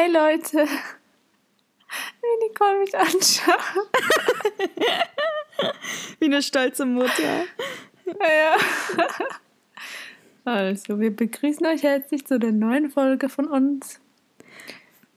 Hey 0.00 0.10
Leute, 0.10 0.66
wie 2.22 2.48
Nicole 2.48 2.78
mich 2.78 2.96
anschaut. 2.96 3.90
wie 6.18 6.24
eine 6.24 6.40
stolze 6.40 6.86
Mutter. 6.86 7.44
Ja. 8.06 8.56
Also, 10.46 10.98
wir 10.98 11.14
begrüßen 11.14 11.66
euch 11.66 11.82
herzlich 11.82 12.26
zu 12.26 12.38
der 12.38 12.52
neuen 12.52 12.88
Folge 12.88 13.28
von 13.28 13.46
uns. 13.46 14.00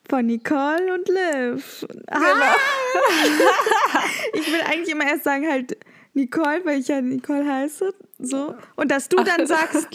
Von 0.09 0.25
Nicole 0.25 0.93
und 0.93 1.07
Liv. 1.07 1.85
Genau. 1.89 2.55
ich 4.33 4.51
will 4.51 4.61
eigentlich 4.65 4.89
immer 4.89 5.05
erst 5.05 5.23
sagen 5.23 5.49
halt 5.49 5.77
Nicole, 6.13 6.65
weil 6.65 6.81
ich 6.81 6.89
ja 6.89 6.99
Nicole 6.99 7.49
heiße. 7.49 7.93
So. 8.19 8.53
Und 8.75 8.91
dass 8.91 9.07
du 9.07 9.23
dann 9.23 9.47
sagst 9.47 9.87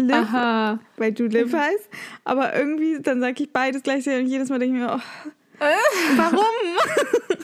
Liv, 0.00 0.14
Aha. 0.14 0.78
weil 0.96 1.12
du 1.12 1.26
Liv 1.26 1.52
heißt. 1.52 1.88
Aber 2.24 2.54
irgendwie, 2.54 3.00
dann 3.00 3.20
sage 3.20 3.44
ich 3.44 3.52
beides 3.52 3.82
gleichzeitig 3.82 4.24
und 4.24 4.30
jedes 4.30 4.48
Mal 4.48 4.58
denke 4.58 4.76
ich 4.76 4.82
mir, 4.82 4.96
oh, 4.96 5.00
warum? 6.16 6.44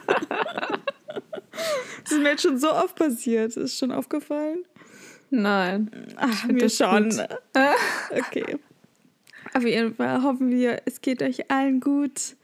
das 2.03 2.13
ist 2.13 2.19
mir 2.19 2.31
jetzt 2.31 2.43
schon 2.43 2.59
so 2.59 2.73
oft 2.73 2.97
passiert. 2.97 3.57
Ist 3.57 3.79
schon 3.79 3.93
aufgefallen? 3.93 4.65
Nein. 5.31 5.91
Ach, 6.17 6.45
mir 6.47 6.69
schon. 6.69 7.09
okay. 8.11 8.59
Auf 9.55 9.65
jeden 9.65 9.95
Fall 9.95 10.23
hoffen 10.23 10.51
wir, 10.51 10.83
es 10.85 11.01
geht 11.01 11.23
euch 11.23 11.51
allen 11.51 11.81
gut. 11.81 12.37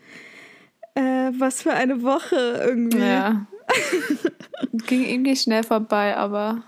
Äh, 0.95 1.31
was 1.39 1.63
für 1.63 1.73
eine 1.73 2.03
Woche 2.03 2.63
irgendwie. 2.67 2.99
Ja. 2.99 3.47
Ging 4.87 5.05
irgendwie 5.05 5.37
schnell 5.37 5.63
vorbei, 5.63 6.17
aber 6.17 6.63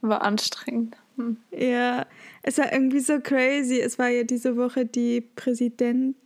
war 0.00 0.22
anstrengend. 0.22 0.96
Hm. 1.16 1.36
Ja, 1.50 2.06
es 2.46 2.58
war 2.58 2.72
irgendwie 2.72 3.00
so 3.00 3.20
crazy. 3.20 3.80
Es 3.80 3.98
war 3.98 4.08
ja 4.08 4.22
diese 4.22 4.56
Woche 4.56 4.86
die 4.86 5.20
Präsident 5.20 6.16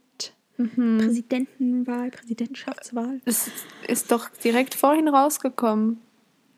mhm. 0.58 0.98
Präsidentenwahl, 0.98 2.10
Präsidentschaftswahl. 2.10 3.20
Es 3.24 3.50
ist 3.88 4.12
doch 4.12 4.28
direkt 4.28 4.74
vorhin 4.74 5.08
rausgekommen. 5.08 5.98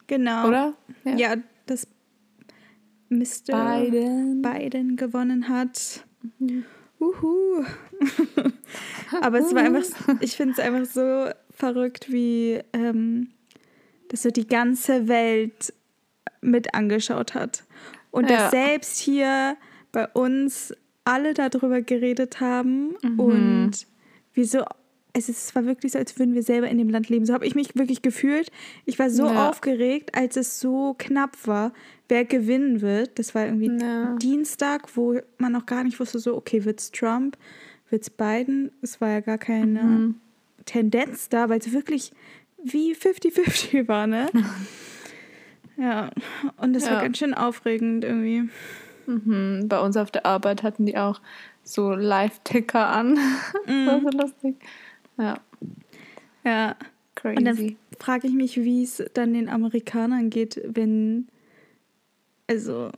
Genau. 0.09 0.49
Oder? 0.49 0.75
Ja, 1.05 1.17
ja 1.17 1.37
das 1.67 1.87
Mr. 3.09 3.81
Biden. 3.81 4.43
Biden 4.43 4.97
gewonnen 4.97 5.49
hat. 5.49 6.05
Mhm. 6.41 6.65
Uhu. 6.99 7.65
Aber 9.21 9.39
es 9.39 9.55
war 9.55 9.63
einfach, 9.63 9.85
ich 10.21 10.37
finde 10.37 10.55
es 10.55 10.59
einfach 10.59 10.87
so 10.87 11.31
verrückt, 11.51 12.11
wie 12.11 12.61
ähm, 12.73 13.29
das 14.09 14.23
so 14.23 14.31
die 14.31 14.47
ganze 14.47 15.07
Welt 15.07 15.73
mit 16.41 16.75
angeschaut 16.75 17.35
hat. 17.35 17.65
Und 18.13 18.31
ja. 18.31 18.37
dass 18.37 18.51
selbst 18.53 19.01
hier 19.01 19.57
bei 19.91 20.07
uns 20.07 20.73
alle 21.05 21.35
darüber 21.35 21.83
geredet 21.83 22.41
haben 22.41 22.95
mhm. 23.03 23.19
und 23.19 23.73
wieso 24.35 24.65
es, 25.15 25.29
ist, 25.29 25.49
es 25.49 25.55
war 25.55 25.67
wirklich 25.67 25.93
so, 25.93 25.99
als 25.99 26.19
würden 26.19 26.35
wir 26.35 26.43
selber 26.43 26.69
in 26.69 26.79
dem 26.79 26.89
Land 26.89 27.09
leben. 27.09 27.27
So 27.27 27.35
habe 27.35 27.47
ich 27.47 27.55
mich 27.55 27.75
wirklich 27.75 28.01
gefühlt. 28.01 28.51
Ich 28.87 28.99
war 28.99 29.11
so 29.11 29.27
ja. 29.27 29.51
aufgeregt, 29.51 30.15
als 30.15 30.37
es 30.37 30.59
so 30.59 30.95
knapp 30.97 31.37
war, 31.47 31.73
wer 32.09 32.25
gewinnen 32.25 32.81
wird. 32.81 33.19
Das 33.19 33.35
war 33.35 33.45
irgendwie 33.45 33.79
ja. 33.79 34.17
Dienstag, 34.17 34.97
wo 34.97 35.19
man 35.39 35.53
noch 35.53 35.67
gar 35.67 35.85
nicht 35.85 36.01
wusste, 36.01 36.19
so, 36.19 36.35
okay, 36.35 36.65
wird 36.65 36.81
es 36.81 36.91
Trump, 36.93 37.37
wird 37.91 38.03
es 38.03 38.11
Biden? 38.11 38.71
Es 38.81 39.01
war 39.01 39.11
ja 39.11 39.21
gar 39.21 39.39
keine 39.39 39.83
mhm. 39.83 40.15
Tendenz 40.65 41.29
da, 41.29 41.49
weil 41.49 41.59
es 41.59 41.73
wirklich 41.73 42.13
wie 42.65 42.95
50-50 42.95 43.89
war, 43.89 44.07
ne? 44.07 44.31
ja, 45.77 46.11
und 46.59 46.73
das 46.73 46.87
ja. 46.87 46.93
war 46.93 47.03
ganz 47.03 47.19
schön 47.19 47.35
aufregend 47.35 48.05
irgendwie. 48.05 48.49
Mhm. 49.07 49.69
Bei 49.69 49.81
uns 49.81 49.97
auf 49.97 50.11
der 50.11 50.27
Arbeit 50.27 50.63
hatten 50.63 50.87
die 50.87 50.97
auch 50.97 51.21
so 51.63 51.93
Live-Ticker 51.93 52.89
an. 52.89 53.19
Mhm. 53.67 53.87
das 53.87 54.05
war 54.05 54.13
so 54.13 54.19
lustig. 54.19 54.57
Ja. 55.19 55.39
Ja. 56.45 56.77
Crazy. 57.15 57.37
Und 57.37 57.45
dann 57.45 57.77
frage 57.99 58.27
ich 58.27 58.35
mich, 58.35 58.57
wie 58.57 58.83
es 58.83 59.03
dann 59.15 59.35
den 59.35 59.49
Amerikanern 59.49 60.31
geht, 60.31 60.61
wenn. 60.65 61.29
Also. 62.49 62.91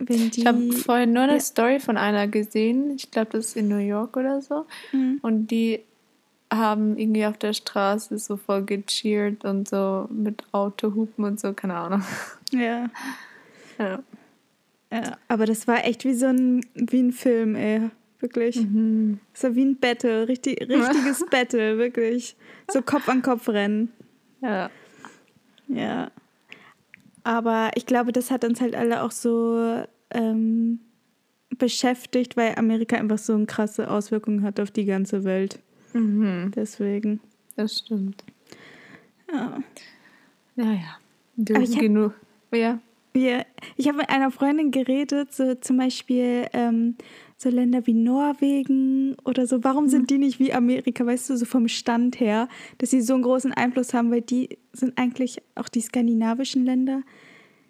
Wenn 0.00 0.30
die, 0.30 0.42
ich 0.42 0.46
habe 0.46 0.72
vorhin 0.72 1.12
nur 1.12 1.24
eine 1.24 1.34
ja. 1.34 1.40
Story 1.40 1.80
von 1.80 1.96
einer 1.96 2.28
gesehen. 2.28 2.92
Ich 2.92 3.10
glaube, 3.10 3.30
das 3.32 3.46
ist 3.46 3.56
in 3.56 3.66
New 3.66 3.78
York 3.78 4.16
oder 4.16 4.40
so. 4.40 4.66
Mhm. 4.92 5.18
Und 5.22 5.48
die 5.48 5.80
haben 6.52 6.96
irgendwie 6.96 7.26
auf 7.26 7.36
der 7.36 7.52
Straße 7.52 8.18
so 8.18 8.36
voll 8.36 8.64
gecheert 8.64 9.44
und 9.44 9.68
so 9.68 10.08
mit 10.10 10.42
Autohupen 10.52 11.24
und 11.24 11.40
so, 11.40 11.52
keine 11.52 11.74
Ahnung. 11.74 12.02
Ja. 12.52 12.88
Ja. 13.78 14.02
ja 14.90 15.18
aber 15.28 15.46
das 15.46 15.68
war 15.68 15.84
echt 15.84 16.04
wie 16.04 16.14
so 16.14 16.26
ein, 16.26 16.64
wie 16.74 17.00
ein 17.00 17.12
Film, 17.12 17.54
ey. 17.54 17.90
Wirklich. 18.20 18.56
Mhm. 18.56 19.20
War 19.40 19.54
wie 19.54 19.64
ein 19.64 19.76
Battle, 19.78 20.26
richtig, 20.26 20.60
richtiges 20.68 21.24
Battle, 21.30 21.78
wirklich. 21.78 22.36
So 22.68 22.82
Kopf 22.82 23.08
an 23.08 23.22
Kopf 23.22 23.48
rennen. 23.48 23.92
Ja. 24.40 24.70
Ja. 25.68 26.10
Aber 27.22 27.70
ich 27.74 27.86
glaube, 27.86 28.12
das 28.12 28.30
hat 28.30 28.44
uns 28.44 28.60
halt 28.60 28.74
alle 28.74 29.02
auch 29.02 29.12
so 29.12 29.84
ähm, 30.10 30.80
beschäftigt, 31.56 32.36
weil 32.36 32.54
Amerika 32.56 32.96
einfach 32.96 33.18
so 33.18 33.34
eine 33.34 33.46
krasse 33.46 33.90
Auswirkung 33.90 34.42
hat 34.42 34.58
auf 34.58 34.70
die 34.70 34.86
ganze 34.86 35.24
Welt. 35.24 35.60
Mhm. 35.98 36.52
Deswegen. 36.54 37.20
Das 37.56 37.78
stimmt. 37.78 38.24
Ja. 39.32 39.62
Ja, 40.56 40.72
ja. 40.72 40.98
Du, 41.36 41.54
hab, 41.54 41.78
genug. 41.78 42.14
Ja. 42.52 42.78
ja. 43.14 43.44
Ich 43.76 43.88
habe 43.88 43.98
mit 43.98 44.08
einer 44.08 44.30
Freundin 44.30 44.70
geredet, 44.70 45.32
so 45.32 45.54
zum 45.54 45.76
Beispiel 45.76 46.46
ähm, 46.52 46.96
so 47.36 47.48
Länder 47.48 47.86
wie 47.86 47.94
Norwegen 47.94 49.16
oder 49.24 49.46
so. 49.46 49.62
Warum 49.62 49.88
sind 49.88 50.02
mhm. 50.02 50.06
die 50.06 50.18
nicht 50.18 50.38
wie 50.40 50.52
Amerika, 50.52 51.06
weißt 51.06 51.30
du, 51.30 51.36
so 51.36 51.44
vom 51.44 51.68
Stand 51.68 52.18
her, 52.20 52.48
dass 52.78 52.90
sie 52.90 53.00
so 53.00 53.14
einen 53.14 53.22
großen 53.22 53.52
Einfluss 53.52 53.94
haben, 53.94 54.10
weil 54.10 54.22
die 54.22 54.58
sind 54.72 54.98
eigentlich 54.98 55.40
auch 55.54 55.68
die 55.68 55.80
skandinavischen 55.80 56.64
Länder. 56.64 57.02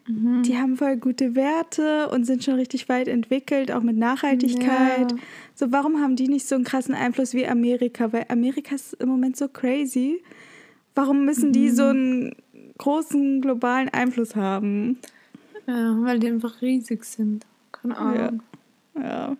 Mhm. 0.09 0.43
Die 0.43 0.57
haben 0.57 0.77
voll 0.77 0.97
gute 0.97 1.35
Werte 1.35 2.09
und 2.09 2.25
sind 2.25 2.43
schon 2.43 2.55
richtig 2.55 2.89
weit 2.89 3.09
entwickelt, 3.09 3.71
auch 3.71 3.83
mit 3.83 3.97
Nachhaltigkeit. 3.97 5.13
Ja. 5.13 5.19
So, 5.55 5.71
warum 5.71 6.01
haben 6.01 6.17
die 6.17 6.29
nicht 6.29 6.49
so 6.49 6.55
einen 6.55 6.65
krassen 6.65 6.95
Einfluss 6.95 7.35
wie 7.35 7.47
Amerika? 7.47 8.13
Weil 8.13 8.27
Amerika 8.29 8.75
ist 8.75 8.95
im 8.95 9.09
Moment 9.09 9.37
so 9.37 9.49
crazy. 9.49 10.23
Warum 10.95 11.25
müssen 11.25 11.51
mhm. 11.51 11.53
die 11.53 11.71
so 11.71 11.85
einen 11.85 12.35
großen 12.79 13.41
globalen 13.43 13.89
Einfluss 13.91 14.35
haben? 14.35 14.99
Ja, 15.67 15.97
weil 16.01 16.19
die 16.19 16.29
einfach 16.29 16.63
riesig 16.63 17.05
sind. 17.05 17.45
Keine 17.71 17.97
Ahnung. 17.97 18.43
Ja. 18.97 19.03
ja. 19.03 19.37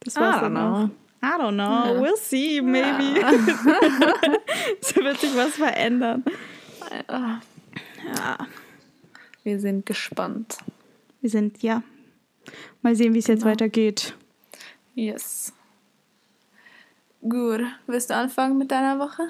Das 0.00 0.16
war's 0.16 0.40
dann 0.40 0.56
auch. 0.56 0.88
I 1.22 1.40
don't 1.40 1.54
know. 1.54 1.62
Ja. 1.62 2.02
We'll 2.02 2.16
see, 2.18 2.60
maybe. 2.60 3.20
Ja. 3.20 3.30
so 4.82 4.96
wird 4.96 5.18
sich 5.18 5.34
was 5.34 5.52
verändern. 5.52 6.22
Ja. 7.08 7.40
Wir 9.44 9.60
sind 9.60 9.86
gespannt. 9.86 10.58
Wir 11.20 11.30
sind, 11.30 11.62
ja. 11.62 11.82
Mal 12.82 12.96
sehen, 12.96 13.14
wie 13.14 13.18
es 13.18 13.26
genau. 13.26 13.36
jetzt 13.36 13.44
weitergeht. 13.44 14.16
Yes. 14.94 15.52
Gut. 17.20 17.60
Willst 17.86 18.10
du 18.10 18.14
anfangen 18.14 18.58
mit 18.58 18.70
deiner 18.70 18.98
Woche? 18.98 19.22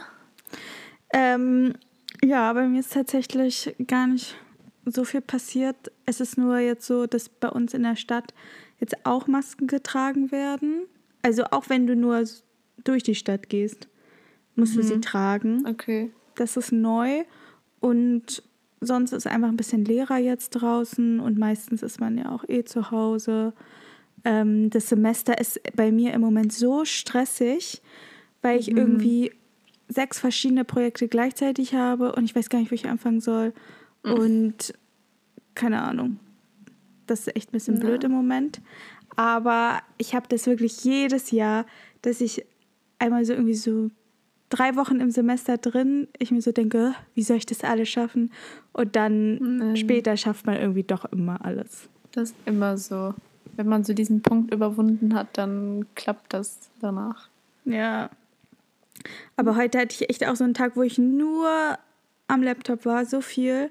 Ähm, 1.12 1.74
ja, 2.22 2.52
bei 2.52 2.66
mir 2.66 2.80
ist 2.80 2.92
tatsächlich 2.92 3.74
gar 3.86 4.06
nicht 4.06 4.36
so 4.84 5.04
viel 5.04 5.20
passiert. 5.20 5.92
Es 6.06 6.20
ist 6.20 6.38
nur 6.38 6.58
jetzt 6.58 6.86
so, 6.86 7.06
dass 7.06 7.28
bei 7.28 7.48
uns 7.48 7.74
in 7.74 7.82
der 7.82 7.96
Stadt 7.96 8.34
jetzt 8.80 9.06
auch 9.06 9.26
Masken 9.26 9.66
getragen 9.66 10.30
werden. 10.30 10.86
Also 11.22 11.44
auch 11.50 11.68
wenn 11.68 11.86
du 11.86 11.96
nur 11.96 12.24
durch 12.82 13.02
die 13.02 13.14
Stadt 13.14 13.48
gehst, 13.48 13.88
musst 14.54 14.74
mhm. 14.74 14.80
du 14.80 14.86
sie 14.86 14.96
mhm. 14.96 15.02
tragen. 15.02 15.66
Okay. 15.66 16.10
Das 16.34 16.56
ist 16.56 16.72
neu 16.72 17.24
und 17.80 18.42
sonst 18.84 19.12
ist 19.12 19.26
einfach 19.26 19.48
ein 19.48 19.56
bisschen 19.56 19.84
leerer 19.84 20.18
jetzt 20.18 20.50
draußen 20.50 21.20
und 21.20 21.38
meistens 21.38 21.82
ist 21.82 22.00
man 22.00 22.18
ja 22.18 22.30
auch 22.30 22.44
eh 22.48 22.64
zu 22.64 22.90
Hause. 22.90 23.52
Ähm, 24.24 24.70
das 24.70 24.88
Semester 24.88 25.38
ist 25.38 25.60
bei 25.76 25.92
mir 25.92 26.12
im 26.14 26.20
Moment 26.20 26.52
so 26.52 26.84
stressig, 26.84 27.82
weil 28.42 28.58
ich 28.58 28.70
mhm. 28.70 28.78
irgendwie 28.78 29.32
sechs 29.88 30.18
verschiedene 30.18 30.64
Projekte 30.64 31.08
gleichzeitig 31.08 31.74
habe 31.74 32.12
und 32.12 32.24
ich 32.24 32.34
weiß 32.34 32.48
gar 32.48 32.58
nicht, 32.58 32.70
wo 32.70 32.74
ich 32.74 32.88
anfangen 32.88 33.20
soll. 33.20 33.52
Mhm. 34.02 34.12
Und 34.12 34.74
keine 35.54 35.82
Ahnung. 35.82 36.18
Das 37.06 37.20
ist 37.20 37.36
echt 37.36 37.50
ein 37.50 37.52
bisschen 37.52 37.76
ja. 37.76 37.80
blöd 37.80 38.04
im 38.04 38.12
Moment. 38.12 38.60
Aber 39.16 39.80
ich 39.98 40.14
habe 40.14 40.26
das 40.28 40.46
wirklich 40.46 40.84
jedes 40.84 41.30
Jahr, 41.30 41.66
dass 42.02 42.20
ich 42.20 42.44
einmal 42.98 43.24
so 43.24 43.32
irgendwie 43.32 43.54
so 43.54 43.90
drei 44.54 44.76
Wochen 44.76 45.00
im 45.00 45.10
Semester 45.10 45.58
drin, 45.58 46.06
ich 46.18 46.30
mir 46.30 46.40
so 46.40 46.52
denke, 46.52 46.94
wie 47.14 47.22
soll 47.22 47.38
ich 47.38 47.46
das 47.46 47.64
alles 47.64 47.88
schaffen? 47.88 48.32
Und 48.72 48.94
dann 48.94 49.58
Nein. 49.58 49.76
später 49.76 50.16
schafft 50.16 50.46
man 50.46 50.56
irgendwie 50.56 50.84
doch 50.84 51.04
immer 51.06 51.44
alles. 51.44 51.88
Das 52.12 52.30
ist 52.30 52.36
immer 52.46 52.78
so. 52.78 53.14
Wenn 53.56 53.68
man 53.68 53.84
so 53.84 53.92
diesen 53.92 54.22
Punkt 54.22 54.54
überwunden 54.54 55.14
hat, 55.14 55.28
dann 55.32 55.86
klappt 55.94 56.32
das 56.32 56.58
danach. 56.80 57.28
Ja. 57.64 58.10
Aber 59.36 59.56
heute 59.56 59.78
hatte 59.78 59.94
ich 59.94 60.08
echt 60.08 60.26
auch 60.26 60.36
so 60.36 60.44
einen 60.44 60.54
Tag, 60.54 60.76
wo 60.76 60.82
ich 60.82 60.98
nur 60.98 61.48
am 62.28 62.42
Laptop 62.42 62.84
war, 62.84 63.04
so 63.04 63.20
viel, 63.20 63.70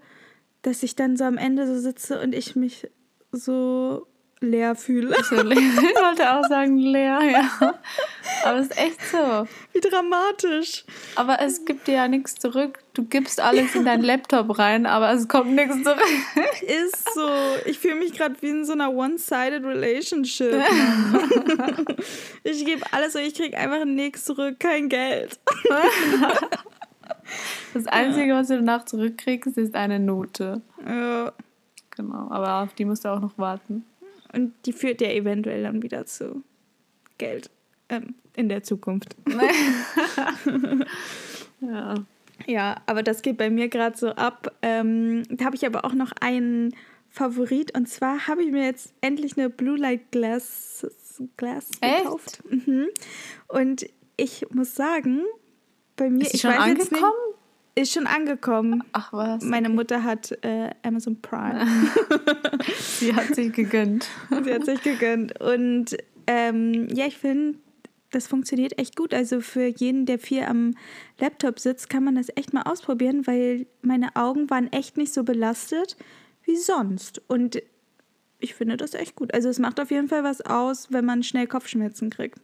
dass 0.61 0.83
ich 0.83 0.95
dann 0.95 1.17
so 1.17 1.23
am 1.23 1.37
Ende 1.37 1.65
so 1.65 1.77
sitze 1.79 2.21
und 2.21 2.35
ich 2.35 2.55
mich 2.55 2.89
so 3.31 4.05
leer 4.43 4.75
fühle. 4.75 5.15
Ich 5.23 5.31
wollte 5.31 6.31
auch 6.33 6.47
sagen 6.47 6.77
leer, 6.77 7.19
ja. 7.21 7.73
Aber 8.43 8.57
es 8.59 8.67
ist 8.67 8.77
echt 8.77 9.01
so. 9.11 9.47
Wie 9.71 9.79
dramatisch. 9.79 10.85
Aber 11.15 11.39
es 11.41 11.65
gibt 11.65 11.87
dir 11.87 11.95
ja 11.95 12.07
nichts 12.07 12.35
zurück. 12.35 12.79
Du 12.93 13.05
gibst 13.05 13.39
alles 13.39 13.73
in 13.75 13.85
deinen 13.85 14.03
Laptop 14.03 14.57
rein, 14.59 14.85
aber 14.85 15.11
es 15.11 15.27
kommt 15.27 15.51
nichts 15.53 15.81
zurück. 15.83 16.01
Ist 16.61 17.13
so. 17.13 17.29
Ich 17.65 17.79
fühle 17.79 17.95
mich 17.95 18.13
gerade 18.13 18.35
wie 18.41 18.49
in 18.49 18.65
so 18.65 18.73
einer 18.73 18.93
one-sided 18.93 19.63
relationship. 19.63 20.63
ich 22.43 22.65
gebe 22.65 22.81
alles 22.91 23.15
und 23.15 23.21
ich 23.21 23.33
kriege 23.33 23.57
einfach 23.57 23.85
nichts 23.85 24.25
zurück, 24.25 24.59
kein 24.59 24.89
Geld. 24.89 25.39
Das 27.73 27.87
Einzige, 27.87 28.33
was 28.33 28.47
du 28.47 28.55
danach 28.55 28.85
zurückkriegst, 28.85 29.57
ist 29.57 29.75
eine 29.75 29.99
Note. 29.99 30.61
Ja. 30.85 31.31
Genau, 31.95 32.29
aber 32.31 32.63
auf 32.63 32.73
die 32.73 32.85
musst 32.85 33.05
du 33.05 33.09
auch 33.09 33.19
noch 33.19 33.37
warten. 33.37 33.85
Und 34.33 34.53
die 34.65 34.73
führt 34.73 35.01
ja 35.01 35.09
eventuell 35.09 35.63
dann 35.63 35.81
wieder 35.83 36.05
zu 36.05 36.43
Geld 37.17 37.49
ähm, 37.89 38.15
in 38.35 38.49
der 38.49 38.63
Zukunft. 38.63 39.15
ja. 41.61 41.95
Ja, 42.47 42.81
aber 42.87 43.03
das 43.03 43.21
geht 43.21 43.37
bei 43.37 43.49
mir 43.49 43.69
gerade 43.69 43.97
so 43.97 44.09
ab. 44.09 44.53
Ähm, 44.61 45.23
da 45.29 45.45
habe 45.45 45.55
ich 45.55 45.65
aber 45.65 45.85
auch 45.85 45.93
noch 45.93 46.11
einen 46.19 46.75
Favorit 47.09 47.77
und 47.77 47.87
zwar 47.87 48.27
habe 48.27 48.43
ich 48.43 48.51
mir 48.51 48.65
jetzt 48.65 48.93
endlich 49.01 49.37
eine 49.37 49.49
Blue 49.49 49.77
Light 49.77 50.11
Glass, 50.11 50.87
Glass 51.37 51.69
gekauft. 51.79 52.41
Mhm. 52.49 52.87
Und 53.47 53.85
ich 54.17 54.49
muss 54.49 54.75
sagen, 54.75 55.21
bei 55.95 56.09
mir 56.09 56.23
ist 56.23 56.33
ich 56.33 56.41
schon 56.41 56.51
weiß 56.51 56.59
angekommen? 56.59 57.32
Ist 57.75 57.93
schon 57.93 58.05
angekommen. 58.05 58.83
Ach 58.91 59.11
was. 59.13 59.43
Meine 59.43 59.69
Mutter 59.69 60.03
hat 60.03 60.31
äh, 60.43 60.69
Amazon 60.83 61.19
Prime. 61.21 61.65
Sie 62.77 63.15
hat 63.15 63.33
sich 63.33 63.51
gegönnt. 63.51 64.07
Sie 64.43 64.53
hat 64.53 64.65
sich 64.65 64.81
gegönnt. 64.83 65.39
Und 65.41 65.97
ähm, 66.27 66.87
ja, 66.93 67.07
ich 67.07 67.17
finde, 67.17 67.57
das 68.11 68.27
funktioniert 68.27 68.77
echt 68.77 68.95
gut. 68.95 69.13
Also 69.13 69.41
für 69.41 69.65
jeden, 69.65 70.05
der 70.05 70.19
viel 70.19 70.43
am 70.43 70.75
Laptop 71.19 71.59
sitzt, 71.59 71.89
kann 71.89 72.03
man 72.03 72.15
das 72.15 72.27
echt 72.35 72.53
mal 72.53 72.61
ausprobieren, 72.63 73.25
weil 73.25 73.65
meine 73.81 74.15
Augen 74.15 74.51
waren 74.51 74.71
echt 74.71 74.97
nicht 74.97 75.13
so 75.13 75.23
belastet 75.23 75.97
wie 76.43 76.57
sonst. 76.57 77.21
Und 77.27 77.61
ich 78.39 78.53
finde 78.53 78.77
das 78.77 78.93
echt 78.93 79.15
gut. 79.15 79.33
Also 79.33 79.49
es 79.49 79.57
macht 79.57 79.79
auf 79.79 79.89
jeden 79.89 80.09
Fall 80.09 80.23
was 80.23 80.41
aus, 80.41 80.91
wenn 80.91 81.05
man 81.05 81.23
schnell 81.23 81.47
Kopfschmerzen 81.47 82.11
kriegt. 82.11 82.39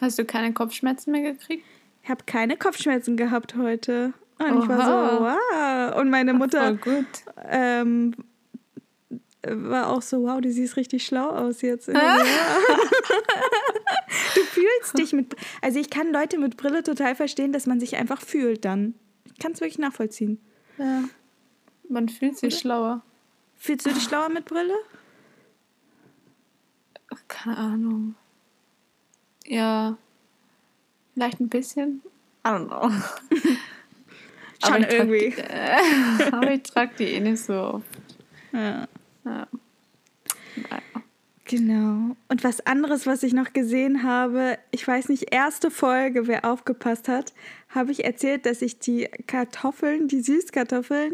Hast 0.00 0.18
du 0.18 0.24
keine 0.24 0.52
Kopfschmerzen 0.52 1.10
mehr 1.10 1.32
gekriegt? 1.32 1.64
Ich 2.02 2.10
habe 2.10 2.24
keine 2.26 2.56
Kopfschmerzen 2.56 3.16
gehabt 3.16 3.56
heute. 3.56 4.12
Und 4.38 4.52
Oha. 4.52 4.62
ich 4.62 4.68
war 4.68 4.84
so, 4.84 5.24
wow. 5.24 6.00
Und 6.00 6.10
meine 6.10 6.34
Mutter 6.34 6.78
ähm, 7.48 8.14
war 9.46 9.88
auch 9.88 10.02
so, 10.02 10.22
wow, 10.22 10.40
du 10.40 10.50
siehst 10.52 10.76
richtig 10.76 11.04
schlau 11.04 11.28
aus 11.28 11.62
jetzt. 11.62 11.88
du 11.88 11.94
fühlst 14.34 14.98
dich 14.98 15.12
mit. 15.12 15.34
Also 15.60 15.78
ich 15.78 15.90
kann 15.90 16.12
Leute 16.12 16.38
mit 16.38 16.56
Brille 16.56 16.82
total 16.82 17.14
verstehen, 17.14 17.52
dass 17.52 17.66
man 17.66 17.80
sich 17.80 17.96
einfach 17.96 18.20
fühlt 18.20 18.64
dann. 18.64 18.94
Ich 19.26 19.38
kann 19.38 19.52
es 19.52 19.60
wirklich 19.60 19.78
nachvollziehen. 19.78 20.40
Ja. 20.78 21.04
Man 21.88 22.08
fühlt 22.08 22.38
sich 22.38 22.52
Oder? 22.54 22.60
schlauer. 22.60 23.02
Fühlst 23.56 23.86
du 23.86 23.90
dich 23.90 24.02
schlauer 24.02 24.28
mit 24.28 24.44
Brille? 24.44 24.74
Keine 27.28 27.58
Ahnung. 27.58 28.14
Ja. 29.46 29.96
Vielleicht 31.14 31.40
ein 31.40 31.48
bisschen. 31.48 32.02
I 32.44 32.48
don't 32.48 32.66
know. 32.68 32.90
Schon 34.64 34.84
aber 34.84 34.92
irgendwie. 34.92 35.30
Trag, 35.30 35.50
äh, 36.20 36.30
aber 36.32 36.52
ich 36.52 36.62
trage 36.62 36.92
die 36.98 37.04
eh 37.04 37.20
nicht 37.20 37.42
so 37.42 37.54
oft. 37.54 37.86
Ja. 38.52 38.86
ja. 39.24 39.46
Genau. 41.44 42.16
Und 42.28 42.44
was 42.44 42.64
anderes, 42.66 43.06
was 43.06 43.22
ich 43.22 43.34
noch 43.34 43.52
gesehen 43.52 44.04
habe, 44.04 44.58
ich 44.70 44.88
weiß 44.88 45.10
nicht, 45.10 45.34
erste 45.34 45.70
Folge, 45.70 46.26
wer 46.26 46.46
aufgepasst 46.46 47.08
hat, 47.08 47.34
habe 47.68 47.92
ich 47.92 48.04
erzählt, 48.04 48.46
dass 48.46 48.62
ich 48.62 48.78
die 48.78 49.08
Kartoffeln, 49.26 50.08
die 50.08 50.22
Süßkartoffeln, 50.22 51.12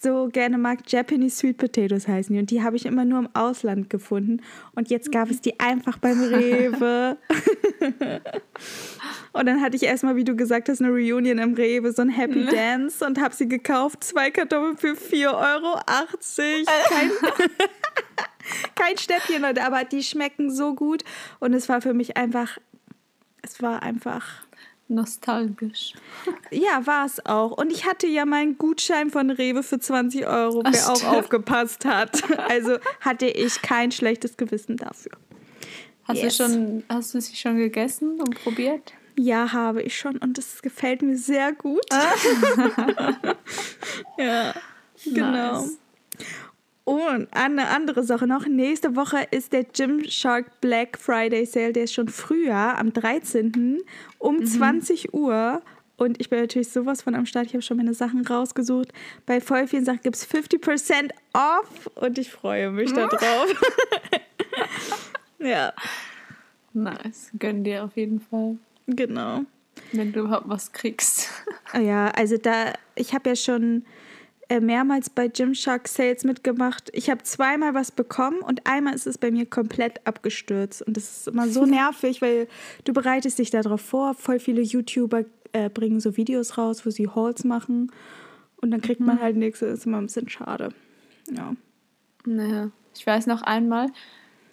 so 0.00 0.28
gerne 0.28 0.58
mag. 0.58 0.80
Japanese 0.86 1.36
Sweet 1.36 1.58
Potatoes 1.58 2.06
heißen 2.06 2.32
die. 2.32 2.40
Und 2.40 2.50
die 2.50 2.62
habe 2.62 2.76
ich 2.76 2.86
immer 2.86 3.04
nur 3.04 3.18
im 3.18 3.28
Ausland 3.34 3.90
gefunden. 3.90 4.40
Und 4.74 4.90
jetzt 4.90 5.10
gab 5.10 5.30
es 5.30 5.40
die 5.40 5.58
einfach 5.58 5.98
beim 5.98 6.22
Rewe. 6.22 7.16
und 9.32 9.46
dann 9.46 9.60
hatte 9.60 9.76
ich 9.76 9.82
erstmal, 9.82 10.16
wie 10.16 10.24
du 10.24 10.36
gesagt 10.36 10.68
hast, 10.68 10.80
eine 10.80 10.90
Reunion 10.90 11.38
im 11.38 11.54
Rewe, 11.54 11.92
so 11.92 12.02
ein 12.02 12.10
Happy 12.10 12.46
Dance 12.46 13.04
und 13.04 13.20
habe 13.20 13.34
sie 13.34 13.48
gekauft. 13.48 14.04
Zwei 14.04 14.30
Kartoffeln 14.30 14.76
für 14.76 14.92
4,80 14.92 15.26
Euro. 15.26 15.80
Kein, 16.88 17.10
kein 18.76 18.98
Stäbchen, 18.98 19.42
Leute. 19.42 19.64
Aber 19.64 19.84
die 19.84 20.04
schmecken 20.04 20.50
so 20.50 20.74
gut. 20.74 21.02
Und 21.40 21.54
es 21.54 21.68
war 21.68 21.80
für 21.80 21.94
mich 21.94 22.16
einfach, 22.16 22.58
es 23.42 23.60
war 23.60 23.82
einfach 23.82 24.47
nostalgisch. 24.88 25.94
Ja, 26.50 26.86
war 26.86 27.06
es 27.06 27.24
auch. 27.24 27.52
Und 27.52 27.70
ich 27.70 27.86
hatte 27.86 28.06
ja 28.06 28.24
meinen 28.24 28.58
Gutschein 28.58 29.10
von 29.10 29.30
Rewe 29.30 29.62
für 29.62 29.78
20 29.78 30.26
Euro, 30.26 30.62
wer 30.64 30.84
Ach, 30.86 30.90
auch 30.90 31.04
aufgepasst 31.04 31.84
hat. 31.84 32.22
Also 32.48 32.78
hatte 33.00 33.26
ich 33.26 33.60
kein 33.62 33.92
schlechtes 33.92 34.36
Gewissen 34.36 34.76
dafür. 34.76 35.12
Hast, 36.04 36.22
yes. 36.22 36.36
du, 36.38 36.44
schon, 36.44 36.84
hast 36.88 37.14
du 37.14 37.20
sie 37.20 37.36
schon 37.36 37.58
gegessen 37.58 38.20
und 38.20 38.42
probiert? 38.42 38.94
Ja, 39.18 39.52
habe 39.52 39.82
ich 39.82 39.98
schon 39.98 40.16
und 40.18 40.38
es 40.38 40.62
gefällt 40.62 41.02
mir 41.02 41.16
sehr 41.16 41.52
gut. 41.52 41.84
Ah. 41.90 42.14
ja, 44.18 44.54
genau. 45.04 45.62
Nice. 45.62 45.78
Und 46.88 47.28
eine 47.32 47.68
andere 47.68 48.02
Sache 48.02 48.26
noch. 48.26 48.46
Nächste 48.46 48.96
Woche 48.96 49.18
ist 49.30 49.52
der 49.52 49.64
Gymshark 49.64 50.58
Black 50.62 50.96
Friday 50.96 51.44
Sale. 51.44 51.74
Der 51.74 51.84
ist 51.84 51.92
schon 51.92 52.08
früher, 52.08 52.78
am 52.78 52.94
13. 52.94 53.82
um 54.16 54.36
mhm. 54.36 54.46
20 54.46 55.12
Uhr. 55.12 55.60
Und 55.98 56.18
ich 56.18 56.30
bin 56.30 56.40
natürlich 56.40 56.70
sowas 56.70 57.02
von 57.02 57.14
am 57.14 57.26
Start. 57.26 57.44
Ich 57.44 57.52
habe 57.52 57.60
schon 57.60 57.76
meine 57.76 57.92
Sachen 57.92 58.26
rausgesucht. 58.26 58.90
Bei 59.26 59.42
voll 59.42 59.66
vielen 59.66 59.84
Sachen 59.84 60.00
gibt 60.00 60.16
es 60.16 60.26
50% 60.26 61.10
off. 61.34 61.90
Und 61.96 62.16
ich 62.16 62.30
freue 62.30 62.70
mich 62.70 62.90
darauf. 62.94 63.54
ja. 65.40 65.74
Nice. 66.72 67.32
Gönn 67.38 67.64
dir 67.64 67.84
auf 67.84 67.98
jeden 67.98 68.18
Fall. 68.18 68.56
Genau. 68.86 69.42
Wenn 69.92 70.14
du 70.14 70.20
überhaupt 70.20 70.48
was 70.48 70.72
kriegst. 70.72 71.28
Ja, 71.78 72.06
also 72.12 72.38
da, 72.38 72.72
ich 72.94 73.12
habe 73.12 73.28
ja 73.28 73.36
schon 73.36 73.84
mehrmals 74.60 75.10
bei 75.10 75.28
Gymshark 75.28 75.88
Sales 75.88 76.24
mitgemacht. 76.24 76.90
Ich 76.94 77.10
habe 77.10 77.22
zweimal 77.22 77.74
was 77.74 77.90
bekommen 77.90 78.40
und 78.40 78.66
einmal 78.66 78.94
ist 78.94 79.06
es 79.06 79.18
bei 79.18 79.30
mir 79.30 79.46
komplett 79.46 80.06
abgestürzt. 80.06 80.82
Und 80.82 80.96
das 80.96 81.18
ist 81.18 81.28
immer 81.28 81.48
so 81.48 81.66
nervig, 81.66 82.22
weil 82.22 82.48
du 82.84 82.92
bereitest 82.92 83.38
dich 83.38 83.50
darauf 83.50 83.80
vor. 83.80 84.14
Voll 84.14 84.38
viele 84.38 84.62
YouTuber 84.62 85.24
äh, 85.52 85.68
bringen 85.68 86.00
so 86.00 86.16
Videos 86.16 86.56
raus, 86.56 86.86
wo 86.86 86.90
sie 86.90 87.08
Hauls 87.08 87.44
machen. 87.44 87.92
Und 88.60 88.70
dann 88.70 88.80
kriegt 88.80 89.00
man 89.00 89.16
mhm. 89.16 89.20
halt 89.20 89.36
nichts. 89.36 89.60
Das 89.60 89.80
ist 89.80 89.86
immer 89.86 89.98
ein 89.98 90.06
bisschen 90.06 90.28
schade. 90.28 90.70
Ja. 91.30 91.54
Naja, 92.24 92.70
ich 92.96 93.06
weiß 93.06 93.26
noch 93.26 93.42
einmal, 93.42 93.88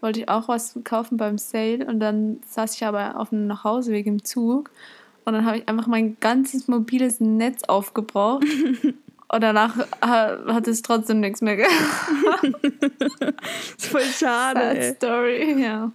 wollte 0.01 0.19
ich 0.19 0.29
auch 0.29 0.47
was 0.47 0.77
kaufen 0.83 1.17
beim 1.17 1.37
Sale 1.37 1.85
und 1.85 1.99
dann 1.99 2.39
saß 2.45 2.75
ich 2.75 2.85
aber 2.85 3.19
auf 3.19 3.29
dem 3.29 3.47
Nachhauseweg 3.47 4.05
im 4.05 4.23
Zug 4.23 4.71
und 5.25 5.33
dann 5.33 5.45
habe 5.45 5.57
ich 5.57 5.67
einfach 5.67 5.87
mein 5.87 6.17
ganzes 6.19 6.67
mobiles 6.67 7.19
Netz 7.19 7.63
aufgebraucht 7.63 8.45
Und 9.27 9.41
danach 9.41 9.75
hat 10.01 10.67
es 10.67 10.81
trotzdem 10.81 11.19
nichts 11.19 11.41
mehr 11.41 11.57
gehabt. 11.57 12.53
das 13.19 13.33
ist 13.77 13.87
voll 13.87 14.01
schade. 14.01 14.59
Sad 14.59 14.95
Story, 14.97 15.61
ja. 15.61 15.91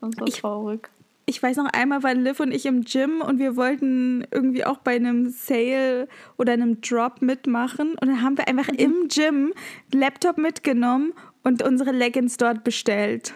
Das 0.00 0.16
war 0.18 0.26
traurig. 0.26 0.88
Ich 1.26 1.40
weiß 1.42 1.58
noch 1.58 1.72
einmal 1.72 2.02
waren 2.02 2.24
Liv 2.24 2.40
und 2.40 2.52
ich 2.52 2.66
im 2.66 2.82
Gym 2.82 3.20
und 3.20 3.38
wir 3.38 3.54
wollten 3.54 4.26
irgendwie 4.32 4.64
auch 4.64 4.78
bei 4.78 4.96
einem 4.96 5.30
Sale 5.30 6.08
oder 6.36 6.52
einem 6.52 6.80
Drop 6.80 7.22
mitmachen. 7.22 7.92
Und 7.92 8.08
dann 8.08 8.22
haben 8.22 8.36
wir 8.36 8.48
einfach 8.48 8.68
mhm. 8.72 8.78
im 8.78 9.08
Gym 9.08 9.52
Laptop 9.92 10.38
mitgenommen 10.38 11.12
und 11.44 11.62
unsere 11.62 11.92
Leggings 11.92 12.36
dort 12.36 12.64
bestellt. 12.64 13.34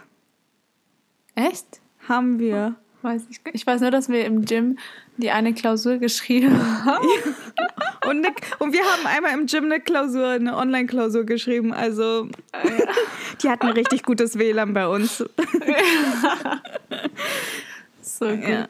Echt? 1.34 1.80
Haben 2.08 2.38
wir. 2.38 2.76
Weiß 3.04 3.22
ich, 3.28 3.38
ich 3.52 3.66
weiß 3.66 3.82
nur, 3.82 3.90
dass 3.90 4.08
wir 4.08 4.24
im 4.24 4.46
Gym 4.46 4.78
die 5.18 5.30
eine 5.30 5.52
Klausur 5.52 5.98
geschrieben 5.98 6.58
haben. 6.86 7.06
und, 8.08 8.22
ne, 8.22 8.32
und 8.60 8.72
wir 8.72 8.80
haben 8.80 9.06
einmal 9.06 9.34
im 9.38 9.44
Gym 9.44 9.64
eine 9.64 9.78
Klausur, 9.78 10.28
eine 10.28 10.56
Online-Klausur 10.56 11.24
geschrieben. 11.24 11.74
Also 11.74 12.28
die 13.42 13.50
hatten 13.50 13.66
richtig 13.66 14.04
gutes 14.04 14.38
WLAN 14.38 14.72
bei 14.72 14.88
uns. 14.88 15.18
so 18.00 18.26
gut. 18.26 18.48
Ja. 18.48 18.66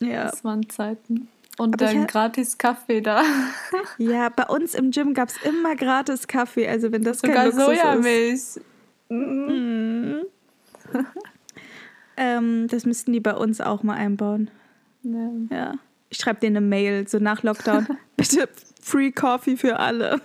ja. 0.00 0.24
Das 0.24 0.44
waren 0.44 0.68
Zeiten. 0.68 1.28
Und 1.56 1.80
Aber 1.80 1.86
dann 1.86 2.06
gratis 2.06 2.58
Kaffee 2.58 3.00
da. 3.00 3.22
ja, 3.96 4.28
bei 4.28 4.44
uns 4.48 4.74
im 4.74 4.90
Gym 4.90 5.14
gab 5.14 5.30
es 5.30 5.36
immer 5.44 5.76
gratis 5.76 6.28
Kaffee. 6.28 6.68
Also 6.68 6.92
wenn 6.92 7.04
das 7.04 7.20
Sogar 7.20 7.36
kein 7.36 7.46
Luxus 7.46 7.64
Sojamilch. 7.64 8.32
ist. 8.34 8.60
Mhm. 9.08 10.26
Ähm, 12.16 12.68
das 12.68 12.86
müssten 12.86 13.12
die 13.12 13.20
bei 13.20 13.34
uns 13.34 13.60
auch 13.60 13.82
mal 13.82 13.94
einbauen. 13.94 14.50
Ja. 15.02 15.30
ja. 15.50 15.74
Ich 16.10 16.18
schreibe 16.18 16.40
dir 16.40 16.48
eine 16.48 16.60
Mail, 16.60 17.08
so 17.08 17.18
nach 17.18 17.42
Lockdown. 17.42 17.86
Bitte 18.16 18.48
Free 18.80 19.10
Coffee 19.10 19.56
für 19.56 19.78
alle. 19.78 20.20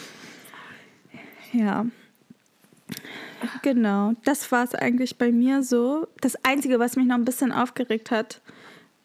ja. 1.52 1.86
Genau, 3.62 4.12
das 4.24 4.50
war 4.52 4.64
es 4.64 4.74
eigentlich 4.74 5.18
bei 5.18 5.32
mir 5.32 5.62
so. 5.62 6.08
Das 6.20 6.36
Einzige, 6.44 6.78
was 6.78 6.96
mich 6.96 7.06
noch 7.06 7.16
ein 7.16 7.24
bisschen 7.24 7.52
aufgeregt 7.52 8.10
hat, 8.10 8.40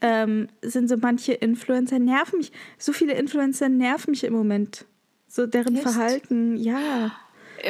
ähm, 0.02 0.48
sind 0.62 0.88
so 0.90 0.98
manche 0.98 1.34
Influencer 1.34 2.00
nerven 2.00 2.40
mich. 2.40 2.52
So 2.78 2.92
viele 2.92 3.14
Influencer 3.14 3.70
nerven 3.70 4.12
mich 4.12 4.24
im 4.24 4.34
Moment. 4.34 4.86
So 5.28 5.46
deren 5.46 5.76
Echt? 5.76 5.84
Verhalten, 5.84 6.58
ja. 6.58 7.12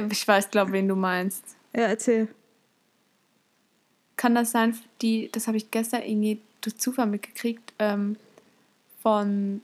Ich 0.09 0.27
weiß, 0.27 0.49
glaube 0.49 0.71
wen 0.71 0.87
du 0.87 0.95
meinst. 0.95 1.43
Ja, 1.75 1.83
erzähl. 1.83 2.27
Kann 4.21 4.35
das 4.35 4.51
sein, 4.51 4.77
die, 5.01 5.31
das 5.31 5.47
habe 5.47 5.57
ich 5.57 5.71
gestern 5.71 6.03
irgendwie 6.03 6.39
durch 6.61 6.77
Zufall 6.77 7.07
mitgekriegt, 7.07 7.73
ähm, 7.79 8.17
von, 9.01 9.63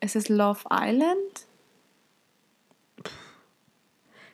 ist 0.00 0.16
es 0.16 0.30
Love 0.30 0.60
Island? 0.72 1.46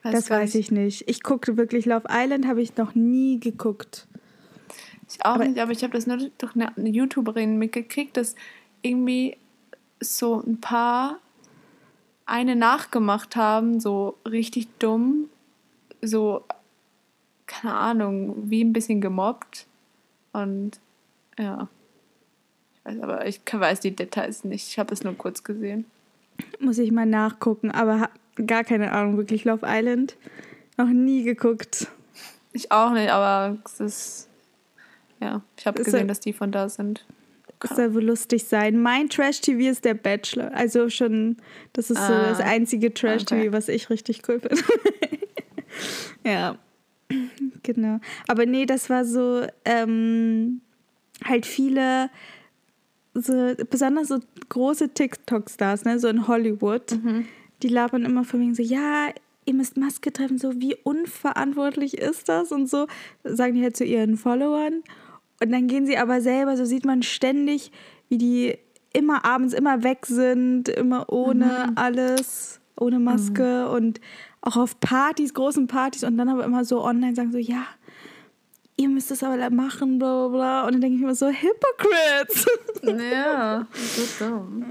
Weiß 0.05 0.13
das 0.13 0.31
weiß 0.31 0.55
ich 0.55 0.71
nicht. 0.71 1.09
Ich 1.09 1.25
gucke 1.25 1.57
wirklich 1.57 1.85
Love 1.85 2.07
Island, 2.09 2.47
habe 2.47 2.63
ich 2.63 2.77
noch 2.77 2.95
nie 2.95 3.41
geguckt. 3.41 4.07
Ich 5.09 5.25
auch 5.25 5.35
aber 5.35 5.49
nicht, 5.49 5.59
aber 5.59 5.73
ich 5.73 5.83
habe 5.83 5.95
das 5.95 6.07
nur 6.07 6.19
durch 6.39 6.55
eine, 6.55 6.77
eine 6.77 6.91
YouTuberin 6.91 7.59
mitgekriegt, 7.59 8.17
dass 8.17 8.37
irgendwie 8.83 9.37
so 9.99 10.45
ein 10.47 10.61
paar 10.61 11.19
eine 12.25 12.55
nachgemacht 12.55 13.35
haben, 13.35 13.81
so 13.81 14.17
richtig 14.25 14.69
dumm, 14.79 15.29
so, 16.03 16.45
keine 17.47 17.75
Ahnung, 17.75 18.51
wie 18.51 18.63
ein 18.63 18.73
bisschen 18.73 19.01
gemobbt. 19.01 19.67
Und 20.33 20.81
ja. 21.39 21.69
Ich 22.75 22.85
weiß, 22.85 23.03
aber 23.03 23.27
ich 23.27 23.41
weiß 23.51 23.81
die 23.81 23.95
Details 23.95 24.45
nicht. 24.45 24.69
Ich 24.69 24.79
habe 24.79 24.93
es 24.93 25.05
nur 25.05 25.15
kurz 25.15 25.43
gesehen. 25.43 25.87
Muss 26.59 26.79
ich 26.79 26.91
mal 26.91 27.07
nachgucken, 27.07 27.71
aber 27.71 28.11
gar 28.47 28.65
keine 28.65 28.93
Ahnung, 28.93 29.17
wirklich 29.17 29.45
Love 29.45 29.65
Island. 29.65 30.17
Noch 30.77 30.89
nie 30.89 31.23
geguckt. 31.23 31.89
Ich 32.53 32.73
auch 32.73 32.91
nicht, 32.93 33.11
aber 33.11 33.59
es 33.65 33.81
ist. 33.81 34.29
Ja, 35.21 35.43
ich 35.57 35.67
habe 35.67 35.83
gesehen, 35.83 36.09
dass 36.09 36.21
die 36.21 36.33
von 36.33 36.51
da 36.51 36.69
sind. 36.69 37.07
Das 37.61 37.77
soll 37.77 37.95
wohl 37.95 38.05
lustig 38.05 38.45
sein. 38.45 38.83
Mein 38.83 39.09
Trash-TV 39.09 39.71
ist 39.71 39.85
der 39.85 39.95
Bachelor. 39.95 40.53
Also 40.53 40.91
schon, 40.91 41.39
das 41.73 41.91
ist 41.91 41.99
ah, 41.99 42.09
so 42.09 42.13
das 42.13 42.41
einzige 42.41 42.93
Trash-TV, 42.93 43.41
okay. 43.41 43.53
was 43.53 43.69
ich 43.69 43.89
richtig 43.89 44.29
cool 44.29 44.39
finde. 44.41 44.63
ja, 46.25 46.59
genau. 47.63 48.01
Aber 48.29 48.47
nee, 48.47 48.67
das 48.67 48.91
war 48.91 49.05
so, 49.05 49.47
ähm, 49.65 50.61
halt 51.25 51.47
viele, 51.47 52.11
so, 53.15 53.55
besonders 53.71 54.09
so 54.09 54.19
große 54.49 54.91
TikTok-Stars, 54.91 55.85
ne, 55.85 55.99
so 55.99 56.09
in 56.09 56.27
Hollywood, 56.27 56.93
mhm. 57.03 57.27
die 57.63 57.69
labern 57.69 58.05
immer 58.05 58.25
von 58.25 58.41
wegen 58.41 58.55
so, 58.55 58.63
ja, 58.63 59.09
ihr 59.45 59.55
müsst 59.55 59.77
Maske 59.77 60.13
treffen, 60.13 60.39
so 60.39 60.61
wie 60.61 60.77
unverantwortlich 60.83 61.99
ist 61.99 62.29
das 62.29 62.51
und 62.53 62.69
so, 62.69 62.87
sagen 63.25 63.55
die 63.55 63.63
halt 63.63 63.77
zu 63.77 63.85
ihren 63.85 64.17
Followern. 64.17 64.83
Und 65.43 65.53
dann 65.53 65.67
gehen 65.67 65.87
sie 65.87 65.99
aber 65.99 66.21
selber, 66.21 66.57
so 66.57 66.65
sieht 66.65 66.85
man 66.85 67.03
ständig, 67.03 67.71
wie 68.09 68.19
die 68.19 68.59
immer 68.93 69.25
abends 69.25 69.53
immer 69.53 69.83
weg 69.83 70.07
sind, 70.07 70.69
immer 70.69 71.13
ohne 71.13 71.67
mhm. 71.69 71.73
alles, 71.75 72.61
ohne 72.77 73.01
Maske 73.01 73.67
mhm. 73.67 73.75
und 73.75 74.01
auch 74.45 74.57
auf 74.57 74.79
Partys, 74.79 75.33
großen 75.33 75.67
Partys 75.67 76.05
und 76.05 76.19
dann 76.19 76.29
aber 76.29 76.45
immer 76.45 76.65
so 76.65 76.85
online 76.85 77.15
sagen 77.15 77.33
so, 77.33 77.39
ja, 77.39 77.65
ihr 78.77 78.89
müsst 78.89 79.11
das 79.11 79.23
aber 79.23 79.51
machen, 79.51 79.99
bla 79.99 80.29
bla 80.29 80.37
bla. 80.37 80.67
Und 80.67 80.75
dann 80.75 80.81
denke 80.83 80.97
ich 80.97 81.03
immer 81.03 81.15
so, 81.15 81.29
Hypocrites! 81.29 82.47
Ja, 82.83 83.67
so 83.75 84.25
dumm. 84.25 84.65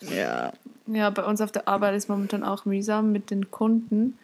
Ja. 0.00 0.52
Ja, 0.86 1.10
bei 1.10 1.24
uns 1.24 1.40
auf 1.40 1.50
der 1.50 1.66
Arbeit 1.66 1.96
ist 1.96 2.08
momentan 2.08 2.44
auch 2.44 2.64
mühsam 2.64 3.10
mit 3.10 3.30
den 3.30 3.50
Kunden, 3.50 4.16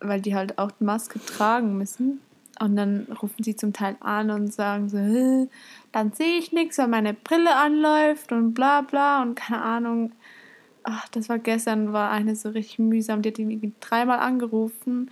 weil 0.00 0.20
die 0.20 0.34
halt 0.34 0.58
auch 0.58 0.72
Maske 0.80 1.24
tragen 1.24 1.78
müssen. 1.78 2.20
Und 2.60 2.76
dann 2.76 3.06
rufen 3.22 3.42
sie 3.42 3.56
zum 3.56 3.72
Teil 3.72 3.96
an 4.00 4.30
und 4.30 4.52
sagen 4.52 4.88
so, 4.88 5.48
dann 5.92 6.12
sehe 6.12 6.38
ich 6.38 6.52
nichts, 6.52 6.78
weil 6.78 6.88
meine 6.88 7.14
Brille 7.14 7.54
anläuft 7.56 8.32
und 8.32 8.54
bla 8.54 8.82
bla 8.82 9.22
und 9.22 9.36
keine 9.36 9.62
Ahnung. 9.62 10.12
Ach, 10.84 11.08
das 11.08 11.28
war 11.28 11.38
gestern, 11.38 11.92
war 11.92 12.10
eine 12.10 12.36
so 12.36 12.50
richtig 12.50 12.78
mühsam. 12.78 13.22
Die 13.22 13.30
hat 13.30 13.38
irgendwie 13.38 13.72
dreimal 13.80 14.20
angerufen 14.20 15.10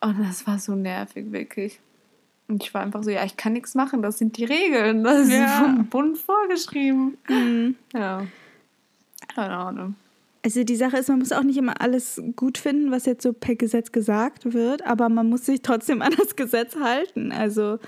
und 0.00 0.20
das 0.20 0.46
war 0.46 0.58
so 0.58 0.74
nervig, 0.74 1.32
wirklich. 1.32 1.80
Und 2.46 2.62
ich 2.62 2.74
war 2.74 2.82
einfach 2.82 3.02
so, 3.02 3.10
ja, 3.10 3.24
ich 3.24 3.36
kann 3.36 3.54
nichts 3.54 3.74
machen, 3.74 4.02
das 4.02 4.18
sind 4.18 4.36
die 4.36 4.44
Regeln. 4.44 5.02
Das 5.02 5.30
ja. 5.30 5.44
ist 5.44 5.54
vom 5.54 5.86
Bund 5.86 6.18
vorgeschrieben. 6.18 7.16
Mhm. 7.28 7.76
Ja. 7.92 8.26
Keine 9.34 9.56
Ahnung. 9.56 9.94
Also 10.44 10.62
die 10.62 10.76
Sache 10.76 10.98
ist, 10.98 11.08
man 11.08 11.20
muss 11.20 11.32
auch 11.32 11.42
nicht 11.42 11.56
immer 11.56 11.80
alles 11.80 12.22
gut 12.36 12.58
finden, 12.58 12.90
was 12.90 13.06
jetzt 13.06 13.22
so 13.22 13.32
per 13.32 13.54
Gesetz 13.54 13.92
gesagt 13.92 14.52
wird, 14.52 14.86
aber 14.86 15.08
man 15.08 15.30
muss 15.30 15.46
sich 15.46 15.62
trotzdem 15.62 16.02
an 16.02 16.12
das 16.18 16.36
Gesetz 16.36 16.76
halten. 16.76 17.32
Also 17.32 17.78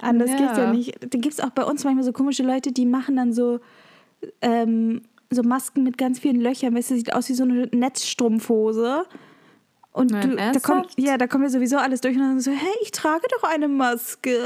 anders 0.00 0.30
ja. 0.30 0.36
geht's 0.38 0.56
ja 0.56 0.72
nicht. 0.72 0.94
Da 1.00 1.18
gibt 1.18 1.34
es 1.34 1.40
auch 1.40 1.50
bei 1.50 1.64
uns 1.64 1.84
manchmal 1.84 2.04
so 2.04 2.12
komische 2.12 2.42
Leute, 2.42 2.72
die 2.72 2.86
machen 2.86 3.16
dann 3.16 3.34
so, 3.34 3.60
ähm, 4.40 5.02
so 5.30 5.42
Masken 5.42 5.82
mit 5.82 5.98
ganz 5.98 6.18
vielen 6.18 6.40
Löchern. 6.40 6.74
Weißt 6.74 6.90
du, 6.90 6.94
sieht 6.94 7.12
aus 7.12 7.28
wie 7.28 7.34
so 7.34 7.44
eine 7.44 7.66
Netzstrumpfhose. 7.66 9.04
Und 9.92 10.12
Nein, 10.12 10.30
du, 10.30 10.36
da 10.36 10.60
kommt, 10.60 10.92
ja, 10.96 11.18
da 11.18 11.26
kommt 11.26 11.44
ja 11.44 11.50
sowieso 11.50 11.76
alles 11.78 12.00
durch 12.00 12.14
und 12.14 12.22
dann 12.22 12.40
so, 12.40 12.50
hey, 12.52 12.74
ich 12.82 12.92
trage 12.92 13.26
doch 13.36 13.48
eine 13.48 13.68
Maske. 13.68 14.38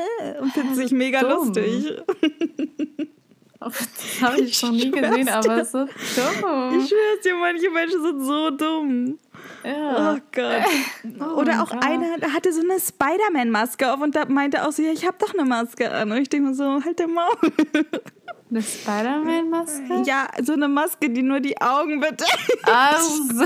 und 0.40 0.52
findet 0.52 0.76
sich 0.76 0.90
mega 0.90 1.20
dumm. 1.20 1.46
lustig. 1.46 2.02
Das 3.60 4.22
habe 4.22 4.40
ich 4.40 4.62
noch 4.62 4.70
nie 4.70 4.90
gesehen, 4.90 5.28
aber 5.28 5.64
so 5.64 5.78
dumm. 5.78 5.88
Ich 6.78 6.88
schwör's 6.88 7.20
dir, 7.24 7.34
manche 7.34 7.68
Menschen 7.70 8.02
sind 8.02 8.20
so 8.22 8.50
dumm. 8.50 9.18
Ja. 9.64 10.14
Oh 10.14 10.20
Gott. 10.32 11.20
Oh 11.20 11.40
Oder 11.40 11.62
auch 11.62 11.70
Gott. 11.70 11.84
einer 11.84 12.32
hatte 12.32 12.52
so 12.52 12.60
eine 12.60 12.78
Spider-Man-Maske 12.78 13.92
auf 13.92 14.00
und 14.00 14.14
da 14.14 14.26
meinte 14.26 14.66
auch 14.66 14.70
so, 14.70 14.82
ja, 14.82 14.92
ich 14.92 15.04
habe 15.04 15.16
doch 15.18 15.34
eine 15.34 15.44
Maske 15.44 15.90
an. 15.90 16.12
Und 16.12 16.18
ich 16.18 16.28
denke 16.28 16.50
mir 16.50 16.54
so, 16.54 16.84
halt 16.84 16.98
der 17.00 17.08
Maul. 17.08 17.34
Eine 18.50 18.62
Spider-Man-Maske? 18.62 20.02
Ja, 20.06 20.28
so 20.42 20.54
eine 20.54 20.68
Maske, 20.68 21.10
die 21.10 21.22
nur 21.22 21.40
die 21.40 21.60
Augen 21.60 22.00
bedeckt. 22.00 22.64
Also. 22.64 23.44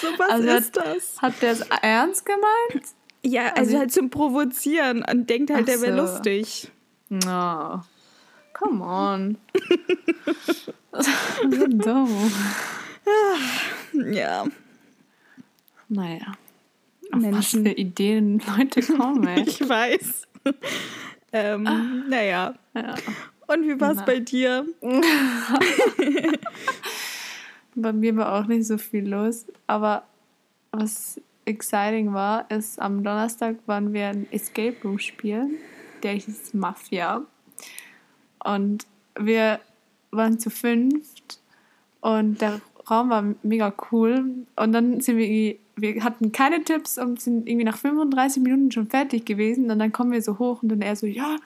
so 0.00 0.08
was 0.18 0.30
also 0.30 0.48
ist 0.48 0.78
hat, 0.78 0.86
das. 0.86 1.22
Hat 1.22 1.42
der 1.42 1.52
es 1.52 1.60
ernst 1.82 2.24
gemeint? 2.24 2.86
Ja, 3.22 3.48
also, 3.48 3.58
also 3.58 3.78
halt 3.78 3.92
zum 3.92 4.10
Provozieren 4.10 5.04
und 5.10 5.28
denkt 5.28 5.50
halt, 5.50 5.62
Ach 5.62 5.66
der 5.66 5.80
wäre 5.82 6.06
so. 6.06 6.12
lustig. 6.12 6.70
No. 7.08 7.82
Come 8.52 8.84
on. 8.84 9.38
so 10.92 11.66
dumm. 11.66 12.32
Ja. 14.12 14.44
Naja. 15.88 16.32
Auf 17.10 17.20
Menschen. 17.20 17.64
was 17.64 17.70
für 17.72 17.76
Ideen 17.76 18.40
Leute 18.56 18.82
kommen, 18.82 19.26
ey. 19.26 19.42
ich 19.46 19.68
weiß. 19.68 20.22
Ähm, 21.32 21.66
ah. 21.66 21.82
Naja. 22.08 22.54
Ja. 22.74 22.94
Und 23.46 23.66
wie 23.66 23.80
war 23.80 23.92
es 23.92 24.04
bei 24.04 24.20
dir? 24.20 24.64
bei 27.74 27.92
mir 27.92 28.16
war 28.16 28.40
auch 28.40 28.46
nicht 28.46 28.66
so 28.66 28.78
viel 28.78 29.08
los. 29.08 29.46
Aber 29.66 30.04
was 30.70 31.20
exciting 31.44 32.12
war, 32.14 32.48
ist, 32.50 32.80
am 32.80 33.02
Donnerstag 33.02 33.56
waren 33.66 33.92
wir 33.92 34.06
ein 34.08 34.26
Escape 34.30 34.76
Room 34.84 34.98
spielen 34.98 35.58
der 36.02 36.12
hieß 36.12 36.54
Mafia. 36.54 37.24
Und 38.44 38.86
wir 39.18 39.60
waren 40.10 40.38
zu 40.38 40.50
fünft 40.50 41.40
und 42.00 42.40
der 42.40 42.60
Raum 42.88 43.10
war 43.10 43.34
mega 43.42 43.72
cool. 43.90 44.46
Und 44.56 44.72
dann 44.72 45.00
sind 45.00 45.18
wir, 45.18 45.56
wir 45.80 46.02
hatten 46.04 46.32
keine 46.32 46.62
Tipps 46.64 46.98
und 46.98 47.20
sind 47.20 47.48
irgendwie 47.48 47.64
nach 47.64 47.78
35 47.78 48.42
Minuten 48.42 48.70
schon 48.70 48.88
fertig 48.88 49.24
gewesen. 49.24 49.70
Und 49.70 49.78
dann 49.78 49.92
kommen 49.92 50.12
wir 50.12 50.22
so 50.22 50.38
hoch 50.38 50.62
und 50.62 50.70
dann 50.70 50.82
er 50.82 50.96
so, 50.96 51.06
ja, 51.06 51.36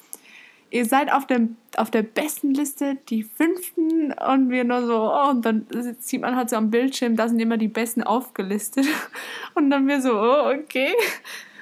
ihr 0.71 0.85
seid 0.85 1.13
auf 1.13 1.27
der, 1.27 1.49
auf 1.77 1.91
der 1.91 2.03
besten 2.03 2.53
Liste, 2.53 2.97
die 3.09 3.23
fünften. 3.23 4.13
Und 4.13 4.51
wir 4.51 4.65
nur 4.65 4.87
so, 4.87 5.13
oh, 5.13 5.31
und 5.31 5.47
dann 5.47 5.67
sieht 6.01 6.21
man 6.21 6.37
halt 6.37 6.51
so 6.51 6.57
am 6.57 6.71
Bildschirm, 6.71 7.17
da 7.17 7.29
sind 7.29 7.39
immer 7.39 7.57
die 7.57 7.69
besten 7.69 8.03
aufgelistet. 8.03 8.87
Und 9.55 9.71
dann 9.71 9.87
wir 9.87 10.03
so, 10.03 10.13
oh, 10.13 10.51
okay. 10.53 10.93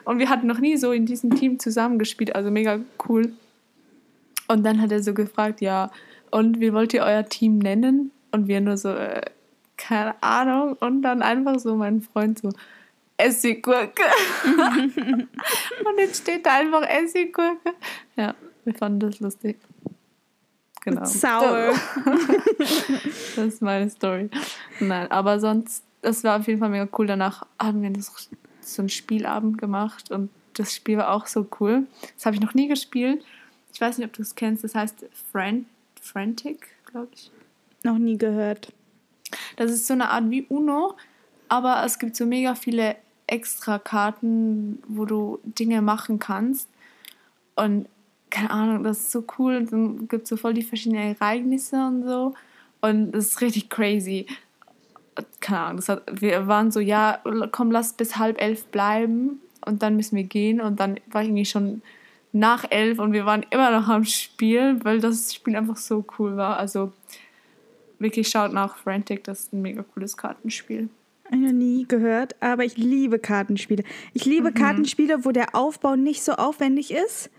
Und 0.05 0.19
wir 0.19 0.31
hatten 0.31 0.47
noch 0.47 0.59
nie 0.59 0.79
so 0.79 0.93
in 0.93 1.05
diesem 1.05 1.35
Team 1.35 1.59
zusammengespielt, 1.59 2.35
also 2.35 2.51
mega 2.51 2.81
cool. 3.07 3.35
Und 4.49 4.65
dann 4.65 4.81
hat 4.81 4.91
er 4.91 5.03
so 5.03 5.15
gefragt, 5.15 5.61
ja, 5.61 5.91
und 6.31 6.61
wie 6.61 6.73
wollt 6.73 6.95
ihr 6.95 7.03
euer 7.03 7.27
Team 7.27 7.59
nennen? 7.59 8.11
Und 8.31 8.49
wir 8.49 8.61
nur 8.63 8.79
so, 8.79 8.89
äh, 8.89 9.21
keine 9.83 10.21
Ahnung. 10.23 10.75
Und 10.75 11.03
dann 11.03 11.23
einfach 11.23 11.59
so 11.59 11.75
mein 11.75 12.01
Freund 12.01 12.39
so, 12.39 12.51
Essiggurke. 13.17 14.03
und 15.85 15.99
jetzt 15.99 16.23
steht 16.23 16.47
da 16.47 16.59
einfach 16.59 16.83
Essiggurke. 16.83 17.75
Ja, 18.17 18.35
wir 18.65 18.75
fanden 18.75 19.01
das 19.01 19.21
lustig. 19.21 19.59
Genau. 20.85 21.05
Sauer. 21.05 21.75
das 23.37 23.47
ist 23.47 23.63
meine 23.63 23.91
Story. 23.91 24.31
Nein, 24.81 25.11
aber 25.11 25.39
sonst, 25.39 25.85
das 26.01 26.25
war 26.25 26.41
auf 26.41 26.47
jeden 26.47 26.59
Fall 26.59 26.71
mega 26.71 26.89
cool. 26.99 27.07
Danach 27.07 27.47
haben 27.61 27.83
wir 27.83 27.91
das 27.91 28.31
so 28.61 28.83
einen 28.83 28.89
Spielabend 28.89 29.59
gemacht 29.59 30.11
und 30.11 30.31
das 30.55 30.75
Spiel 30.75 30.99
war 30.99 31.13
auch 31.13 31.27
so 31.27 31.47
cool. 31.61 31.87
Das 32.15 32.27
habe 32.27 32.37
ich 32.37 32.43
noch 32.43 32.55
nie 32.55 32.69
gespielt. 32.69 33.25
Ich 33.73 33.81
weiß 33.81 33.99
nicht, 33.99 34.07
ob 34.07 34.13
du 34.13 34.23
es 34.23 34.35
kennst. 34.35 34.65
Das 34.65 34.75
heißt 34.75 35.07
Fran 35.31 35.67
Frantic, 36.01 36.69
glaube 36.91 37.09
ich. 37.15 37.31
Noch 37.85 37.99
nie 37.99 38.19
gehört. 38.19 38.73
Das 39.57 39.71
ist 39.71 39.87
so 39.87 39.95
eine 39.95 40.11
Art 40.11 40.31
wie 40.31 40.47
Uno, 40.49 40.95
aber 41.49 41.83
es 41.85 41.99
gibt 41.99 42.17
so 42.17 42.27
mega 42.27 42.55
viele 42.55 42.97
extra 43.27 43.79
Karten, 43.79 44.83
wo 44.89 45.05
du 45.05 45.39
Dinge 45.45 45.83
machen 45.83 46.19
kannst. 46.19 46.69
Und 47.57 47.87
keine 48.31 48.51
Ahnung, 48.51 48.85
das 48.85 49.01
ist 49.01 49.13
so 49.13 49.25
cool. 49.39 49.57
Und 49.57 49.73
dann 49.73 50.09
gibt 50.09 50.25
es 50.25 50.29
so 50.31 50.37
voll 50.37 50.55
die 50.55 50.63
verschiedenen 50.63 51.15
Ereignisse 51.17 51.77
und 51.77 52.05
so. 52.05 52.35
Und 52.81 53.13
das 53.13 53.27
ist 53.27 53.41
richtig 53.41 53.71
crazy. 53.71 54.27
Keine 55.41 55.61
Ahnung, 55.61 55.77
das 55.77 55.89
hat, 55.89 56.03
wir 56.21 56.47
waren 56.47 56.71
so, 56.71 56.81
ja, 56.81 57.21
komm, 57.53 57.71
lass 57.71 57.93
bis 57.93 58.17
halb 58.17 58.41
elf 58.41 58.67
bleiben 58.67 59.41
und 59.65 59.83
dann 59.83 59.97
müssen 59.97 60.17
wir 60.17 60.25
gehen. 60.25 60.61
Und 60.61 60.81
dann 60.81 60.99
war 61.11 61.23
ich 61.23 61.29
irgendwie 61.29 61.45
schon 61.45 61.83
nach 62.33 62.65
elf 62.71 62.99
und 62.99 63.13
wir 63.13 63.27
waren 63.27 63.45
immer 63.51 63.71
noch 63.71 63.89
am 63.89 64.05
Spiel, 64.05 64.83
weil 64.85 65.01
das 65.01 65.35
Spiel 65.35 65.55
einfach 65.55 65.77
so 65.77 66.05
cool 66.19 66.37
war. 66.37 66.57
Also 66.57 66.93
wirklich 68.03 68.29
schaut 68.29 68.53
nach 68.53 68.77
Frantic, 68.77 69.25
das 69.25 69.41
ist 69.41 69.53
ein 69.53 69.63
mega 69.63 69.83
cooles 69.83 70.17
Kartenspiel. 70.17 70.89
Ich 71.31 71.39
noch 71.39 71.53
nie 71.53 71.87
gehört, 71.89 72.35
aber 72.41 72.65
ich 72.65 72.77
liebe 72.77 73.19
Kartenspiele. 73.19 73.85
Ich 74.13 74.27
liebe 74.27 74.51
mhm. 74.51 74.55
Kartenspiele, 74.55 75.25
wo 75.25 75.33
der 75.33 75.55
Aufbau 75.55 75.97
nicht 75.97 76.23
so 76.23 76.33
aufwendig 76.33 76.91
ist. 76.91 77.31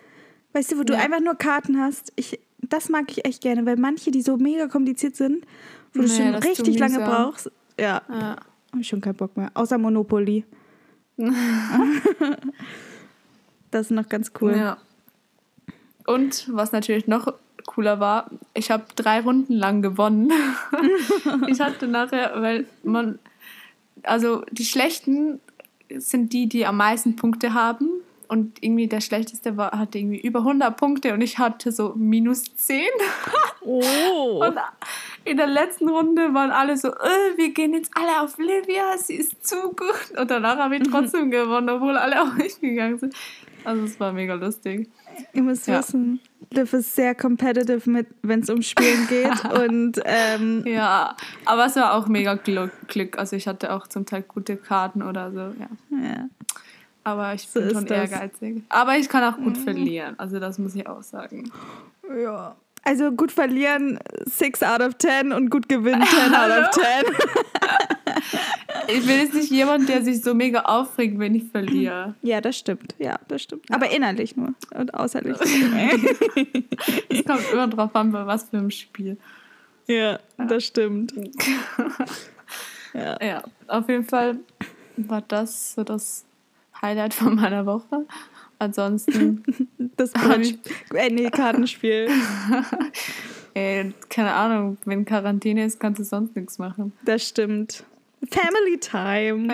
Weißt 0.54 0.72
du, 0.72 0.80
wo 0.80 0.84
du 0.84 0.98
einfach 0.98 1.20
nur 1.20 1.36
Karten 1.36 1.80
hast. 1.80 2.12
Ich, 2.16 2.40
das 2.60 2.90
mag 2.90 3.12
ich 3.12 3.26
echt 3.26 3.42
gerne, 3.42 3.66
weil 3.66 3.78
manche, 3.78 4.10
die 4.12 4.22
so 4.22 4.38
mega 4.38 4.68
kompliziert 4.68 5.16
sind, 5.16 5.46
wo 5.94 6.02
nee, 6.02 6.08
du 6.08 6.14
schon 6.14 6.36
richtig 6.36 6.80
lange 6.80 7.00
brauchst. 7.00 7.52
Ja. 7.80 8.02
ja. 8.10 8.38
Hab 8.72 8.80
ich 8.80 8.88
schon 8.88 9.02
keinen 9.02 9.16
Bock 9.16 9.38
mehr. 9.38 9.52
Außer 9.54 9.78
Monopoly. 9.78 10.44
das 13.70 13.82
ist 13.88 13.92
noch 13.92 14.10
ganz 14.10 14.32
cool. 14.42 14.56
Ja. 14.56 14.78
Und 16.08 16.50
was 16.52 16.72
natürlich 16.72 17.08
noch 17.08 17.34
cooler 17.66 18.00
war, 18.00 18.30
ich 18.54 18.72
habe 18.72 18.86
drei 18.96 19.22
Runden 19.22 19.54
lang 19.54 19.82
gewonnen. 19.82 20.32
ich 21.48 21.60
hatte 21.60 21.88
nachher, 21.88 22.32
weil 22.42 22.66
man, 22.84 23.20
also 24.04 24.44
die 24.52 24.66
Schlechten 24.66 25.40
sind 25.96 26.34
die, 26.34 26.48
die 26.48 26.66
am 26.66 26.78
meisten 26.78 27.16
Punkte 27.16 27.54
haben. 27.54 27.90
Und 28.30 28.64
irgendwie 28.64 28.88
der 28.88 29.02
Schlechteste 29.02 29.58
war, 29.58 29.78
hatte 29.78 30.00
irgendwie 30.00 30.20
über 30.20 30.40
100 30.40 30.76
Punkte 30.76 31.14
und 31.14 31.22
ich 31.22 31.38
hatte 31.38 31.72
so 31.72 31.94
minus 31.96 32.44
10. 32.56 32.86
Oh. 33.66 34.44
Und 34.46 34.58
in 35.24 35.38
der 35.38 35.48
letzten 35.48 35.88
Runde 35.88 36.34
waren 36.34 36.52
alle 36.52 36.76
so, 36.76 36.90
äh, 36.90 37.38
wir 37.38 37.54
gehen 37.54 37.74
jetzt 37.74 37.92
alle 37.96 38.22
auf 38.22 38.38
Livia, 38.38 38.98
sie 38.98 39.16
ist 39.16 39.48
zu 39.48 39.56
gut. 39.70 40.20
Und 40.20 40.30
danach 40.30 40.58
habe 40.58 40.76
ich 40.76 40.84
trotzdem 40.84 41.32
gewonnen, 41.32 41.70
obwohl 41.70 41.96
alle 41.96 42.22
auch 42.24 42.34
nicht 42.34 42.60
gegangen 42.60 43.00
sind. 43.00 43.16
Also 43.64 43.86
es 43.86 43.98
war 44.02 44.12
mega 44.12 44.34
lustig. 44.34 44.90
Ihr 45.32 45.44
müsst 45.44 45.66
ja. 45.68 45.80
wissen, 45.80 46.20
Liv 46.54 46.74
ist 46.74 46.96
sehr 46.96 47.16
competitive 47.16 47.90
mit, 47.90 48.08
wenn 48.22 48.42
es 48.42 48.50
um 48.50 48.62
Spielen 48.62 49.08
geht. 49.08 49.44
und 49.68 50.00
ähm, 50.06 50.64
ja, 50.66 51.16
aber 51.46 51.66
es 51.66 51.76
war 51.76 51.94
auch 51.94 52.08
mega 52.08 52.36
Glück. 52.36 53.18
Also 53.18 53.36
ich 53.36 53.48
hatte 53.48 53.74
auch 53.74 53.88
zum 53.88 54.06
Teil 54.06 54.24
gute 54.24 54.58
Karten 54.58 55.02
oder 55.02 55.32
so. 55.32 55.40
Ja. 55.40 55.68
ja. 55.92 56.30
Aber 57.04 57.34
ich 57.34 57.48
so 57.48 57.60
bin 57.60 57.72
schon 57.72 57.88
ehrgeizig. 57.88 58.64
Aber 58.70 58.98
ich 58.98 59.10
kann 59.10 59.24
auch 59.24 59.38
gut 59.38 59.58
mhm. 59.58 59.64
verlieren. 59.64 60.18
Also 60.18 60.40
das 60.40 60.58
muss 60.58 60.76
ich 60.76 60.88
auch 60.88 61.04
sagen. 61.04 61.52
Ja. 62.24 62.56
Also 62.84 63.12
gut 63.12 63.32
verlieren 63.32 64.00
6 64.26 64.64
out 64.64 64.82
of 64.82 64.98
10 64.98 65.32
und 65.32 65.50
gut 65.50 65.70
gewinnen 65.70 66.04
10 66.06 66.36
out 66.36 66.52
of 66.52 66.70
10. 66.72 66.84
ich 68.88 69.06
bin 69.06 69.18
jetzt 69.20 69.34
nicht 69.34 69.52
jemand, 69.52 69.88
der 69.90 70.02
sich 70.04 70.22
so 70.22 70.34
mega 70.34 70.62
aufregt, 70.62 71.20
wenn 71.20 71.36
ich 71.36 71.46
verliere. 71.46 72.16
Ja, 72.22 72.42
das 72.42 72.58
stimmt. 72.58 72.96
Ja, 73.00 73.20
das 73.28 73.44
stimmt. 73.44 73.66
Aber 73.72 73.90
innerlich 73.90 74.36
nur 74.36 74.54
und 74.76 74.94
außerlich. 74.94 75.38
es 77.10 77.26
kommt 77.26 77.52
immer 77.52 77.68
drauf 77.68 77.96
an, 77.96 78.12
bei 78.12 78.26
was 78.26 78.50
für 78.50 78.58
ein 78.58 78.72
Spiel. 78.72 79.18
Ja, 79.88 79.96
ja. 80.38 80.46
das 80.48 80.66
stimmt. 80.66 81.14
ja. 82.94 83.18
ja, 83.22 83.44
auf 83.68 83.90
jeden 83.90 84.06
Fall 84.06 84.38
war 84.98 85.22
das 85.22 85.74
so 85.74 85.84
das 85.84 86.26
Highlight 86.82 87.14
von 87.14 87.36
meiner 87.36 87.66
Woche. 87.66 88.06
Ansonsten. 88.60 89.44
das 89.98 90.12
Brunch, 90.12 90.58
äh, 90.94 91.10
nee, 91.10 91.30
Kartenspiel. 91.30 92.10
Ey, 93.54 93.94
keine 94.10 94.34
Ahnung, 94.34 94.78
wenn 94.86 95.06
Quarantäne 95.06 95.66
ist, 95.66 95.80
kannst 95.80 96.00
du 96.00 96.04
sonst 96.04 96.36
nichts 96.36 96.58
machen. 96.58 96.94
Das 97.04 97.28
stimmt. 97.28 97.84
Family 98.30 98.78
Time. 98.80 99.48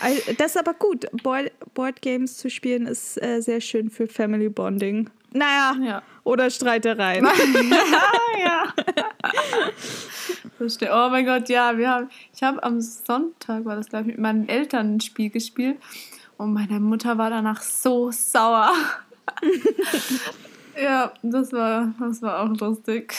das 0.38 0.54
ist 0.54 0.56
aber 0.56 0.74
gut. 0.74 1.06
Board, 1.22 1.52
Board 1.74 2.02
Games 2.02 2.36
zu 2.36 2.50
spielen 2.50 2.86
ist 2.86 3.22
äh, 3.22 3.40
sehr 3.40 3.60
schön 3.60 3.90
für 3.90 4.06
Family 4.06 4.48
Bonding. 4.48 5.10
Naja, 5.32 5.76
ja. 5.82 6.02
oder 6.24 6.50
Streitereien. 6.50 7.24
ja. 8.40 8.74
Verstehe. 10.56 10.90
Oh 10.92 11.08
mein 11.10 11.24
Gott, 11.24 11.48
ja, 11.48 11.76
wir 11.76 11.88
haben, 11.88 12.10
ich 12.34 12.42
habe 12.42 12.62
am 12.62 12.80
Sonntag, 12.80 13.64
war 13.64 13.76
das 13.76 13.88
glaube 13.88 14.10
ich, 14.10 14.16
mit 14.16 14.18
meinen 14.18 14.48
Eltern 14.48 14.96
ein 14.96 15.00
Spiel 15.00 15.30
gespielt 15.30 15.78
und 16.36 16.52
meine 16.52 16.80
Mutter 16.80 17.16
war 17.16 17.30
danach 17.30 17.62
so 17.62 18.10
sauer. 18.10 18.72
ja, 20.80 21.12
das 21.22 21.52
war, 21.52 21.94
das 22.00 22.22
war 22.22 22.40
auch 22.40 22.48
lustig. 22.58 23.14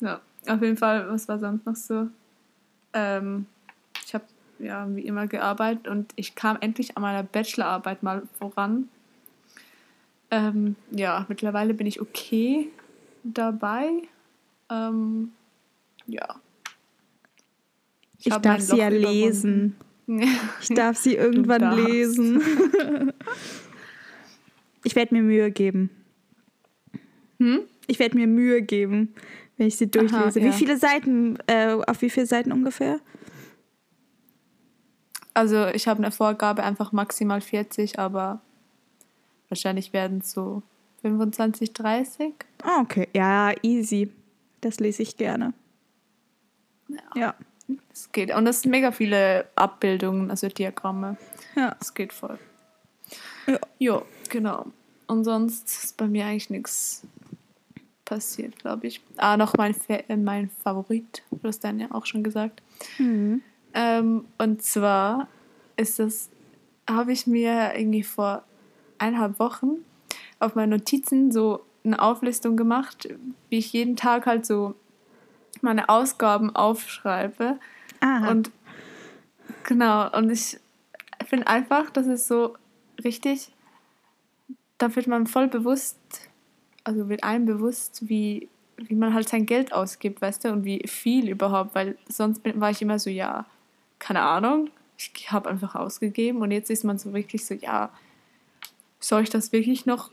ja, 0.00 0.20
auf 0.46 0.62
jeden 0.62 0.76
Fall, 0.76 1.08
was 1.08 1.28
war 1.28 1.38
sonst 1.38 1.66
noch 1.66 1.76
so? 1.76 2.08
Ähm, 2.92 3.46
ich 4.04 4.14
habe 4.14 4.24
ja 4.58 4.86
wie 4.94 5.02
immer 5.02 5.26
gearbeitet 5.26 5.88
und 5.88 6.12
ich 6.16 6.34
kam 6.34 6.58
endlich 6.60 6.96
an 6.96 7.02
meiner 7.02 7.22
Bachelorarbeit 7.22 8.02
mal 8.02 8.22
voran. 8.38 8.88
Ähm, 10.30 10.76
ja, 10.90 11.26
mittlerweile 11.28 11.74
bin 11.74 11.86
ich 11.86 12.00
okay 12.00 12.68
dabei. 13.22 13.90
Ähm, 14.70 15.32
ja. 16.06 16.36
Ich, 18.18 18.26
ich 18.26 18.36
darf 18.36 18.60
sie 18.60 18.76
ja 18.76 18.88
lesen. 18.88 19.76
Ich 20.60 20.68
darf 20.68 20.98
sie 20.98 21.14
irgendwann 21.14 21.76
lesen. 21.86 22.42
ich 24.84 24.94
werde 24.94 25.14
mir 25.14 25.22
Mühe 25.22 25.50
geben. 25.50 25.90
Hm? 27.38 27.60
Ich 27.86 27.98
werde 27.98 28.18
mir 28.18 28.26
Mühe 28.26 28.62
geben, 28.62 29.14
wenn 29.56 29.66
ich 29.66 29.76
sie 29.76 29.90
durchlese. 29.90 30.40
Aha, 30.40 30.46
ja. 30.46 30.52
Wie 30.52 30.52
viele 30.52 30.76
Seiten, 30.76 31.38
äh, 31.46 31.76
auf 31.86 32.02
wie 32.02 32.10
viele 32.10 32.26
Seiten 32.26 32.52
ungefähr? 32.52 33.00
Also 35.34 35.66
ich 35.68 35.88
habe 35.88 35.98
eine 35.98 36.12
Vorgabe, 36.12 36.62
einfach 36.62 36.92
maximal 36.92 37.40
40, 37.40 37.98
aber 37.98 38.40
wahrscheinlich 39.48 39.92
werden 39.92 40.18
es 40.18 40.32
so 40.32 40.62
25, 41.02 41.72
30. 41.72 42.34
Ah, 42.62 42.80
okay. 42.80 43.08
Ja, 43.14 43.52
easy. 43.62 44.10
Das 44.60 44.78
lese 44.78 45.02
ich 45.02 45.16
gerne. 45.16 45.54
Ja. 46.88 47.00
ja. 47.14 47.34
Es 47.92 48.12
geht. 48.12 48.34
Und 48.34 48.46
es 48.46 48.62
sind 48.62 48.70
mega 48.70 48.92
viele 48.92 49.46
Abbildungen, 49.56 50.30
also 50.30 50.48
Diagramme. 50.48 51.16
Ja. 51.56 51.76
Es 51.80 51.94
geht 51.94 52.12
voll. 52.12 52.38
Ja. 53.46 53.58
Jo, 53.78 54.06
genau. 54.28 54.66
Und 55.06 55.24
sonst 55.24 55.68
ist 55.68 55.96
bei 55.96 56.06
mir 56.06 56.26
eigentlich 56.26 56.50
nichts 56.50 57.02
passiert, 58.12 58.58
glaube 58.58 58.86
ich. 58.86 59.00
Ah, 59.16 59.38
noch 59.38 59.54
mein, 59.56 59.74
äh, 59.88 60.16
mein 60.16 60.50
Favorit, 60.50 61.22
du 61.30 61.48
hast 61.48 61.60
dann 61.60 61.80
ja 61.80 61.86
auch 61.92 62.04
schon 62.04 62.22
gesagt. 62.22 62.62
Mhm. 62.98 63.40
Ähm, 63.72 64.26
und 64.36 64.62
zwar 64.62 65.28
ist 65.78 65.98
das, 65.98 66.28
habe 66.86 67.12
ich 67.12 67.26
mir 67.26 67.72
irgendwie 67.74 68.02
vor 68.02 68.44
eineinhalb 68.98 69.38
Wochen 69.38 69.78
auf 70.40 70.54
meine 70.54 70.76
Notizen 70.76 71.32
so 71.32 71.64
eine 71.84 72.02
Auflistung 72.02 72.54
gemacht, 72.54 73.08
wie 73.48 73.58
ich 73.58 73.72
jeden 73.72 73.96
Tag 73.96 74.26
halt 74.26 74.44
so 74.44 74.74
meine 75.62 75.88
Ausgaben 75.88 76.54
aufschreibe. 76.54 77.58
Aha. 78.00 78.30
Und 78.30 78.50
genau, 79.64 80.14
und 80.14 80.28
ich 80.30 80.60
finde 81.24 81.46
einfach, 81.46 81.88
das 81.88 82.06
ist 82.08 82.26
so 82.26 82.56
richtig, 83.02 83.52
da 84.76 84.94
wird 84.94 85.06
man 85.06 85.26
voll 85.26 85.48
bewusst, 85.48 85.98
also 86.84 87.08
wird 87.08 87.24
einem 87.24 87.46
bewusst, 87.46 88.08
wie, 88.08 88.48
wie 88.76 88.94
man 88.94 89.14
halt 89.14 89.28
sein 89.28 89.46
Geld 89.46 89.72
ausgibt, 89.72 90.20
weißt 90.20 90.44
du, 90.44 90.52
und 90.52 90.64
wie 90.64 90.82
viel 90.86 91.28
überhaupt, 91.28 91.74
weil 91.74 91.96
sonst 92.08 92.42
bin, 92.42 92.60
war 92.60 92.70
ich 92.70 92.82
immer 92.82 92.98
so, 92.98 93.10
ja, 93.10 93.46
keine 93.98 94.22
Ahnung, 94.22 94.70
ich 94.96 95.30
habe 95.30 95.48
einfach 95.48 95.74
ausgegeben 95.74 96.42
und 96.42 96.50
jetzt 96.50 96.70
ist 96.70 96.84
man 96.84 96.98
so 96.98 97.12
wirklich 97.12 97.44
so, 97.46 97.54
ja, 97.54 97.90
soll 99.00 99.22
ich 99.22 99.30
das 99.30 99.52
wirklich 99.52 99.86
noch 99.86 100.10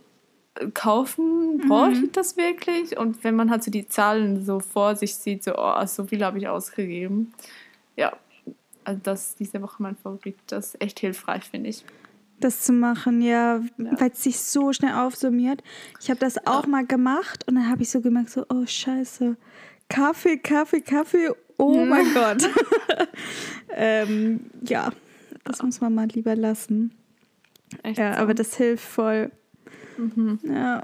kaufen? 0.74 1.62
Brauche 1.68 1.92
ich 1.92 2.02
mhm. 2.02 2.12
das 2.12 2.38
wirklich? 2.38 2.98
Und 2.98 3.24
wenn 3.24 3.36
man 3.36 3.50
halt 3.50 3.64
so 3.64 3.72
die 3.72 3.88
Zahlen 3.88 4.44
so 4.44 4.60
vor 4.60 4.96
sich 4.96 5.16
sieht, 5.16 5.44
so, 5.44 5.54
oh, 5.58 5.86
so 5.86 6.06
viel 6.06 6.24
habe 6.24 6.38
ich 6.38 6.48
ausgegeben. 6.48 7.34
Ja, 7.96 8.14
also 8.84 9.00
das 9.04 9.30
ist 9.30 9.40
diese 9.40 9.62
Woche 9.62 9.82
mein 9.82 9.96
Favorit. 9.96 10.38
Das 10.48 10.74
ist 10.74 10.82
echt 10.82 11.00
hilfreich, 11.00 11.44
finde 11.44 11.70
ich. 11.70 11.84
Das 12.40 12.62
zu 12.62 12.72
machen, 12.72 13.22
ja, 13.22 13.58
ja. 13.78 14.00
weil 14.00 14.12
es 14.12 14.24
sich 14.24 14.40
so 14.40 14.72
schnell 14.72 14.94
aufsummiert. 14.94 15.62
Ich 16.00 16.10
habe 16.10 16.20
das 16.20 16.36
ja. 16.36 16.42
auch 16.46 16.66
mal 16.68 16.86
gemacht 16.86 17.46
und 17.48 17.56
dann 17.56 17.70
habe 17.70 17.82
ich 17.82 17.90
so 17.90 18.00
gemerkt, 18.02 18.30
so, 18.30 18.46
oh 18.50 18.66
scheiße, 18.66 19.36
Kaffee, 19.90 20.38
Kaffee, 20.38 20.82
Kaffee, 20.82 21.30
oh 21.58 21.84
mhm. 21.84 21.90
mein 21.90 22.14
Gott. 22.14 22.50
ähm, 23.70 24.52
ja, 24.62 24.92
das 25.44 25.62
muss 25.62 25.82
man 25.82 25.94
mal 25.94 26.08
lieber 26.08 26.36
lassen. 26.36 26.94
Echt 27.84 28.00
ja, 28.00 28.14
so. 28.14 28.20
aber 28.22 28.34
das 28.34 28.56
hilft 28.56 28.86
voll. 28.86 29.32
Mhm. 29.98 30.40
Ja. 30.44 30.84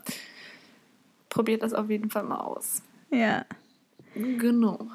Probiert 1.29 1.63
das 1.63 1.73
auf 1.73 1.89
jeden 1.89 2.09
Fall 2.09 2.23
mal 2.23 2.39
aus. 2.39 2.81
Ja. 3.11 3.45
Genau. 4.13 4.87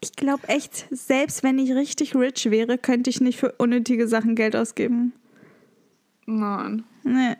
ich 0.00 0.12
glaube 0.12 0.48
echt, 0.48 0.86
selbst 0.90 1.42
wenn 1.42 1.58
ich 1.58 1.72
richtig 1.72 2.14
rich 2.14 2.50
wäre, 2.50 2.76
könnte 2.76 3.08
ich 3.08 3.20
nicht 3.22 3.38
für 3.38 3.52
unnötige 3.52 4.06
Sachen 4.06 4.34
Geld 4.34 4.54
ausgeben. 4.54 5.12
Nein. 6.26 6.84
Nee. 7.04 7.36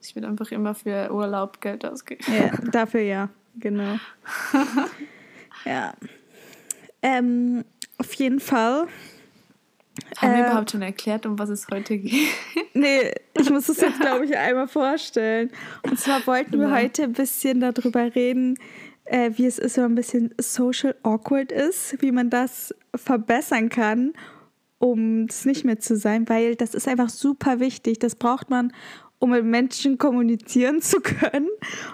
Ich 0.00 0.14
würde 0.14 0.28
einfach 0.28 0.50
immer 0.50 0.74
für 0.74 1.12
Urlaub 1.12 1.60
Geld 1.60 1.84
ausgeben. 1.84 2.24
Ja, 2.32 2.50
dafür 2.70 3.00
ja, 3.00 3.28
genau. 3.56 3.98
ja. 5.64 5.94
Ähm, 7.02 7.64
auf 7.98 8.12
jeden 8.14 8.40
Fall. 8.40 8.86
Haben 10.18 10.32
äh, 10.32 10.36
wir 10.36 10.46
überhaupt 10.46 10.70
schon 10.70 10.82
erklärt, 10.82 11.26
um 11.26 11.38
was 11.38 11.48
es 11.48 11.66
heute 11.70 11.98
geht? 11.98 12.28
nee, 12.74 13.12
ich 13.38 13.50
muss 13.50 13.68
es 13.68 13.80
jetzt, 13.80 14.00
glaube 14.00 14.24
ich, 14.24 14.36
einmal 14.36 14.68
vorstellen. 14.68 15.50
Und 15.82 15.98
zwar 15.98 16.26
wollten 16.26 16.58
wir 16.58 16.70
heute 16.70 17.04
ein 17.04 17.12
bisschen 17.12 17.60
darüber 17.60 18.14
reden, 18.14 18.58
äh, 19.04 19.30
wie 19.36 19.46
es 19.46 19.58
ist, 19.58 19.76
wenn 19.76 19.84
man 19.84 19.92
ein 19.92 19.96
bisschen 19.96 20.34
social 20.38 20.94
awkward 21.02 21.52
ist, 21.52 22.00
wie 22.02 22.12
man 22.12 22.30
das 22.30 22.74
verbessern 22.94 23.68
kann, 23.68 24.12
um 24.78 25.26
es 25.28 25.44
nicht 25.44 25.64
mehr 25.64 25.78
zu 25.78 25.96
sein, 25.96 26.28
weil 26.28 26.56
das 26.56 26.74
ist 26.74 26.88
einfach 26.88 27.08
super 27.08 27.60
wichtig. 27.60 27.98
Das 27.98 28.16
braucht 28.16 28.50
man, 28.50 28.72
um 29.18 29.30
mit 29.30 29.44
Menschen 29.44 29.98
kommunizieren 29.98 30.80
zu 30.82 31.00
können, 31.00 31.48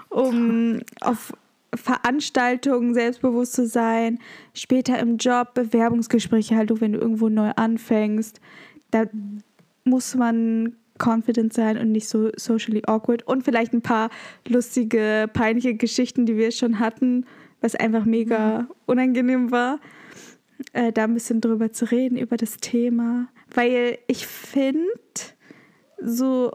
um 0.09 0.79
auf 0.99 1.33
Veranstaltungen 1.73 2.93
selbstbewusst 2.93 3.53
zu 3.53 3.65
sein, 3.65 4.19
später 4.53 4.99
im 4.99 5.17
Job, 5.17 5.53
Bewerbungsgespräche 5.53 6.55
halt, 6.55 6.81
wenn 6.81 6.93
du 6.93 6.99
irgendwo 6.99 7.29
neu 7.29 7.51
anfängst. 7.55 8.41
Da 8.91 9.05
muss 9.85 10.15
man 10.15 10.75
confident 11.01 11.53
sein 11.53 11.77
und 11.77 11.91
nicht 11.91 12.07
so 12.07 12.29
socially 12.35 12.83
awkward. 12.85 13.25
Und 13.25 13.43
vielleicht 13.43 13.73
ein 13.73 13.81
paar 13.81 14.09
lustige, 14.47 15.29
peinliche 15.33 15.75
Geschichten, 15.75 16.25
die 16.25 16.37
wir 16.37 16.51
schon 16.51 16.79
hatten, 16.79 17.25
was 17.61 17.75
einfach 17.75 18.05
mega 18.05 18.67
unangenehm 18.85 19.51
war, 19.51 19.79
äh, 20.73 20.91
da 20.91 21.05
ein 21.05 21.13
bisschen 21.13 21.41
drüber 21.41 21.71
zu 21.71 21.89
reden, 21.91 22.17
über 22.17 22.37
das 22.37 22.57
Thema. 22.57 23.27
Weil 23.53 23.97
ich 24.07 24.27
finde, 24.27 24.89
so, 26.01 26.51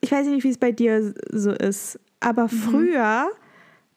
ich 0.00 0.12
weiß 0.12 0.26
nicht, 0.26 0.44
wie 0.44 0.50
es 0.50 0.58
bei 0.58 0.72
dir 0.72 1.14
so 1.30 1.52
ist, 1.52 1.98
aber 2.20 2.44
mhm. 2.44 2.48
früher, 2.48 3.30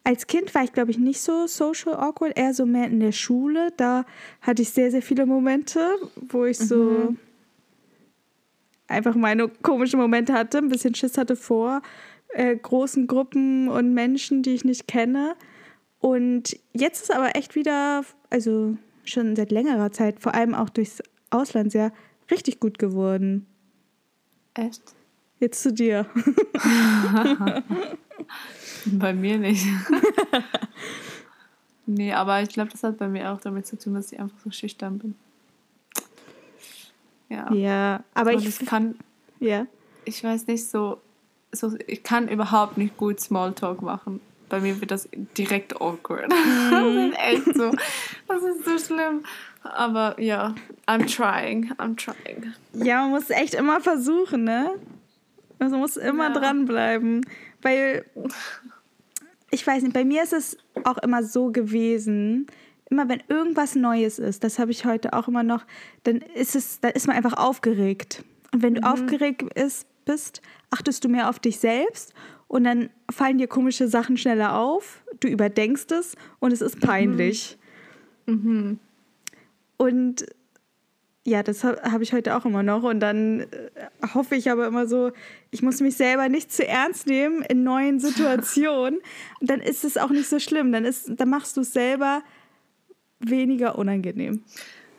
als 0.04 0.26
Kind 0.26 0.54
war 0.54 0.64
ich, 0.64 0.72
glaube 0.72 0.90
ich, 0.90 0.98
nicht 0.98 1.20
so 1.20 1.46
social 1.46 1.94
awkward, 1.94 2.38
eher 2.38 2.54
so 2.54 2.66
mehr 2.66 2.86
in 2.86 3.00
der 3.00 3.12
Schule. 3.12 3.72
Da 3.76 4.04
hatte 4.40 4.62
ich 4.62 4.70
sehr, 4.70 4.90
sehr 4.90 5.02
viele 5.02 5.26
Momente, 5.26 5.80
wo 6.16 6.44
ich 6.44 6.58
so 6.58 7.08
mhm 7.10 7.18
einfach 8.90 9.14
meine 9.14 9.48
komischen 9.48 10.00
Momente 10.00 10.32
hatte, 10.32 10.58
ein 10.58 10.68
bisschen 10.68 10.94
Schiss 10.94 11.16
hatte 11.16 11.36
vor 11.36 11.80
äh, 12.34 12.56
großen 12.56 13.06
Gruppen 13.06 13.68
und 13.68 13.94
Menschen, 13.94 14.42
die 14.42 14.54
ich 14.54 14.64
nicht 14.64 14.86
kenne. 14.86 15.36
Und 16.00 16.58
jetzt 16.72 17.02
ist 17.02 17.14
aber 17.14 17.36
echt 17.36 17.54
wieder, 17.54 18.04
also 18.30 18.76
schon 19.04 19.36
seit 19.36 19.50
längerer 19.50 19.92
Zeit, 19.92 20.20
vor 20.20 20.34
allem 20.34 20.54
auch 20.54 20.70
durchs 20.70 21.02
Ausland 21.30 21.72
sehr 21.72 21.92
richtig 22.30 22.58
gut 22.60 22.78
geworden. 22.78 23.46
Echt? 24.54 24.82
Jetzt 25.38 25.62
zu 25.62 25.72
dir. 25.72 26.06
bei 28.86 29.14
mir 29.14 29.38
nicht. 29.38 29.66
nee, 31.86 32.12
aber 32.12 32.42
ich 32.42 32.48
glaube, 32.50 32.70
das 32.70 32.82
hat 32.82 32.98
bei 32.98 33.08
mir 33.08 33.32
auch 33.32 33.40
damit 33.40 33.66
zu 33.66 33.78
tun, 33.78 33.94
dass 33.94 34.12
ich 34.12 34.20
einfach 34.20 34.38
so 34.44 34.50
schüchtern 34.50 34.98
bin. 34.98 35.14
Ja. 37.28 37.52
Ja, 37.52 38.04
aber 38.14 38.34
Und 38.34 38.46
ich, 38.46 38.60
ich 38.60 38.66
kann. 38.66 38.96
Ja. 39.38 39.66
Ich 40.04 40.22
weiß 40.22 40.46
nicht 40.46 40.68
so, 40.68 41.00
so. 41.52 41.76
Ich 41.86 42.02
kann 42.02 42.28
überhaupt 42.28 42.76
nicht 42.76 42.96
gut 42.96 43.20
Smalltalk 43.20 43.82
machen. 43.82 44.20
Bei 44.50 44.60
mir 44.60 44.78
wird 44.80 44.90
das 44.90 45.08
direkt 45.38 45.80
awkward. 45.80 46.28
Mm. 46.28 46.70
das 46.70 46.84
ist 46.84 47.18
echt 47.18 47.56
so. 47.56 47.70
Das 48.28 48.42
ist 48.42 48.64
so 48.64 48.78
schlimm. 48.78 49.24
Aber 49.62 50.20
ja, 50.20 50.54
I'm 50.86 51.06
trying. 51.06 51.72
I'm 51.78 51.96
trying. 51.96 52.52
Ja, 52.74 53.02
man 53.02 53.10
muss 53.10 53.30
echt 53.30 53.54
immer 53.54 53.80
versuchen, 53.80 54.44
ne? 54.44 54.72
Also 55.58 55.72
man 55.72 55.80
muss 55.80 55.96
immer 55.96 56.28
ja. 56.28 56.32
dranbleiben. 56.34 57.24
Weil, 57.62 58.04
ich 59.50 59.66
weiß 59.66 59.82
nicht, 59.82 59.94
bei 59.94 60.04
mir 60.04 60.22
ist 60.22 60.32
es 60.32 60.58
auch 60.84 60.98
immer 60.98 61.22
so 61.22 61.52
gewesen, 61.52 62.46
immer 62.90 63.08
wenn 63.08 63.22
irgendwas 63.28 63.76
Neues 63.76 64.18
ist, 64.18 64.42
das 64.42 64.58
habe 64.58 64.72
ich 64.72 64.84
heute 64.84 65.12
auch 65.12 65.28
immer 65.28 65.42
noch, 65.42 65.64
dann 66.02 66.16
ist 66.16 66.56
es, 66.56 66.80
dann 66.80 66.92
ist 66.92 67.06
man 67.06 67.16
einfach 67.16 67.34
aufgeregt. 67.34 68.24
Und 68.52 68.62
wenn 68.62 68.74
du 68.74 68.80
mhm. 68.80 68.86
aufgeregt 68.86 69.42
ist, 69.54 69.86
bist, 70.04 70.42
achtest 70.70 71.04
du 71.04 71.08
mehr 71.08 71.28
auf 71.28 71.38
dich 71.38 71.60
selbst 71.60 72.14
und 72.50 72.64
dann 72.64 72.90
fallen 73.08 73.38
dir 73.38 73.46
komische 73.46 73.86
Sachen 73.86 74.16
schneller 74.16 74.56
auf, 74.56 75.04
du 75.20 75.28
überdenkst 75.28 75.92
es 75.92 76.16
und 76.40 76.52
es 76.52 76.60
ist 76.60 76.78
mhm. 76.78 76.80
peinlich. 76.80 77.56
Mhm. 78.26 78.80
Und 79.76 80.26
ja, 81.24 81.44
das 81.44 81.62
habe 81.62 81.80
hab 81.82 82.00
ich 82.00 82.12
heute 82.12 82.36
auch 82.36 82.44
immer 82.44 82.64
noch. 82.64 82.82
Und 82.82 82.98
dann 82.98 83.42
äh, 83.42 83.46
hoffe 84.14 84.34
ich 84.34 84.50
aber 84.50 84.66
immer 84.66 84.88
so, 84.88 85.12
ich 85.52 85.62
muss 85.62 85.80
mich 85.80 85.96
selber 85.96 86.28
nicht 86.28 86.52
zu 86.52 86.66
ernst 86.66 87.06
nehmen 87.06 87.42
in 87.42 87.62
neuen 87.62 88.00
Situationen. 88.00 88.98
Und 89.40 89.48
dann 89.48 89.60
ist 89.60 89.84
es 89.84 89.96
auch 89.96 90.10
nicht 90.10 90.28
so 90.28 90.40
schlimm. 90.40 90.72
Dann, 90.72 90.84
ist, 90.84 91.08
dann 91.20 91.30
machst 91.30 91.56
du 91.56 91.60
es 91.60 91.72
selber 91.72 92.20
weniger 93.20 93.78
unangenehm. 93.78 94.42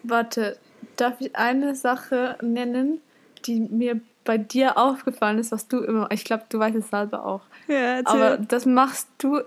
Warte, 0.04 0.58
darf 0.96 1.20
ich 1.20 1.36
eine 1.36 1.76
Sache 1.76 2.38
nennen, 2.42 3.02
die 3.46 3.60
mir 3.60 4.00
bei 4.24 4.38
dir 4.38 4.78
aufgefallen 4.78 5.40
ist, 5.40 5.52
was 5.52 5.68
du 5.68 5.80
immer, 5.80 6.10
ich 6.12 6.24
glaube, 6.24 6.46
du 6.50 6.60
weißt 6.60 6.76
es 6.76 6.90
selber 6.90 7.26
auch. 7.26 7.42
Ja, 7.68 7.98
erzähl. 7.98 8.22
Aber 8.22 8.38
das 8.38 8.66
machst 8.66 9.08
du, 9.18 9.42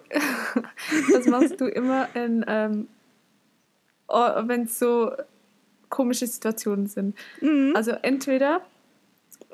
das 1.13 1.27
machst 1.27 1.61
du 1.61 1.67
immer 1.67 2.09
in, 2.15 2.45
ähm, 2.49 2.89
wenn 4.09 4.65
es 4.65 4.79
so 4.79 5.13
komische 5.89 6.27
Situationen 6.27 6.87
sind. 6.87 7.17
Mhm. 7.41 7.73
Also 7.75 7.93
entweder 7.93 8.63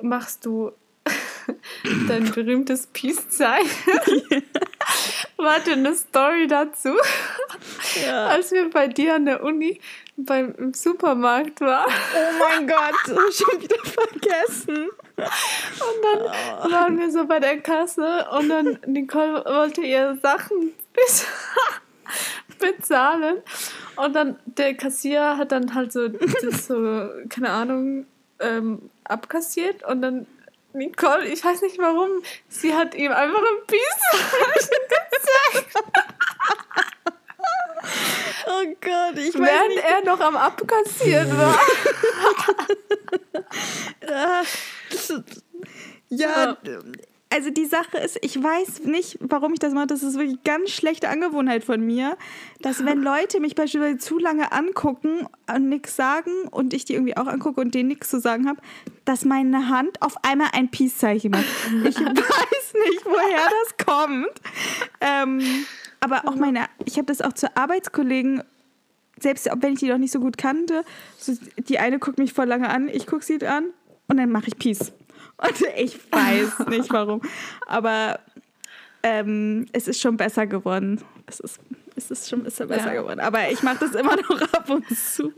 machst 0.00 0.46
du 0.46 0.72
dein 2.08 2.30
berühmtes 2.32 2.86
Peace-Zeichen. 2.86 3.68
Warte, 5.42 5.72
eine 5.72 5.94
Story 5.94 6.46
dazu. 6.46 6.90
Ja. 8.04 8.26
Als 8.26 8.52
wir 8.52 8.70
bei 8.70 8.88
dir 8.88 9.14
an 9.14 9.24
der 9.24 9.42
Uni 9.42 9.80
beim 10.16 10.74
Supermarkt 10.74 11.60
waren. 11.60 11.90
Oh 12.14 12.32
mein 12.38 12.66
Gott, 12.66 12.94
schon 13.32 13.62
wieder 13.62 13.82
vergessen. 13.84 14.88
Und 15.16 16.04
dann 16.04 16.20
oh. 16.22 16.70
waren 16.70 16.98
wir 16.98 17.10
so 17.10 17.26
bei 17.26 17.40
der 17.40 17.60
Kasse 17.60 18.26
und 18.38 18.48
dann 18.48 18.78
Nicole 18.86 19.44
wollte 19.44 19.80
ihr 19.80 20.18
Sachen 20.22 20.72
bezahlen. 22.58 23.38
Und 23.96 24.14
dann 24.14 24.38
der 24.44 24.74
Kassier 24.74 25.36
hat 25.36 25.52
dann 25.52 25.74
halt 25.74 25.92
so, 25.92 26.08
so 26.50 27.08
keine 27.28 27.50
Ahnung, 27.50 28.06
ähm, 28.40 28.90
abkassiert 29.04 29.82
und 29.84 30.02
dann 30.02 30.26
Nicole, 30.72 31.26
ich 31.26 31.44
weiß 31.44 31.62
nicht 31.62 31.78
warum, 31.78 32.22
sie 32.48 32.74
hat 32.74 32.94
ihm 32.94 33.12
einfach 33.12 33.40
ein 33.40 33.66
Peace 33.66 34.06
gezeigt. 35.10 35.74
oh 38.46 38.64
Gott, 38.80 39.18
ich 39.18 39.34
weiß 39.34 39.40
Während 39.40 39.68
nicht. 39.74 39.84
er 39.84 40.04
noch 40.04 40.20
am 40.20 40.36
Abkassieren 40.36 41.36
war. 41.36 41.58
ja, 46.08 46.56
also 47.32 47.50
die 47.50 47.64
Sache 47.64 47.98
ist, 47.98 48.18
ich 48.22 48.42
weiß 48.42 48.80
nicht, 48.84 49.18
warum 49.20 49.52
ich 49.52 49.60
das 49.60 49.72
mache. 49.72 49.86
Das 49.86 50.02
ist 50.02 50.14
wirklich 50.14 50.38
eine 50.44 50.58
ganz 50.58 50.70
schlechte 50.70 51.08
Angewohnheit 51.08 51.64
von 51.64 51.80
mir, 51.80 52.16
dass 52.60 52.84
wenn 52.84 53.02
Leute 53.02 53.38
mich 53.38 53.54
beispielsweise 53.54 53.98
zu 53.98 54.18
lange 54.18 54.50
angucken 54.50 55.28
und 55.52 55.68
nichts 55.68 55.94
sagen 55.94 56.32
und 56.50 56.74
ich 56.74 56.84
die 56.84 56.94
irgendwie 56.94 57.16
auch 57.16 57.28
angucke 57.28 57.60
und 57.60 57.74
denen 57.74 57.88
nichts 57.88 58.10
zu 58.10 58.20
sagen 58.20 58.48
habe, 58.48 58.60
dass 59.04 59.24
meine 59.24 59.68
Hand 59.68 60.02
auf 60.02 60.16
einmal 60.24 60.48
ein 60.52 60.70
Peace-Zeichen 60.70 61.30
macht. 61.30 61.44
Ich 61.84 62.00
weiß 62.00 62.74
nicht, 62.86 63.04
woher 63.04 63.48
das 63.62 63.86
kommt. 63.86 64.40
Ähm, 65.00 65.40
aber 66.00 66.26
auch 66.26 66.34
meine, 66.34 66.66
ich 66.84 66.96
habe 66.96 67.06
das 67.06 67.20
auch 67.20 67.32
zu 67.32 67.56
Arbeitskollegen 67.56 68.42
selbst 69.22 69.50
wenn 69.60 69.74
ich 69.74 69.80
die 69.80 69.88
noch 69.88 69.98
nicht 69.98 70.12
so 70.12 70.20
gut 70.20 70.38
kannte, 70.38 70.82
so 71.18 71.34
die 71.58 71.78
eine 71.78 71.98
guckt 71.98 72.18
mich 72.18 72.32
voll 72.32 72.46
lange 72.46 72.70
an, 72.70 72.88
ich 72.88 73.06
gucke 73.06 73.22
sie 73.22 73.44
an 73.46 73.66
und 74.08 74.16
dann 74.16 74.30
mache 74.30 74.48
ich 74.48 74.58
Peace. 74.58 74.92
Und 75.42 75.62
ich 75.76 75.98
weiß 76.12 76.66
nicht 76.68 76.92
warum. 76.92 77.22
Aber 77.66 78.20
ähm, 79.02 79.66
es 79.72 79.88
ist 79.88 80.00
schon 80.00 80.16
besser 80.16 80.46
geworden. 80.46 81.00
Es 81.26 81.40
ist, 81.40 81.60
es 81.96 82.10
ist 82.10 82.28
schon 82.28 82.40
ein 82.40 82.44
bisschen 82.44 82.68
besser 82.68 82.94
ja. 82.94 83.00
geworden. 83.00 83.20
Aber 83.20 83.50
ich 83.50 83.62
mache 83.62 83.86
das 83.86 83.94
immer 83.94 84.16
noch 84.28 84.40
ab 84.52 84.68
und 84.68 84.86
zu. 84.88 85.32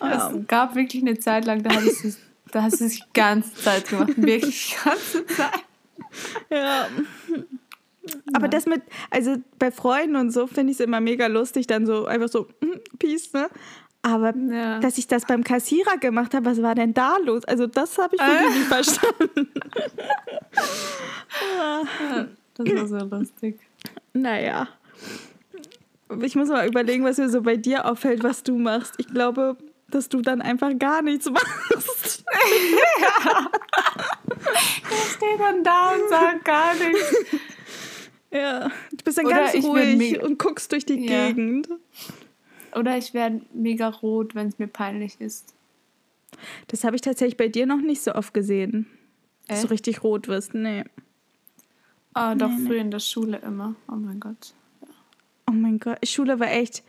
Es 0.00 0.24
um. 0.24 0.46
gab 0.46 0.74
wirklich 0.74 1.02
eine 1.02 1.18
Zeit 1.18 1.44
lang, 1.44 1.62
da, 1.62 1.70
es, 1.80 2.18
da 2.52 2.62
hast 2.62 2.80
du 2.80 2.84
es 2.84 2.96
die 2.96 3.02
ganze 3.12 3.54
Zeit 3.54 3.88
gemacht. 3.88 4.12
Wirklich 4.16 4.76
die 4.76 4.88
ganze 4.88 5.26
Zeit. 5.26 5.64
Ja. 6.50 6.88
Aber 8.32 8.46
ja. 8.46 8.48
das 8.48 8.66
mit, 8.66 8.82
also 9.10 9.36
bei 9.58 9.70
Freunden 9.70 10.16
und 10.16 10.30
so 10.30 10.46
finde 10.46 10.72
ich 10.72 10.78
es 10.78 10.84
immer 10.84 11.00
mega 11.00 11.26
lustig, 11.26 11.66
dann 11.66 11.84
so 11.84 12.06
einfach 12.06 12.28
so, 12.28 12.48
hm, 12.60 12.80
Peace, 12.98 13.32
ne? 13.32 13.48
Aber 14.08 14.34
ja. 14.34 14.80
dass 14.80 14.96
ich 14.96 15.06
das 15.06 15.26
beim 15.26 15.44
Kassierer 15.44 15.98
gemacht 15.98 16.32
habe, 16.32 16.46
was 16.46 16.62
war 16.62 16.74
denn 16.74 16.94
da 16.94 17.18
los? 17.18 17.44
Also 17.44 17.66
das 17.66 17.98
habe 17.98 18.16
ich 18.16 18.22
wirklich 18.22 18.54
äh. 18.54 18.58
nicht 18.58 18.68
verstanden. 18.68 19.48
ja, 21.58 22.26
das 22.54 22.90
war 22.90 23.00
so 23.00 23.16
lustig. 23.16 23.60
Naja. 24.14 24.68
ich 26.22 26.36
muss 26.36 26.48
mal 26.48 26.66
überlegen, 26.66 27.04
was 27.04 27.18
mir 27.18 27.28
so 27.28 27.42
bei 27.42 27.56
dir 27.56 27.84
auffällt, 27.84 28.24
was 28.24 28.42
du 28.42 28.56
machst. 28.56 28.94
Ich 28.96 29.08
glaube, 29.08 29.58
dass 29.90 30.08
du 30.08 30.22
dann 30.22 30.40
einfach 30.40 30.70
gar 30.78 31.02
nichts 31.02 31.30
machst. 31.30 32.24
ja. 32.24 33.50
Ich 34.90 35.12
stehe 35.16 35.36
dann 35.36 35.62
da 35.62 35.90
und 35.90 36.08
sage 36.08 36.40
gar 36.44 36.74
nichts. 36.74 37.14
Ja, 38.30 38.68
du 38.90 39.04
bist 39.04 39.18
dann 39.18 39.26
Oder 39.26 39.36
ganz 39.36 39.64
ruhig 39.64 40.22
und 40.22 40.38
guckst 40.38 40.72
durch 40.72 40.86
die 40.86 41.06
ja. 41.06 41.28
Gegend. 41.28 41.68
Oder 42.78 42.96
ich 42.96 43.12
werde 43.12 43.42
mega 43.52 43.88
rot, 43.88 44.34
wenn 44.34 44.48
es 44.48 44.58
mir 44.58 44.68
peinlich 44.68 45.20
ist. 45.20 45.54
Das 46.68 46.84
habe 46.84 46.96
ich 46.96 47.02
tatsächlich 47.02 47.36
bei 47.36 47.48
dir 47.48 47.66
noch 47.66 47.80
nicht 47.80 48.02
so 48.02 48.14
oft 48.14 48.32
gesehen. 48.32 48.86
Echt? 49.42 49.50
Dass 49.50 49.62
du 49.62 49.68
richtig 49.68 50.02
rot 50.04 50.28
wirst. 50.28 50.54
Nee. 50.54 50.84
Ah, 52.14 52.34
doch, 52.34 52.50
nee, 52.50 52.66
früher 52.66 52.76
nee. 52.76 52.82
in 52.82 52.90
der 52.90 53.00
Schule 53.00 53.38
immer. 53.38 53.74
Oh 53.88 53.96
mein 53.96 54.20
Gott. 54.20 54.54
Ja. 54.82 54.88
Oh 55.48 55.52
mein 55.52 55.78
Gott. 55.78 55.98
Schule 56.06 56.38
war 56.38 56.50
echt 56.50 56.82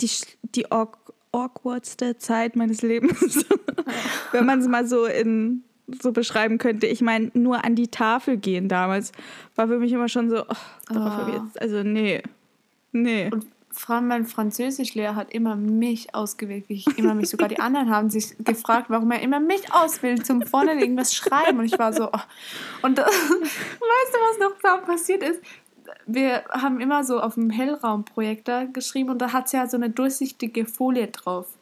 die, 0.00 0.10
die 0.42 0.66
awkwardste 0.70 2.18
Zeit 2.18 2.56
meines 2.56 2.82
Lebens. 2.82 3.44
Wenn 4.32 4.46
man 4.46 4.60
es 4.60 4.68
mal 4.68 4.86
so 4.86 5.06
in 5.06 5.62
so 6.02 6.12
beschreiben 6.12 6.58
könnte. 6.58 6.86
Ich 6.86 7.00
meine, 7.00 7.30
nur 7.32 7.64
an 7.64 7.74
die 7.74 7.88
Tafel 7.88 8.36
gehen 8.36 8.68
damals 8.68 9.12
war 9.54 9.68
für 9.68 9.78
mich 9.78 9.90
immer 9.90 10.10
schon 10.10 10.28
so, 10.28 10.42
oh, 10.42 10.54
darauf 10.92 11.26
oh. 11.26 11.30
jetzt, 11.32 11.60
also 11.62 11.82
nee, 11.82 12.22
nee. 12.92 13.30
Und 13.32 13.46
mein 13.86 14.26
Französischlehrer 14.26 15.14
hat 15.14 15.32
immer 15.32 15.56
mich 15.56 16.14
ausgewählt, 16.14 16.68
wie 16.68 16.74
ich 16.74 16.98
immer 16.98 17.14
mich, 17.14 17.30
sogar 17.30 17.48
die 17.48 17.58
anderen 17.58 17.90
haben 17.90 18.10
sich 18.10 18.36
gefragt, 18.38 18.86
warum 18.88 19.10
er 19.10 19.20
immer 19.20 19.40
mich 19.40 19.72
auswählt 19.72 20.26
zum 20.26 20.42
vorne 20.42 20.80
irgendwas 20.80 21.14
schreiben 21.14 21.58
und 21.58 21.64
ich 21.64 21.78
war 21.78 21.92
so, 21.92 22.08
oh. 22.12 22.20
und 22.82 22.98
äh, 22.98 23.02
weißt 23.02 23.10
du, 23.10 24.18
was 24.18 24.38
noch 24.40 24.58
da 24.62 24.76
passiert 24.78 25.22
ist? 25.22 25.40
Wir 26.06 26.44
haben 26.50 26.80
immer 26.80 27.04
so 27.04 27.20
auf 27.20 27.34
dem 27.34 27.50
Hellraumprojektor 27.50 28.66
geschrieben 28.66 29.10
und 29.10 29.18
da 29.22 29.32
hat 29.32 29.46
es 29.46 29.52
ja 29.52 29.66
so 29.66 29.76
eine 29.76 29.90
durchsichtige 29.90 30.66
Folie 30.66 31.08
drauf. 31.08 31.57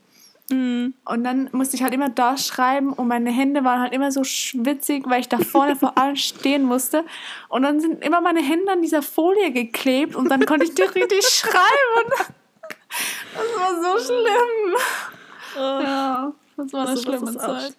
Mhm. 0.50 0.94
Und 1.04 1.24
dann 1.24 1.48
musste 1.52 1.76
ich 1.76 1.82
halt 1.82 1.92
immer 1.92 2.09
da 2.09 2.37
schreiben 2.37 2.92
und 2.92 3.09
meine 3.09 3.30
Hände 3.30 3.64
waren 3.64 3.80
halt 3.80 3.92
immer 3.92 4.12
so 4.12 4.22
schwitzig, 4.22 5.04
weil 5.09 5.20
ich 5.20 5.28
da 5.28 5.38
vorne 5.38 5.74
vor 5.74 5.98
allem 5.98 6.16
stehen 6.16 6.62
musste. 6.62 7.04
Und 7.48 7.62
dann 7.62 7.80
sind 7.80 8.04
immer 8.04 8.20
meine 8.20 8.42
Hände 8.42 8.70
an 8.70 8.82
dieser 8.82 9.02
Folie 9.02 9.50
geklebt 9.52 10.14
und 10.14 10.30
dann 10.30 10.44
konnte 10.46 10.64
ich 10.64 10.74
dir 10.74 10.94
richtig 10.94 11.24
schreiben. 11.28 12.11
das 13.35 13.61
war 13.61 13.98
so 13.98 14.04
schlimm. 14.04 14.76
Oh. 15.56 15.82
Ja, 15.82 16.32
das 16.56 16.72
war 16.72 16.88
eine 16.88 16.96
schlimme 16.96 17.37
Zeit. 17.37 17.76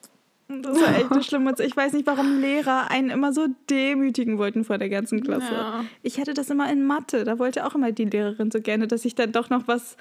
Das 0.50 0.80
war 0.80 0.96
echt 0.96 1.12
eine 1.12 1.24
schlimme 1.24 1.56
Zeit. 1.56 1.68
Ich 1.68 1.76
weiß 1.76 1.92
nicht, 1.92 2.08
warum 2.08 2.40
Lehrer 2.40 2.90
einen 2.90 3.10
immer 3.10 3.34
so 3.34 3.48
demütigen 3.70 4.38
wollten 4.38 4.64
vor 4.64 4.78
der 4.78 4.88
ganzen 4.88 5.22
Klasse. 5.22 5.54
Ja. 5.54 5.84
Ich 6.04 6.20
hatte 6.20 6.34
das 6.34 6.50
immer 6.50 6.72
in 6.72 6.86
Mathe. 6.86 7.26
Da 7.26 7.38
wollte 7.38 7.66
auch 7.66 7.76
immer 7.76 7.92
die 7.92 8.06
Lehrerin 8.06 8.50
so 8.50 8.62
gerne, 8.62 8.88
dass 8.88 9.04
ich 9.04 9.14
dann 9.14 9.34
doch 9.34 9.50
noch 9.50 9.68
was 9.68 9.98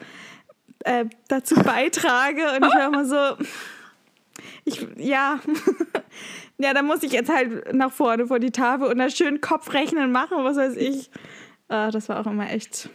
äh, 0.84 1.06
dazu 1.28 1.54
beitrage. 1.62 2.42
Und 2.56 2.64
ich 2.66 2.74
war 2.74 2.86
immer 2.88 3.04
so, 3.04 3.44
ich, 4.64 4.86
ja, 4.96 5.40
ja, 6.58 6.74
da 6.74 6.82
muss 6.82 7.02
ich 7.02 7.12
jetzt 7.12 7.32
halt 7.32 7.72
nach 7.74 7.92
vorne 7.92 8.26
vor 8.26 8.38
die 8.38 8.50
Tafel 8.50 8.88
und 8.88 8.98
da 8.98 9.10
schön 9.10 9.40
Kopfrechnen 9.40 10.12
machen, 10.12 10.38
was 10.44 10.56
weiß 10.56 10.76
ich. 10.76 11.10
Äh, 11.68 11.90
das 11.90 12.08
war 12.08 12.20
auch 12.20 12.30
immer 12.30 12.50
echt 12.50 12.90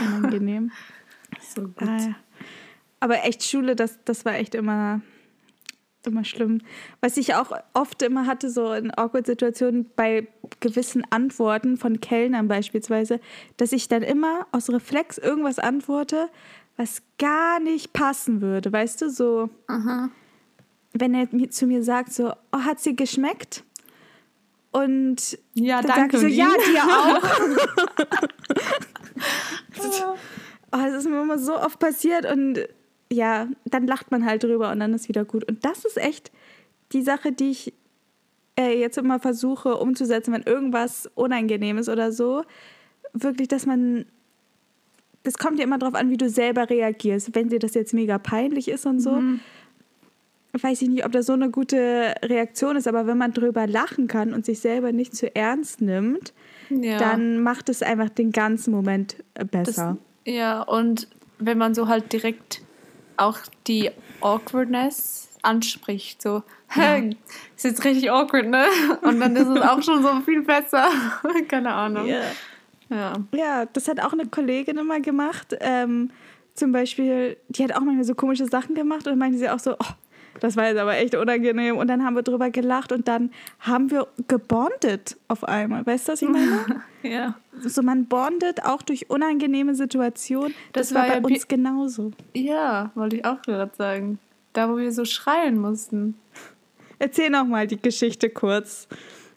unangenehm. 0.00 0.72
so 1.40 1.62
gut. 1.62 1.88
Äh, 1.88 2.14
aber 3.00 3.24
echt 3.24 3.44
Schule, 3.44 3.76
das, 3.76 3.98
das 4.04 4.24
war 4.24 4.34
echt 4.34 4.54
immer, 4.54 5.00
immer 6.04 6.24
schlimm. 6.24 6.62
Was 7.00 7.16
ich 7.16 7.34
auch 7.34 7.52
oft 7.74 8.02
immer 8.02 8.26
hatte, 8.26 8.50
so 8.50 8.72
in 8.72 8.90
Awkward-Situationen 8.96 9.90
bei 9.94 10.28
gewissen 10.60 11.04
Antworten 11.10 11.76
von 11.76 12.00
Kellnern 12.00 12.48
beispielsweise, 12.48 13.20
dass 13.58 13.72
ich 13.72 13.88
dann 13.88 14.02
immer 14.02 14.46
aus 14.52 14.70
Reflex 14.70 15.18
irgendwas 15.18 15.58
antworte, 15.58 16.28
was 16.76 17.02
gar 17.18 17.60
nicht 17.60 17.92
passen 17.92 18.40
würde, 18.40 18.72
weißt 18.72 19.02
du, 19.02 19.10
so. 19.10 19.50
Aha. 19.66 20.10
Wenn 20.92 21.14
er 21.14 21.50
zu 21.50 21.66
mir 21.66 21.82
sagt, 21.82 22.12
so, 22.12 22.32
oh, 22.52 22.58
hat 22.58 22.80
sie 22.80 22.96
geschmeckt? 22.96 23.64
Und 24.72 25.38
ja, 25.54 25.80
dann 25.80 25.96
danke. 25.96 26.18
Sag 26.18 26.28
ich 26.28 26.36
so, 26.36 26.42
ja, 26.42 26.52
dir 26.66 26.84
auch. 26.84 27.22
oh, 30.72 30.76
das 30.76 30.94
ist 30.94 31.08
mir 31.08 31.22
immer 31.22 31.38
so 31.38 31.58
oft 31.58 31.78
passiert 31.78 32.30
und 32.30 32.60
ja, 33.10 33.48
dann 33.64 33.86
lacht 33.86 34.10
man 34.10 34.26
halt 34.26 34.42
drüber 34.42 34.70
und 34.70 34.80
dann 34.80 34.92
ist 34.94 35.08
wieder 35.08 35.24
gut. 35.24 35.44
Und 35.44 35.64
das 35.64 35.84
ist 35.84 35.96
echt 35.96 36.32
die 36.92 37.02
Sache, 37.02 37.32
die 37.32 37.50
ich 37.50 37.72
äh, 38.58 38.78
jetzt 38.78 38.98
immer 38.98 39.20
versuche 39.20 39.76
umzusetzen, 39.76 40.32
wenn 40.32 40.42
irgendwas 40.42 41.08
unangenehm 41.14 41.78
ist 41.78 41.88
oder 41.88 42.12
so. 42.12 42.44
Wirklich, 43.12 43.48
dass 43.48 43.66
man 43.66 44.06
das 45.26 45.38
kommt 45.38 45.58
ja 45.58 45.64
immer 45.64 45.78
darauf 45.78 45.96
an, 45.96 46.08
wie 46.08 46.16
du 46.16 46.30
selber 46.30 46.70
reagierst. 46.70 47.34
Wenn 47.34 47.48
dir 47.48 47.58
das 47.58 47.74
jetzt 47.74 47.92
mega 47.92 48.16
peinlich 48.18 48.68
ist 48.68 48.86
und 48.86 49.00
so, 49.00 49.10
mhm. 49.10 49.40
weiß 50.52 50.80
ich 50.82 50.88
nicht, 50.88 51.04
ob 51.04 51.10
das 51.10 51.26
so 51.26 51.32
eine 51.32 51.50
gute 51.50 52.14
Reaktion 52.22 52.76
ist, 52.76 52.86
aber 52.86 53.08
wenn 53.08 53.18
man 53.18 53.32
drüber 53.32 53.66
lachen 53.66 54.06
kann 54.06 54.32
und 54.32 54.46
sich 54.46 54.60
selber 54.60 54.92
nicht 54.92 55.16
zu 55.16 55.34
ernst 55.34 55.80
nimmt, 55.80 56.32
ja. 56.70 56.98
dann 56.98 57.42
macht 57.42 57.68
es 57.68 57.82
einfach 57.82 58.08
den 58.08 58.30
ganzen 58.30 58.70
Moment 58.70 59.16
äh, 59.34 59.44
besser. 59.44 59.98
Das, 60.24 60.32
ja, 60.32 60.62
und 60.62 61.08
wenn 61.40 61.58
man 61.58 61.74
so 61.74 61.88
halt 61.88 62.12
direkt 62.12 62.62
auch 63.16 63.38
die 63.66 63.90
Awkwardness 64.20 65.28
anspricht, 65.42 66.22
so, 66.22 66.44
ja. 66.76 66.96
ist 66.96 67.64
jetzt 67.64 67.84
richtig 67.84 68.12
awkward, 68.12 68.46
ne? 68.46 68.66
Und 69.02 69.18
dann 69.18 69.34
ist 69.34 69.48
es 69.48 69.60
auch 69.60 69.82
schon 69.82 70.02
so 70.02 70.20
viel 70.20 70.42
besser. 70.42 70.88
Keine 71.48 71.72
Ahnung. 71.72 72.06
Ja. 72.06 72.20
Ja. 72.88 73.14
ja, 73.34 73.66
das 73.66 73.88
hat 73.88 74.00
auch 74.00 74.12
eine 74.12 74.26
Kollegin 74.26 74.78
immer 74.78 75.00
gemacht. 75.00 75.56
Ähm, 75.60 76.10
zum 76.54 76.72
Beispiel, 76.72 77.36
die 77.48 77.64
hat 77.64 77.72
auch 77.72 77.80
manchmal 77.80 78.04
so 78.04 78.14
komische 78.14 78.46
Sachen 78.46 78.74
gemacht 78.74 79.06
und 79.06 79.12
dann 79.12 79.18
meinte 79.18 79.38
sie 79.38 79.48
auch 79.48 79.58
so, 79.58 79.72
oh, 79.72 79.92
das 80.40 80.56
war 80.56 80.68
jetzt 80.68 80.78
aber 80.78 80.96
echt 80.96 81.14
unangenehm. 81.14 81.76
Und 81.76 81.88
dann 81.88 82.04
haben 82.04 82.14
wir 82.14 82.22
drüber 82.22 82.50
gelacht 82.50 82.92
und 82.92 83.08
dann 83.08 83.30
haben 83.60 83.90
wir 83.90 84.06
gebondet 84.28 85.16
auf 85.28 85.44
einmal. 85.44 85.86
Weißt 85.86 86.08
du, 86.08 86.12
was 86.12 86.22
ich 86.22 86.28
meine? 86.28 86.82
ja. 87.02 87.34
So, 87.60 87.82
man 87.82 88.06
bondet 88.06 88.64
auch 88.64 88.82
durch 88.82 89.08
unangenehme 89.10 89.74
Situationen. 89.74 90.54
Das, 90.72 90.88
das 90.88 90.94
war, 90.94 91.08
war 91.08 91.20
bei 91.20 91.28
ja 91.28 91.34
uns 91.34 91.48
genauso. 91.48 92.12
Ja, 92.34 92.90
wollte 92.94 93.16
ich 93.16 93.24
auch 93.24 93.40
gerade 93.42 93.72
sagen. 93.76 94.18
Da, 94.52 94.70
wo 94.70 94.76
wir 94.76 94.92
so 94.92 95.04
schreien 95.04 95.58
mussten. 95.58 96.16
Erzähl 96.98 97.30
noch 97.30 97.44
mal 97.44 97.66
die 97.66 97.80
Geschichte 97.80 98.30
kurz, 98.30 98.88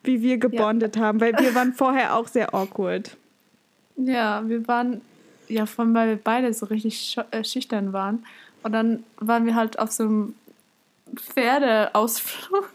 wie 0.04 0.22
wir 0.22 0.38
gebondet 0.38 0.96
ja. 0.96 1.04
haben, 1.04 1.20
weil 1.20 1.34
wir 1.38 1.54
waren 1.56 1.74
vorher 1.78 2.16
auch 2.16 2.28
sehr 2.28 2.54
awkward. 2.54 3.18
Ja, 4.06 4.48
wir 4.48 4.68
waren, 4.68 5.02
ja, 5.48 5.66
vor 5.66 5.84
allem, 5.84 5.94
weil 5.94 6.10
wir 6.10 6.18
beide 6.18 6.54
so 6.54 6.68
richtig 6.68 7.18
äh, 7.32 7.44
schüchtern 7.44 7.92
waren. 7.92 8.26
Und 8.64 8.72
dann 8.72 9.04
waren 9.18 9.46
wir 9.46 9.56
halt 9.56 9.78
auf 9.80 9.92
so 9.92 10.04
einem 10.04 10.36
Pferdeausflug. 11.16 12.70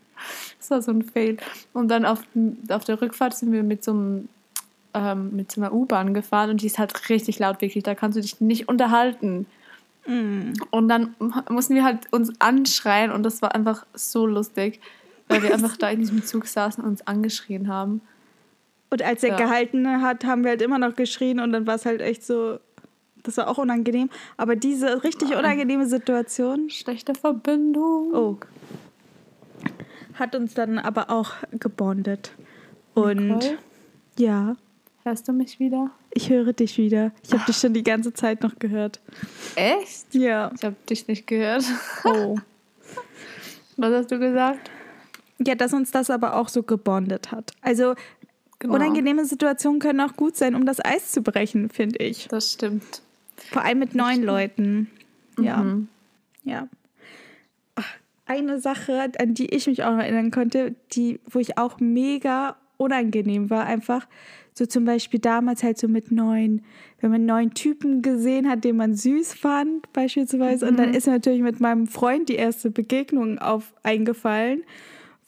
das 0.58 0.70
war 0.70 0.82
so 0.82 0.90
ein 0.90 1.02
Fail. 1.02 1.38
Und 1.72 1.88
dann 1.88 2.04
auf, 2.04 2.22
auf 2.68 2.84
der 2.84 3.00
Rückfahrt 3.00 3.34
sind 3.34 3.52
wir 3.52 3.62
mit 3.62 3.84
so 3.84 3.92
einem 3.92 4.28
ähm, 4.96 5.36
mit 5.36 5.52
so 5.52 5.60
einer 5.60 5.72
U-Bahn 5.74 6.14
gefahren 6.14 6.50
und 6.50 6.62
die 6.62 6.66
ist 6.66 6.78
halt 6.78 7.10
richtig 7.10 7.38
laut, 7.38 7.60
wirklich. 7.60 7.84
Da 7.84 7.94
kannst 7.94 8.16
du 8.16 8.22
dich 8.22 8.40
nicht 8.40 8.68
unterhalten. 8.68 9.46
Mm. 10.06 10.52
Und 10.70 10.88
dann 10.88 11.14
mussten 11.50 11.74
wir 11.74 11.84
halt 11.84 12.10
uns 12.12 12.32
anschreien 12.40 13.12
und 13.12 13.22
das 13.22 13.42
war 13.42 13.54
einfach 13.54 13.84
so 13.92 14.26
lustig, 14.26 14.80
weil 15.28 15.42
wir 15.42 15.52
einfach 15.54 15.76
da 15.76 15.90
in 15.90 16.00
diesem 16.00 16.24
Zug 16.24 16.46
saßen 16.46 16.82
und 16.82 16.90
uns 16.90 17.06
angeschrien 17.06 17.68
haben. 17.68 18.00
Und 18.90 19.02
als 19.02 19.22
er 19.22 19.30
ja. 19.30 19.36
gehalten 19.36 20.00
hat, 20.00 20.24
haben 20.24 20.44
wir 20.44 20.50
halt 20.50 20.62
immer 20.62 20.78
noch 20.78 20.94
geschrien 20.94 21.40
und 21.40 21.52
dann 21.52 21.66
war 21.66 21.74
es 21.74 21.86
halt 21.86 22.00
echt 22.00 22.24
so, 22.24 22.58
das 23.22 23.36
war 23.36 23.48
auch 23.48 23.58
unangenehm. 23.58 24.10
Aber 24.36 24.56
diese 24.56 25.02
richtig 25.02 25.30
oh. 25.34 25.38
unangenehme 25.38 25.86
Situation. 25.86 26.70
Schlechte 26.70 27.14
Verbindung. 27.14 28.14
Oh. 28.14 28.36
Hat 30.14 30.34
uns 30.34 30.54
dann 30.54 30.78
aber 30.78 31.10
auch 31.10 31.32
gebondet. 31.52 32.32
Und 32.94 33.28
Nicole? 33.28 33.58
ja. 34.18 34.56
Hörst 35.02 35.28
du 35.28 35.32
mich 35.32 35.60
wieder? 35.60 35.90
Ich 36.10 36.30
höre 36.30 36.52
dich 36.52 36.78
wieder. 36.78 37.12
Ich 37.22 37.32
habe 37.32 37.44
dich 37.44 37.56
schon 37.58 37.72
die 37.72 37.84
ganze 37.84 38.12
Zeit 38.12 38.42
noch 38.42 38.58
gehört. 38.58 39.00
Echt? 39.54 40.12
Ja. 40.14 40.50
Ich 40.56 40.64
habe 40.64 40.74
dich 40.90 41.06
nicht 41.06 41.28
gehört. 41.28 41.64
Oh. 42.04 42.36
Was 43.76 43.92
hast 43.92 44.10
du 44.10 44.18
gesagt? 44.18 44.70
Ja, 45.38 45.54
dass 45.54 45.74
uns 45.74 45.90
das 45.90 46.08
aber 46.10 46.34
auch 46.34 46.48
so 46.48 46.62
gebondet 46.62 47.30
hat. 47.30 47.52
Also 47.60 47.94
Genau. 48.58 48.74
Unangenehme 48.74 49.24
Situationen 49.24 49.80
können 49.80 50.00
auch 50.00 50.14
gut 50.14 50.36
sein, 50.36 50.54
um 50.54 50.64
das 50.64 50.82
Eis 50.84 51.12
zu 51.12 51.22
brechen, 51.22 51.68
finde 51.68 51.98
ich. 51.98 52.28
Das 52.28 52.52
stimmt. 52.52 53.02
Vor 53.52 53.62
allem 53.62 53.78
mit 53.78 53.94
neuen 53.94 54.22
Leuten. 54.22 54.90
Ja. 55.38 55.58
Mhm. 55.58 55.88
Ja. 56.44 56.68
Eine 58.24 58.58
Sache, 58.60 59.12
an 59.18 59.34
die 59.34 59.54
ich 59.54 59.66
mich 59.66 59.84
auch 59.84 59.92
noch 59.92 59.98
erinnern 59.98 60.30
konnte, 60.30 60.74
die, 60.92 61.20
wo 61.30 61.38
ich 61.38 61.58
auch 61.58 61.78
mega 61.80 62.56
unangenehm 62.76 63.50
war, 63.50 63.66
einfach 63.66 64.06
so 64.52 64.64
zum 64.64 64.86
Beispiel 64.86 65.20
damals 65.20 65.62
halt 65.62 65.78
so 65.78 65.86
mit 65.86 66.10
neuen, 66.10 66.64
wenn 67.00 67.10
man 67.10 67.26
neuen 67.26 67.52
Typen 67.52 68.00
gesehen 68.00 68.48
hat, 68.48 68.64
den 68.64 68.76
man 68.76 68.94
süß 68.94 69.34
fand, 69.34 69.92
beispielsweise. 69.92 70.64
Mhm. 70.64 70.70
Und 70.70 70.78
dann 70.78 70.88
mhm. 70.90 70.94
ist 70.94 71.06
natürlich 71.06 71.42
mit 71.42 71.60
meinem 71.60 71.86
Freund 71.86 72.30
die 72.30 72.36
erste 72.36 72.70
Begegnung 72.70 73.38
auf 73.38 73.74
eingefallen, 73.82 74.62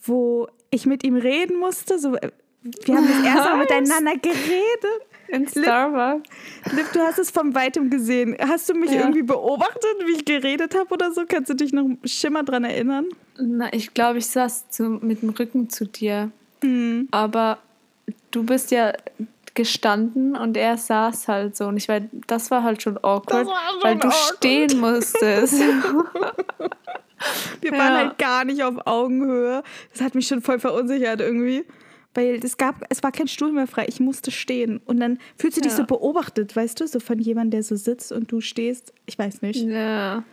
wo 0.03 0.49
ich 0.71 0.87
mit 0.87 1.05
ihm 1.05 1.17
reden 1.17 1.59
musste, 1.59 1.99
so 1.99 2.17
wir 2.85 2.97
haben 2.97 3.07
das 3.07 3.25
erste 3.25 3.51
Mal 3.51 3.59
miteinander 3.59 4.17
geredet. 4.17 5.03
In 5.29 5.47
Starbucks. 5.47 6.29
Liv, 6.73 6.91
du 6.93 7.01
hast 7.01 7.19
es 7.19 7.31
von 7.31 7.55
weitem 7.55 7.91
gesehen. 7.91 8.35
Hast 8.41 8.71
du 8.71 8.75
mich 8.75 8.91
ja. 8.91 9.01
irgendwie 9.01 9.23
beobachtet, 9.23 9.85
wie 10.07 10.13
ich 10.13 10.25
geredet 10.25 10.75
habe 10.75 10.95
oder 10.95 11.13
so? 11.13 11.25
Kannst 11.29 11.51
du 11.51 11.55
dich 11.55 11.73
noch 11.73 11.87
Schimmer 12.05 12.45
dran 12.45 12.65
erinnern? 12.65 13.07
Na, 13.39 13.71
ich 13.73 13.93
glaube, 13.93 14.19
ich 14.19 14.27
saß 14.27 14.71
zu, 14.71 14.85
mit 14.85 15.21
dem 15.21 15.31
Rücken 15.31 15.69
zu 15.69 15.85
dir. 15.85 16.31
Mhm. 16.63 17.09
Aber 17.11 17.59
du 18.31 18.43
bist 18.43 18.71
ja 18.71 18.95
gestanden 19.55 20.37
und 20.37 20.57
er 20.57 20.79
saß 20.79 21.29
halt 21.29 21.57
so. 21.57 21.67
Und 21.67 21.77
ich 21.77 21.89
weiß, 21.89 22.05
das 22.27 22.51
war 22.51 22.63
halt 22.63 22.83
schon 22.83 22.97
awkward, 22.99 23.47
schon 23.47 23.83
weil 23.83 23.97
du 23.97 24.09
awkward. 24.09 24.37
stehen 24.37 24.81
musstest. 24.81 25.61
Wir 27.61 27.73
waren 27.73 27.97
halt 27.97 28.19
gar 28.19 28.45
nicht 28.45 28.63
auf 28.63 28.87
Augenhöhe. 28.87 29.65
Das 29.93 30.03
hat 30.03 30.15
mich 30.15 30.29
schon 30.29 30.41
voll 30.41 30.61
verunsichert 30.61 31.21
irgendwie. 31.21 31.65
Weil 32.19 32.41
es 32.43 32.57
gab, 32.57 32.85
es 32.89 33.01
war 33.05 33.13
kein 33.13 33.29
Stuhl 33.29 33.53
mehr 33.53 33.69
frei. 33.69 33.87
Ich 33.87 34.01
musste 34.01 34.33
stehen. 34.33 34.79
Und 34.87 34.99
dann 34.99 35.21
fühlst 35.37 35.57
du 35.57 35.61
dich 35.61 35.71
ja. 35.71 35.77
so 35.77 35.85
beobachtet, 35.85 36.57
weißt 36.57 36.81
du, 36.81 36.89
so 36.89 36.99
von 36.99 37.21
jemandem, 37.21 37.53
der 37.53 37.63
so 37.63 37.77
sitzt 37.77 38.11
und 38.11 38.33
du 38.33 38.41
stehst. 38.41 38.93
Ich 39.07 39.17
weiß 39.17 39.41
nicht. 39.41 39.63
Ja, 39.65 40.25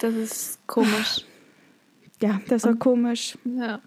das 0.00 0.14
ist 0.14 0.66
komisch. 0.66 1.24
Ja, 2.22 2.38
das 2.48 2.64
war 2.64 2.72
und, 2.72 2.80
komisch. 2.80 3.38
Ja. 3.44 3.80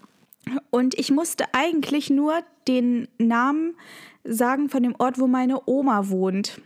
Und 0.70 0.98
ich 0.98 1.12
musste 1.12 1.44
eigentlich 1.52 2.10
nur 2.10 2.40
den 2.66 3.06
Namen 3.16 3.76
sagen 4.24 4.68
von 4.68 4.82
dem 4.82 4.96
Ort, 4.98 5.20
wo 5.20 5.28
meine 5.28 5.60
Oma 5.68 6.08
wohnt. 6.08 6.60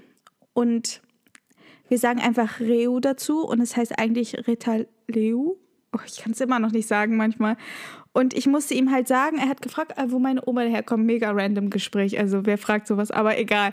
Und 0.54 1.02
wir 1.88 1.98
sagen 1.98 2.20
einfach 2.20 2.58
Reu 2.58 3.00
dazu 3.00 3.46
und 3.46 3.60
es 3.60 3.76
heißt 3.76 3.98
eigentlich 3.98 4.48
Retaleu. 4.48 5.56
Oh, 5.92 6.00
ich 6.06 6.22
kann 6.22 6.32
es 6.32 6.40
immer 6.40 6.58
noch 6.58 6.72
nicht 6.72 6.88
sagen 6.88 7.18
manchmal. 7.18 7.58
Und 8.18 8.34
ich 8.34 8.48
musste 8.48 8.74
ihm 8.74 8.90
halt 8.90 9.06
sagen, 9.06 9.38
er 9.38 9.48
hat 9.48 9.62
gefragt, 9.62 9.96
äh, 9.96 10.06
wo 10.08 10.18
meine 10.18 10.42
Oma 10.44 10.62
herkommt. 10.62 11.06
Mega 11.06 11.30
random 11.30 11.70
Gespräch. 11.70 12.18
Also 12.18 12.44
wer 12.46 12.58
fragt 12.58 12.88
sowas, 12.88 13.12
aber 13.12 13.38
egal. 13.38 13.72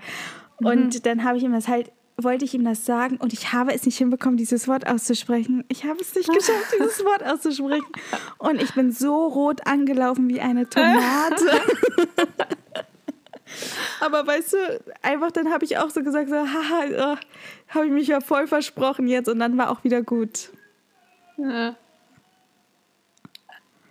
Mhm. 0.60 0.68
Und 0.68 1.08
dann 1.08 1.24
habe 1.24 1.40
ich 1.40 1.44
ihm 1.44 1.52
das 1.52 1.68
halt, 1.68 1.92
wollte 2.18 2.46
ich 2.46 2.54
ihm 2.54 2.64
das 2.64 2.86
sagen 2.86 3.18
und 3.18 3.34
ich 3.34 3.54
habe 3.54 3.74
es 3.74 3.88
nicht 3.88 3.98
hinbekommen, 3.98 4.38
dieses 4.38 4.68
Wort 4.68 4.86
auszusprechen. 4.86 5.64
Ich 5.68 5.84
habe 5.84 6.00
es 6.00 6.14
nicht 6.14 6.30
geschafft, 6.30 6.76
dieses 6.78 7.04
Wort 7.04 7.26
auszusprechen. 7.26 7.88
Und 8.38 8.62
ich 8.62 8.72
bin 8.76 8.92
so 8.92 9.30
rot 9.30 9.66
angelaufen 9.66 10.30
wie 10.30 10.40
eine 10.40 10.70
Tomate. 10.70 10.86
Aber 14.00 14.28
weißt 14.28 14.54
du, 14.54 14.58
einfach 15.02 15.32
dann 15.32 15.52
habe 15.52 15.66
ich 15.66 15.80
auch 15.80 15.90
so 15.90 16.04
gesagt, 16.04 16.30
so, 16.30 16.36
haha, 16.36 17.16
oh, 17.16 17.18
habe 17.70 17.88
ich 17.88 17.92
mich 17.92 18.10
ja 18.10 18.22
voll 18.22 18.46
versprochen 18.46 19.08
jetzt 19.08 19.28
und 19.28 19.40
dann 19.40 19.58
war 19.58 19.72
auch 19.72 19.84
wieder 19.84 20.04
gut. 20.04 20.52
Ja. 21.38 21.76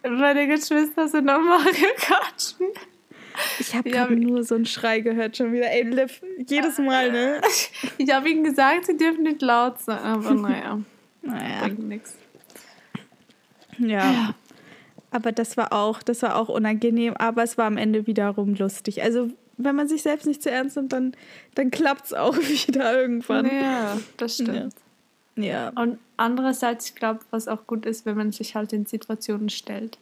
Meine 0.09 0.47
Geschwister 0.47 1.09
sind 1.09 1.25
Mario 1.25 1.89
Kart 1.97 2.57
Ich 3.59 3.75
habe 3.75 3.99
hab 3.99 4.11
nur 4.11 4.45
so 4.45 4.55
einen 4.55 4.67
Schrei 4.67 5.01
gehört 5.01 5.37
schon 5.37 5.53
wieder. 5.53 5.71
Ey, 5.71 5.83
Liv, 5.83 6.23
jedes 6.47 6.79
Mal, 6.79 7.11
ne? 7.11 7.41
Ich 7.99 8.13
habe 8.13 8.31
ihnen 8.31 8.45
gesagt, 8.45 8.87
sie 8.87 8.97
dürfen 8.97 9.25
nicht 9.25 9.43
laut 9.43 9.81
sein, 9.81 9.99
aber 9.99 10.35
naja. 10.35 10.81
naja. 11.23 11.63
Bringt 11.63 11.89
nichts. 11.89 12.17
Ja. 13.79 14.13
ja. 14.13 14.35
Aber 15.11 15.33
das 15.33 15.57
war 15.57 15.73
auch, 15.73 16.03
das 16.03 16.23
war 16.23 16.37
auch 16.37 16.49
unangenehm, 16.49 17.15
aber 17.17 17.43
es 17.43 17.57
war 17.59 17.67
am 17.67 17.77
Ende 17.77 18.07
wiederum 18.07 18.55
lustig. 18.55 19.03
Also 19.03 19.31
wenn 19.57 19.77
man 19.77 19.89
sich 19.89 20.03
selbst 20.03 20.27
nicht 20.27 20.43
zu 20.43 20.51
ernst 20.51 20.77
nimmt, 20.77 20.93
dann, 20.93 21.13
dann 21.55 21.71
klappt 21.71 22.07
es 22.07 22.13
auch 22.13 22.37
wieder 22.37 23.01
irgendwann. 23.01 23.47
Ja, 23.47 23.99
das 24.17 24.35
stimmt. 24.35 24.55
Ja. 24.55 24.69
Ja. 25.37 25.71
Und 25.71 25.99
andererseits, 26.17 26.89
ich 26.91 26.95
glaube, 26.95 27.21
was 27.31 27.49
auch 27.49 27.67
gut 27.67 27.87
ist, 27.87 28.07
wenn 28.07 28.17
man 28.17 28.33
sich 28.33 28.55
halt 28.55 28.73
in 28.73 28.87
Situationen 28.87 29.49
stellt. 29.49 29.99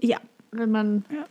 Ja. 0.00 0.20
Wenn 0.50 0.70
man, 0.70 1.04
ja. 1.10 1.24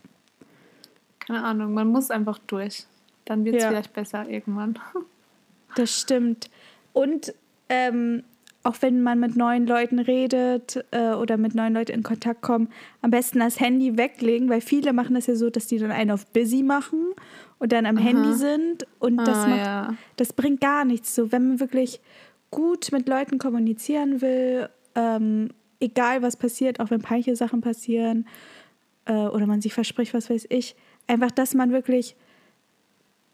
keine 1.19 1.43
Ahnung, 1.43 1.73
man 1.73 1.87
muss 1.87 2.11
einfach 2.11 2.39
durch. 2.47 2.85
Dann 3.25 3.45
wird 3.45 3.55
es 3.55 3.63
ja. 3.63 3.69
vielleicht 3.69 3.93
besser 3.93 4.27
irgendwann. 4.27 4.79
Das 5.75 5.99
stimmt. 5.99 6.51
Und 6.91 7.33
ähm, 7.67 8.21
auch 8.63 8.75
wenn 8.81 9.03
man 9.03 9.19
mit 9.19 9.35
neuen 9.35 9.67
Leuten 9.67 9.99
redet 9.99 10.85
äh, 10.91 11.13
oder 11.13 11.37
mit 11.37 11.53
neuen 11.53 11.73
Leuten 11.73 11.91
in 11.91 12.03
Kontakt 12.03 12.41
kommt, 12.41 12.71
am 13.01 13.11
besten 13.11 13.39
das 13.39 13.59
Handy 13.59 13.97
weglegen, 13.97 14.49
weil 14.49 14.61
viele 14.61 14.93
machen 14.93 15.15
das 15.15 15.27
ja 15.27 15.35
so, 15.35 15.49
dass 15.49 15.67
die 15.67 15.79
dann 15.79 15.91
einen 15.91 16.11
auf 16.11 16.25
Busy 16.27 16.63
machen 16.63 17.13
und 17.59 17.71
dann 17.71 17.85
am 17.85 17.97
Aha. 17.97 18.03
Handy 18.03 18.33
sind 18.33 18.87
und 18.99 19.19
ah, 19.19 19.23
das 19.23 19.47
macht, 19.47 19.57
ja. 19.57 19.93
das 20.15 20.33
bringt 20.33 20.61
gar 20.61 20.85
nichts. 20.85 21.13
So, 21.13 21.31
wenn 21.31 21.47
man 21.47 21.59
wirklich 21.59 21.99
gut 22.55 22.91
mit 22.91 23.07
Leuten 23.07 23.39
kommunizieren 23.39 24.21
will, 24.21 24.69
ähm, 24.95 25.49
egal 25.79 26.21
was 26.21 26.37
passiert, 26.37 26.79
auch 26.79 26.91
wenn 26.91 27.01
peinliche 27.01 27.35
Sachen 27.35 27.61
passieren 27.61 28.27
äh, 29.05 29.13
oder 29.13 29.45
man 29.45 29.61
sich 29.61 29.73
verspricht, 29.73 30.13
was 30.13 30.29
weiß 30.29 30.47
ich, 30.49 30.75
einfach, 31.07 31.31
dass 31.31 31.53
man 31.53 31.71
wirklich 31.71 32.15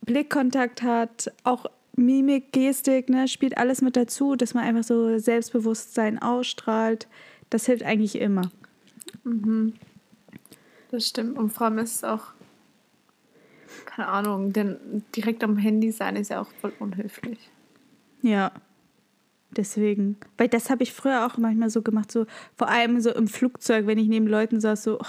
Blickkontakt 0.01 0.81
hat, 0.81 1.31
auch 1.43 1.65
Mimik, 1.95 2.53
Gestik, 2.53 3.09
ne, 3.09 3.27
spielt 3.27 3.57
alles 3.57 3.81
mit 3.81 3.97
dazu, 3.97 4.35
dass 4.35 4.53
man 4.53 4.63
einfach 4.63 4.83
so 4.83 5.17
Selbstbewusstsein 5.19 6.21
ausstrahlt. 6.21 7.07
Das 7.49 7.65
hilft 7.65 7.83
eigentlich 7.83 8.15
immer. 8.15 8.49
Mhm. 9.23 9.73
Das 10.91 11.07
stimmt. 11.07 11.37
Und 11.37 11.49
vor 11.51 11.67
allem 11.67 11.79
ist 11.79 11.97
es 11.97 12.03
auch 12.03 12.33
keine 13.85 14.07
Ahnung, 14.07 14.53
denn 14.53 15.03
direkt 15.15 15.43
am 15.43 15.57
Handy 15.57 15.91
sein 15.91 16.15
ist 16.15 16.29
ja 16.29 16.41
auch 16.41 16.49
voll 16.61 16.73
unhöflich. 16.79 17.49
Ja. 18.21 18.51
Deswegen. 19.51 20.17
Weil 20.37 20.47
das 20.47 20.69
habe 20.69 20.83
ich 20.83 20.93
früher 20.93 21.25
auch 21.25 21.37
manchmal 21.37 21.69
so 21.69 21.81
gemacht, 21.81 22.11
so 22.11 22.25
vor 22.55 22.69
allem 22.69 22.99
so 23.01 23.11
im 23.11 23.27
Flugzeug, 23.27 23.87
wenn 23.87 23.97
ich 23.97 24.07
neben 24.07 24.27
Leuten 24.27 24.59
saß, 24.59 24.83
so, 24.83 24.99
oh, 24.99 25.05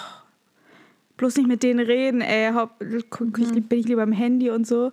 bloß 1.16 1.36
nicht 1.36 1.48
mit 1.48 1.62
denen 1.62 1.80
reden, 1.80 2.20
ey, 2.20 2.52
haupt, 2.52 2.80
mhm. 2.80 3.64
bin 3.68 3.78
ich 3.78 3.86
lieber 3.86 4.02
am 4.02 4.12
Handy 4.12 4.50
und 4.50 4.66
so. 4.66 4.90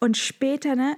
Und 0.00 0.16
später, 0.16 0.76
ne, 0.76 0.96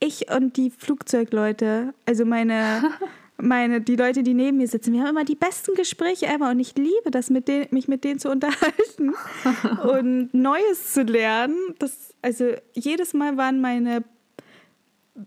ich 0.00 0.30
und 0.30 0.56
die 0.56 0.70
Flugzeugleute, 0.70 1.94
also 2.06 2.24
meine 2.26 2.82
meine, 3.36 3.80
die 3.80 3.96
Leute, 3.96 4.22
die 4.22 4.34
neben 4.34 4.58
mir 4.58 4.68
sitzen, 4.68 4.92
wir 4.92 5.00
haben 5.00 5.10
immer 5.10 5.24
die 5.24 5.34
besten 5.34 5.74
Gespräche 5.74 6.26
ever 6.26 6.50
und 6.50 6.60
ich 6.60 6.76
liebe 6.76 7.10
das, 7.10 7.30
mit 7.30 7.48
denen, 7.48 7.66
mich 7.70 7.88
mit 7.88 8.04
denen 8.04 8.18
zu 8.18 8.30
unterhalten 8.30 9.14
und 9.88 10.32
Neues 10.34 10.92
zu 10.92 11.02
lernen. 11.02 11.56
Das, 11.78 12.14
also 12.22 12.52
jedes 12.74 13.14
Mal 13.14 13.36
waren 13.36 13.60
meine, 13.60 14.04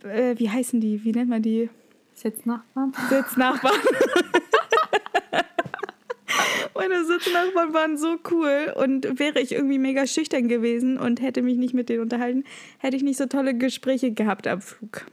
äh, 0.03 0.35
wie 0.37 0.49
heißen 0.49 0.79
die, 0.79 1.03
wie 1.03 1.11
nennt 1.11 1.29
man 1.29 1.41
die? 1.41 1.69
Sitznachbarn. 2.17 2.93
Sitznachbarn. 3.09 3.79
Meine 6.75 7.05
Sitznachbarn 7.05 7.73
waren 7.73 7.97
so 7.97 8.17
cool 8.31 8.73
und 8.75 9.19
wäre 9.19 9.39
ich 9.39 9.51
irgendwie 9.51 9.77
mega 9.77 10.07
schüchtern 10.07 10.47
gewesen 10.47 10.97
und 10.97 11.21
hätte 11.21 11.43
mich 11.43 11.57
nicht 11.57 11.75
mit 11.75 11.89
denen 11.89 12.01
unterhalten, 12.01 12.43
hätte 12.79 12.97
ich 12.97 13.03
nicht 13.03 13.17
so 13.17 13.27
tolle 13.27 13.55
Gespräche 13.55 14.11
gehabt 14.11 14.47
am 14.47 14.61
Flug. 14.61 15.05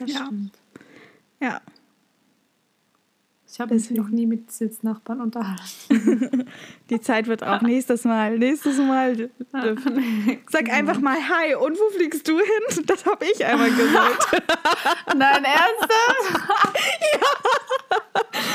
Das 0.00 0.12
ja. 0.12 0.26
Stimmt. 0.26 0.52
Ja. 1.40 1.60
Ich 3.56 3.60
habe 3.62 3.72
mich 3.72 3.90
noch 3.90 4.08
nie 4.08 4.26
mit 4.26 4.52
Sitznachbarn 4.52 5.18
unterhalten. 5.18 6.46
Die 6.90 7.00
Zeit 7.00 7.26
wird 7.26 7.42
auch 7.42 7.62
nächstes 7.62 8.04
Mal. 8.04 8.36
Nächstes 8.36 8.76
Mal. 8.76 9.30
Sag 10.50 10.68
einfach 10.68 11.00
mal 11.00 11.16
Hi 11.16 11.54
und 11.54 11.74
wo 11.78 11.88
fliegst 11.88 12.28
du 12.28 12.36
hin? 12.36 12.84
Das 12.86 13.06
habe 13.06 13.24
ich 13.24 13.42
einmal 13.42 13.70
gesagt. 13.70 14.42
Nein, 15.16 15.42
ernsthaft? 15.42 16.50
ja. 17.14 17.28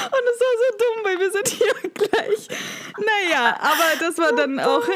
Und 0.06 0.24
es 0.30 0.40
war 0.40 0.54
so 0.62 0.78
dumm, 0.78 1.04
weil 1.04 1.20
wir 1.20 1.32
sind 1.32 1.48
hier 1.48 1.74
gleich. 1.96 2.48
Naja, 3.00 3.58
aber 3.60 4.00
das 4.00 4.20
war 4.20 4.36
dann 4.36 4.60
auch. 4.60 4.88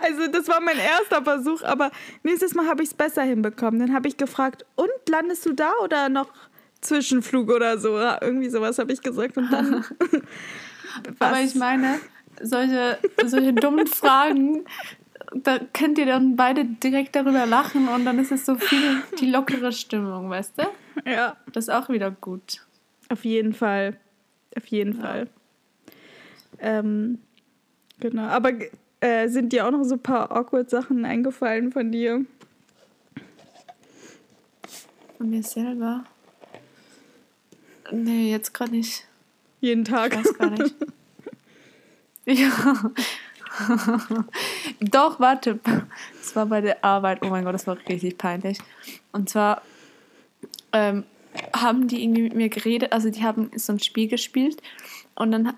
Also 0.00 0.28
das 0.28 0.48
war 0.48 0.60
mein 0.60 0.78
erster 0.78 1.22
Versuch, 1.22 1.62
aber 1.62 1.90
nächstes 2.22 2.54
Mal 2.54 2.66
habe 2.66 2.82
ich 2.82 2.90
es 2.90 2.94
besser 2.94 3.22
hinbekommen. 3.22 3.80
Dann 3.80 3.94
habe 3.94 4.06
ich 4.06 4.16
gefragt, 4.16 4.66
und 4.76 4.90
landest 5.08 5.46
du 5.46 5.52
da 5.52 5.72
oder 5.82 6.08
noch 6.08 6.30
Zwischenflug 6.80 7.50
oder 7.50 7.78
so? 7.78 7.98
Irgendwie 7.98 8.48
sowas 8.48 8.78
habe 8.78 8.92
ich 8.92 9.00
gesagt 9.00 9.36
und 9.36 9.50
dann. 9.52 9.84
aber 11.18 11.40
ich 11.40 11.54
meine, 11.54 12.00
solche, 12.42 12.98
solche 13.26 13.52
dummen 13.52 13.86
Fragen, 13.86 14.64
da 15.34 15.58
könnt 15.72 15.98
ihr 15.98 16.06
dann 16.06 16.36
beide 16.36 16.64
direkt 16.64 17.14
darüber 17.14 17.46
lachen 17.46 17.88
und 17.88 18.04
dann 18.04 18.18
ist 18.18 18.32
es 18.32 18.46
so 18.46 18.56
viel 18.56 19.02
die 19.20 19.30
lockere 19.30 19.72
Stimmung, 19.72 20.30
weißt 20.30 20.54
du? 20.58 21.10
Ja. 21.10 21.36
Das 21.52 21.64
ist 21.64 21.70
auch 21.70 21.88
wieder 21.88 22.10
gut. 22.10 22.66
Auf 23.08 23.24
jeden 23.24 23.52
Fall. 23.52 23.96
Auf 24.56 24.66
jeden 24.66 24.96
ja. 24.96 25.00
Fall. 25.00 25.28
Ähm, 26.58 27.18
genau. 27.98 28.22
Aber 28.22 28.52
äh, 29.00 29.28
sind 29.28 29.52
dir 29.52 29.66
auch 29.66 29.70
noch 29.70 29.84
so 29.84 29.94
ein 29.94 30.02
paar 30.02 30.30
awkward 30.30 30.68
Sachen 30.70 31.04
eingefallen 31.04 31.72
von 31.72 31.90
dir? 31.92 32.24
Von 35.16 35.30
mir 35.30 35.42
selber? 35.42 36.04
Nee, 37.92 38.30
jetzt 38.30 38.54
gerade 38.54 38.72
nicht. 38.72 39.04
Jeden 39.60 39.84
Tag? 39.84 40.12
Ich 40.12 40.24
weiß 40.24 40.38
gar 40.38 40.50
nicht. 40.50 40.74
ja. 42.26 42.90
Doch, 44.80 45.20
warte. 45.20 45.58
Das 46.18 46.34
war 46.36 46.46
bei 46.46 46.60
der 46.60 46.84
Arbeit. 46.84 47.22
Oh 47.22 47.28
mein 47.28 47.44
Gott, 47.44 47.54
das 47.54 47.66
war 47.66 47.76
richtig 47.88 48.16
peinlich. 48.16 48.58
Und 49.12 49.28
zwar 49.28 49.62
ähm, 50.72 51.04
haben 51.54 51.88
die 51.88 52.02
irgendwie 52.02 52.22
mit 52.22 52.34
mir 52.34 52.48
geredet. 52.48 52.92
Also, 52.92 53.10
die 53.10 53.22
haben 53.22 53.50
so 53.56 53.72
ein 53.72 53.80
Spiel 53.80 54.08
gespielt. 54.08 54.62
Und 55.14 55.32
dann, 55.32 55.54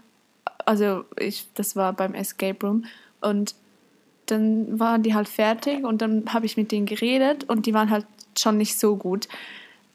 also, 0.64 1.04
ich, 1.18 1.46
das 1.54 1.76
war 1.76 1.92
beim 1.92 2.14
Escape 2.14 2.66
Room. 2.66 2.86
Und 3.20 3.54
dann 4.26 4.78
waren 4.78 5.02
die 5.02 5.14
halt 5.14 5.28
fertig 5.28 5.84
und 5.84 6.00
dann 6.00 6.32
habe 6.32 6.46
ich 6.46 6.56
mit 6.56 6.72
denen 6.72 6.86
geredet 6.86 7.44
und 7.44 7.66
die 7.66 7.74
waren 7.74 7.90
halt 7.90 8.06
schon 8.38 8.56
nicht 8.56 8.78
so 8.78 8.96
gut. 8.96 9.28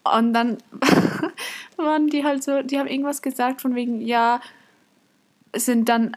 Und 0.04 0.34
dann 0.34 0.58
waren 1.78 2.08
die 2.08 2.24
halt 2.24 2.44
so, 2.44 2.62
die 2.62 2.80
haben 2.80 2.88
irgendwas 2.88 3.22
gesagt 3.22 3.62
von 3.62 3.76
wegen, 3.76 4.02
ja, 4.02 4.42
sind 5.56 5.90
dann 5.90 6.16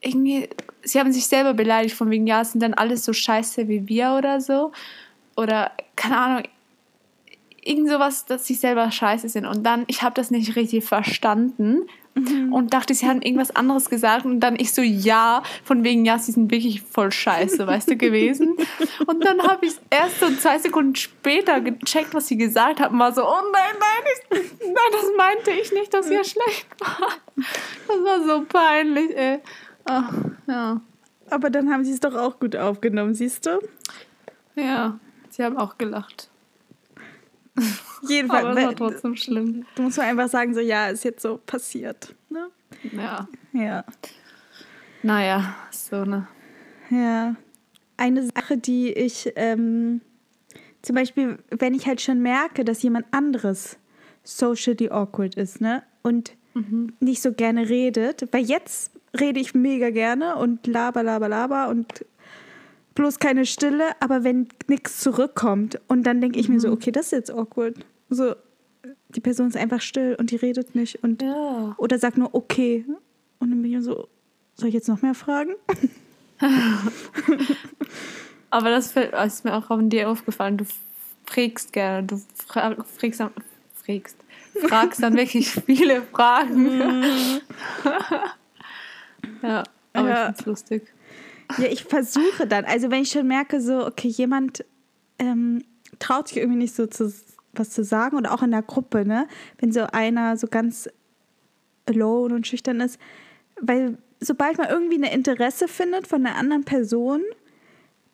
irgendwie, 0.00 0.48
sie 0.82 0.98
haben 0.98 1.12
sich 1.12 1.26
selber 1.26 1.54
beleidigt 1.54 1.94
von 1.94 2.10
wegen, 2.10 2.26
ja, 2.26 2.44
sind 2.44 2.62
dann 2.62 2.74
alles 2.74 3.04
so 3.04 3.12
scheiße 3.12 3.68
wie 3.68 3.88
wir 3.88 4.14
oder 4.18 4.40
so. 4.40 4.72
Oder, 5.36 5.72
keine 5.96 6.18
Ahnung, 6.18 6.42
irgend 7.64 7.88
sowas, 7.88 8.26
dass 8.26 8.46
sie 8.46 8.54
selber 8.54 8.90
scheiße 8.90 9.28
sind. 9.28 9.46
Und 9.46 9.64
dann, 9.64 9.84
ich 9.86 10.02
habe 10.02 10.14
das 10.14 10.30
nicht 10.30 10.56
richtig 10.56 10.84
verstanden 10.84 11.86
mhm. 12.14 12.52
und 12.52 12.74
dachte, 12.74 12.92
sie 12.94 13.06
haben 13.06 13.22
irgendwas 13.22 13.54
anderes 13.54 13.88
gesagt. 13.88 14.24
Und 14.24 14.40
dann 14.40 14.56
ich 14.58 14.72
so, 14.72 14.82
ja, 14.82 15.42
von 15.64 15.84
wegen, 15.84 16.04
ja, 16.04 16.18
sie 16.18 16.32
sind 16.32 16.50
wirklich 16.50 16.82
voll 16.82 17.12
scheiße, 17.12 17.66
weißt 17.66 17.90
du, 17.90 17.96
gewesen. 17.96 18.56
Und 19.06 19.24
dann 19.24 19.42
habe 19.42 19.66
ich 19.66 19.74
erst 19.90 20.20
so 20.20 20.30
zwei 20.36 20.58
Sekunden 20.58 20.94
später 20.96 21.60
gecheckt, 21.60 22.14
was 22.14 22.28
sie 22.28 22.36
gesagt 22.36 22.80
haben. 22.80 22.98
War 22.98 23.12
so, 23.12 23.24
oh 23.24 23.42
nein, 23.52 23.74
nein, 23.78 24.40
ich, 24.40 24.60
nein, 24.60 24.74
das 24.92 25.06
meinte 25.16 25.50
ich 25.52 25.72
nicht, 25.72 25.94
dass 25.94 26.10
ihr 26.10 26.24
schlecht 26.24 26.66
war. 26.78 27.08
Das 27.88 27.96
war 28.04 28.24
so 28.24 28.44
peinlich, 28.44 29.16
ey. 29.16 29.38
Ach, 29.84 30.12
ja. 30.46 30.80
Aber 31.30 31.50
dann 31.50 31.72
haben 31.72 31.84
sie 31.84 31.92
es 31.92 32.00
doch 32.00 32.14
auch 32.14 32.38
gut 32.38 32.56
aufgenommen, 32.56 33.14
siehst 33.14 33.46
du? 33.46 33.58
Ja, 34.54 34.98
sie 35.30 35.42
haben 35.42 35.56
auch 35.56 35.78
gelacht. 35.78 36.31
Jedenfalls. 38.08 38.46
Aber 38.46 38.58
es 38.58 38.66
war 38.66 38.76
trotzdem 38.76 39.16
schlimm. 39.16 39.66
Du 39.74 39.82
musst 39.82 39.98
einfach 39.98 40.28
sagen, 40.28 40.54
so, 40.54 40.60
ja, 40.60 40.88
ist 40.88 41.04
jetzt 41.04 41.22
so 41.22 41.38
passiert. 41.44 42.14
Ne? 42.30 42.48
Ja. 42.92 43.28
Ja. 43.52 43.84
Naja, 45.02 45.54
so 45.70 46.04
ne. 46.04 46.28
Ja. 46.90 47.36
Eine 47.96 48.26
Sache, 48.26 48.56
die 48.56 48.92
ich, 48.92 49.32
ähm, 49.36 50.00
zum 50.80 50.96
Beispiel, 50.96 51.38
wenn 51.50 51.74
ich 51.74 51.86
halt 51.86 52.00
schon 52.00 52.20
merke, 52.20 52.64
dass 52.64 52.82
jemand 52.82 53.06
anderes 53.10 53.78
socially 54.24 54.88
awkward 54.90 55.34
ist, 55.36 55.60
ne? 55.60 55.82
Und 56.02 56.32
mhm. 56.54 56.94
nicht 57.00 57.22
so 57.22 57.32
gerne 57.32 57.68
redet, 57.68 58.28
weil 58.32 58.44
jetzt 58.44 58.92
rede 59.18 59.40
ich 59.40 59.54
mega 59.54 59.90
gerne 59.90 60.36
und 60.36 60.66
laber, 60.66 61.02
laber, 61.02 61.28
laber 61.28 61.68
und 61.68 62.04
bloß 62.94 63.18
keine 63.18 63.46
Stille, 63.46 63.90
aber 64.00 64.24
wenn 64.24 64.48
nichts 64.68 65.00
zurückkommt 65.00 65.80
und 65.88 66.04
dann 66.04 66.20
denke 66.20 66.38
ich 66.38 66.48
mhm. 66.48 66.54
mir 66.54 66.60
so, 66.60 66.68
mhm. 66.68 66.74
okay, 66.74 66.92
das 66.92 67.06
ist 67.06 67.12
jetzt 67.12 67.32
awkward. 67.32 67.76
So, 68.10 68.34
die 69.10 69.20
Person 69.20 69.48
ist 69.48 69.56
einfach 69.56 69.80
still 69.80 70.16
und 70.18 70.30
die 70.30 70.36
redet 70.36 70.74
nicht 70.74 71.02
und 71.02 71.22
ja. 71.22 71.74
oder 71.78 71.98
sagt 71.98 72.18
nur 72.18 72.34
okay. 72.34 72.84
Und 73.38 73.50
dann 73.50 73.62
bin 73.62 73.72
ich 73.72 73.84
so, 73.84 74.08
soll 74.54 74.68
ich 74.68 74.74
jetzt 74.74 74.88
noch 74.88 75.02
mehr 75.02 75.14
fragen? 75.14 75.54
aber 78.50 78.70
das 78.70 78.94
ist 78.96 79.44
mir 79.44 79.54
auch 79.54 79.66
von 79.66 79.88
dir 79.88 80.08
aufgefallen. 80.08 80.58
Du 80.58 80.64
fragst 81.24 81.72
gerne, 81.72 82.06
du 82.06 82.20
fragst, 82.46 82.82
fragst, 82.90 84.16
fragst 84.68 85.02
dann 85.02 85.16
wirklich 85.16 85.50
viele 85.66 86.02
Fragen. 86.02 86.78
Mhm. 86.78 87.40
ja, 89.42 89.62
aber 89.92 90.08
ja. 90.08 90.14
ich 90.14 90.20
finde 90.20 90.40
es 90.40 90.46
lustig. 90.46 90.94
Ja, 91.58 91.66
ich 91.66 91.84
versuche 91.84 92.46
dann. 92.46 92.64
Also 92.64 92.90
wenn 92.90 93.02
ich 93.02 93.10
schon 93.10 93.26
merke, 93.26 93.60
so, 93.60 93.86
okay, 93.86 94.08
jemand 94.08 94.64
ähm, 95.18 95.62
traut 95.98 96.28
sich 96.28 96.38
irgendwie 96.38 96.58
nicht 96.58 96.74
so 96.74 96.86
zu, 96.86 97.12
was 97.52 97.70
zu 97.70 97.84
sagen 97.84 98.16
oder 98.16 98.32
auch 98.32 98.42
in 98.42 98.50
der 98.50 98.62
Gruppe, 98.62 99.04
ne? 99.04 99.28
Wenn 99.58 99.72
so 99.72 99.82
einer 99.92 100.36
so 100.36 100.46
ganz 100.46 100.88
alone 101.86 102.34
und 102.34 102.46
schüchtern 102.46 102.80
ist. 102.80 102.98
Weil 103.60 103.98
sobald 104.20 104.58
man 104.58 104.68
irgendwie 104.68 104.96
ein 104.96 105.04
Interesse 105.04 105.68
findet 105.68 106.06
von 106.06 106.26
einer 106.26 106.36
anderen 106.36 106.64
Person, 106.64 107.22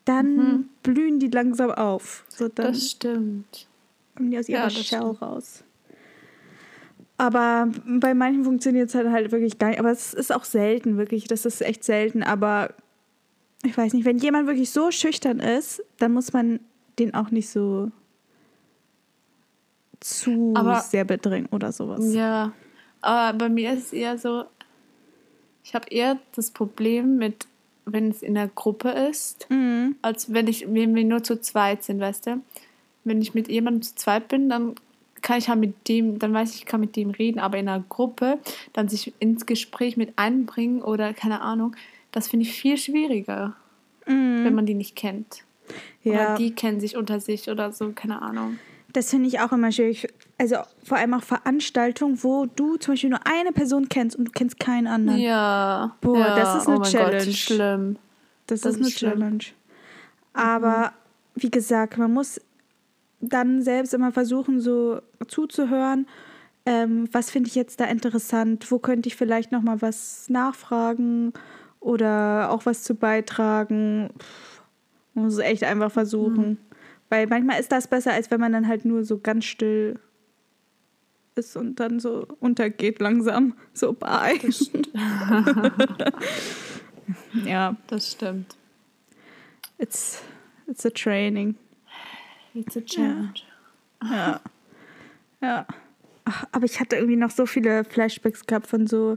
dann 0.05 0.37
mhm. 0.37 0.69
blühen 0.83 1.19
die 1.19 1.29
langsam 1.29 1.71
auf. 1.71 2.25
So 2.29 2.49
das 2.49 2.91
stimmt. 2.91 3.69
Kommen 4.17 4.31
die 4.31 4.39
aus 4.39 4.49
ihrer 4.49 4.69
ja, 4.69 4.71
Shell 4.71 5.01
raus. 5.01 5.65
Aber 7.19 7.69
bei 7.85 8.15
manchen 8.15 8.45
funktioniert 8.45 8.89
es 8.89 8.95
halt, 8.95 9.11
halt 9.11 9.33
wirklich 9.33 9.59
gar 9.59 9.69
nicht. 9.69 9.81
Aber 9.81 9.91
es 9.91 10.15
ist 10.15 10.33
auch 10.33 10.45
selten, 10.45 10.97
wirklich. 10.97 11.25
Das 11.25 11.45
ist 11.45 11.61
echt 11.61 11.85
selten. 11.85 12.23
Aber 12.23 12.75
ich 13.65 13.77
weiß 13.77 13.93
nicht, 13.93 14.05
wenn 14.05 14.19
jemand 14.19 14.47
wirklich 14.47 14.71
so 14.71 14.91
schüchtern 14.91 15.41
ist, 15.41 15.83
dann 15.99 16.13
muss 16.13 16.33
man 16.33 16.61
den 16.99 17.15
auch 17.15 17.31
nicht 17.31 17.49
so 17.49 17.91
zu 20.01 20.53
aber, 20.57 20.81
sehr 20.81 21.05
bedrängen 21.05 21.49
oder 21.51 21.73
sowas. 21.73 22.15
Ja, 22.15 22.53
aber 23.01 23.37
bei 23.39 23.49
mir 23.49 23.73
ist 23.73 23.87
es 23.87 23.93
eher 23.93 24.19
so, 24.19 24.45
ich 25.65 25.75
habe 25.75 25.89
eher 25.91 26.19
das 26.35 26.51
Problem 26.51 27.17
mit, 27.17 27.47
wenn 27.85 28.11
es 28.11 28.23
in 28.23 28.35
der 28.35 28.49
Gruppe 28.49 28.91
ist, 28.91 29.49
mhm. 29.51 29.97
als 30.03 30.33
wenn 30.33 30.47
ich, 30.47 30.67
wenn 30.73 30.95
wir 30.95 31.05
nur 31.05 31.23
zu 31.23 31.41
zweit 31.41 31.83
sind, 31.83 32.01
weißt 32.01 32.27
du? 32.27 32.41
Wenn 33.05 33.21
ich 33.21 33.35
mit 33.35 33.49
jemandem 33.49 33.83
zu 33.83 33.95
zweit 33.95 34.29
bin, 34.29 34.49
dann 34.49 34.75
kann 35.21 35.39
ich 35.39 35.49
halt 35.49 35.59
mit 35.59 35.89
dem, 35.89 36.19
dann 36.19 36.33
weiß 36.33 36.55
ich, 36.55 36.61
ich 36.61 36.67
kann 36.67 36.81
mit 36.81 36.95
dem 36.95 37.11
reden, 37.11 37.41
aber 37.41 37.59
in 37.59 37.69
einer 37.69 37.85
Gruppe 37.89 38.39
dann 38.73 38.89
sich 38.89 39.13
ins 39.19 39.47
Gespräch 39.47 39.97
mit 39.97 40.13
einbringen 40.17 40.81
oder 40.83 41.13
keine 41.13 41.41
Ahnung, 41.41 41.75
das 42.13 42.29
finde 42.29 42.47
ich 42.47 42.53
viel 42.53 42.77
schwieriger, 42.77 43.57
mhm. 44.07 44.45
wenn 44.45 44.55
man 44.55 44.67
die 44.67 44.75
nicht 44.75 44.97
kennt. 44.97 45.45
Ja. 46.03 46.13
Oder 46.13 46.35
die 46.37 46.55
kennen 46.55 46.81
sich 46.81 46.97
unter 46.97 47.21
sich 47.21 47.51
oder 47.51 47.73
so, 47.73 47.93
keine 47.93 48.23
Ahnung. 48.23 48.59
Das 48.93 49.11
finde 49.11 49.29
ich 49.29 49.39
auch 49.41 49.53
immer 49.53 49.71
schwierig. 49.71 50.09
Also 50.39 50.57
vor 50.83 50.97
allem 50.97 51.13
auch 51.13 51.23
Veranstaltungen, 51.23 52.23
wo 52.23 52.47
du 52.47 52.77
zum 52.77 52.93
Beispiel 52.93 53.11
nur 53.11 53.27
eine 53.27 53.53
Person 53.53 53.89
kennst 53.89 54.17
und 54.17 54.27
du 54.27 54.33
kennst 54.33 54.59
keinen 54.59 54.87
anderen. 54.87 55.21
Ja. 55.21 55.97
Boah, 56.01 56.19
ja. 56.19 56.37
das 56.37 56.63
ist 56.63 56.69
eine 56.69 56.81
oh 56.81 56.83
Challenge. 56.83 57.25
Gott, 57.25 57.35
schlimm. 57.35 57.97
Das, 58.47 58.63
das 58.63 58.77
ist, 58.77 58.81
eine 58.81 58.91
schlimm. 58.91 59.13
Challenge. 59.13 59.45
Aber 60.33 60.79
mhm. 61.35 61.43
wie 61.43 61.51
gesagt, 61.51 61.99
man 61.99 62.13
muss 62.15 62.41
dann 63.21 63.63
selbst 63.63 63.93
immer 63.93 64.13
versuchen, 64.13 64.61
so 64.61 65.01
zuzuhören. 65.27 66.07
Ähm, 66.65 67.09
was 67.13 67.31
finde 67.31 67.49
ich 67.49 67.55
jetzt 67.55 67.81
da 67.81 67.85
interessant? 67.85 68.71
Wo 68.71 68.79
könnte 68.79 69.09
ich 69.09 69.17
vielleicht 69.17 69.53
noch 69.53 69.63
mal 69.63 69.83
was 69.83 70.29
nachfragen? 70.29 71.33
Oder 71.81 72.51
auch 72.51 72.67
was 72.67 72.83
zu 72.83 72.95
beitragen. 72.95 74.11
Man 75.15 75.25
muss 75.25 75.35
es 75.35 75.41
echt 75.41 75.65
einfach 75.65 75.91
versuchen. 75.91 76.49
Mhm. 76.49 76.59
Weil 77.11 77.27
manchmal 77.27 77.61
ist 77.61 77.73
das 77.73 77.89
besser, 77.89 78.13
als 78.13 78.31
wenn 78.31 78.41
man 78.41 78.53
dann 78.53 78.69
halt 78.69 78.85
nur 78.85 79.05
so 79.05 79.19
ganz 79.19 79.45
still 79.45 79.99
ist 81.35 81.57
und 81.57 81.81
dann 81.81 82.01
so 82.01 82.27
untergeht 82.41 83.01
langsam. 83.01 83.55
So 83.73 83.93
bye. 83.93 84.39
Das 84.43 84.71
ja. 87.45 87.77
Das 87.87 88.13
stimmt. 88.13 88.57
It's, 89.79 90.23
it's 90.67 90.85
a 90.85 90.91
training. 90.91 91.55
It's 92.55 92.77
a 92.77 92.81
challenge. 92.81 93.43
Ja. 94.03 94.11
Ja. 94.11 94.41
ja. 95.41 95.67
Ach, 96.25 96.45
aber 96.53 96.65
ich 96.67 96.79
hatte 96.79 96.97
irgendwie 96.97 97.17
noch 97.17 97.31
so 97.31 97.47
viele 97.47 97.85
Flashbacks 97.85 98.45
gehabt 98.45 98.67
von 98.67 98.87
so 98.87 99.17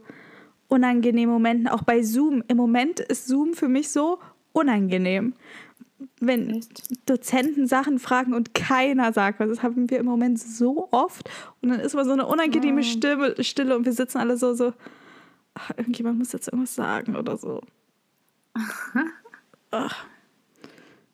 unangenehmen 0.72 1.34
Momenten, 1.34 1.67
auch 1.67 1.84
bei 1.84 2.01
Zoom. 2.01 2.43
Im 2.47 2.55
Moment 2.55 3.01
ist 3.01 3.28
Zoom 3.28 3.53
für 3.53 3.67
mich 3.67 3.89
so 3.89 4.19
unangenehm. 4.53 5.34
Wenn 6.19 6.49
Echt? 6.49 7.09
Dozenten 7.09 7.67
Sachen 7.67 7.99
fragen 7.99 8.34
und 8.34 8.53
keiner 8.55 9.11
sagt 9.11 9.39
was, 9.39 9.49
das 9.49 9.63
haben 9.63 9.89
wir 9.89 9.99
im 9.99 10.05
Moment 10.05 10.39
so 10.39 10.88
oft. 10.91 11.30
Und 11.61 11.69
dann 11.69 11.80
ist 11.82 11.93
mal 11.93 12.05
so 12.05 12.11
eine 12.11 12.26
unangenehme 12.26 12.80
oh. 12.80 12.84
Stimme, 12.84 13.43
Stille 13.43 13.76
und 13.76 13.86
wir 13.86 13.91
sitzen 13.91 14.17
alle 14.17 14.38
so, 14.38 14.53
so, 14.53 14.74
ach, 15.55 15.72
irgendjemand 15.76 16.17
muss 16.17 16.32
jetzt 16.32 16.47
irgendwas 16.47 16.74
sagen 16.74 17.17
oder 17.17 17.38
so. 17.38 17.61
ach. 19.72 20.05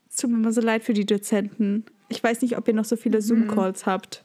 Es 0.10 0.18
tut 0.18 0.30
mir 0.30 0.38
immer 0.38 0.54
so 0.54 0.62
leid 0.62 0.84
für 0.84 0.94
die 0.94 1.06
Dozenten. 1.06 1.84
Ich 2.10 2.24
weiß 2.24 2.42
nicht, 2.44 2.58
ob 2.58 2.68
ihr 2.68 2.74
noch 2.76 2.86
so 2.86 2.96
viele 2.96 3.18
mhm. 3.18 3.22
Zoom-Calls 3.22 3.88
habt. 3.88 4.24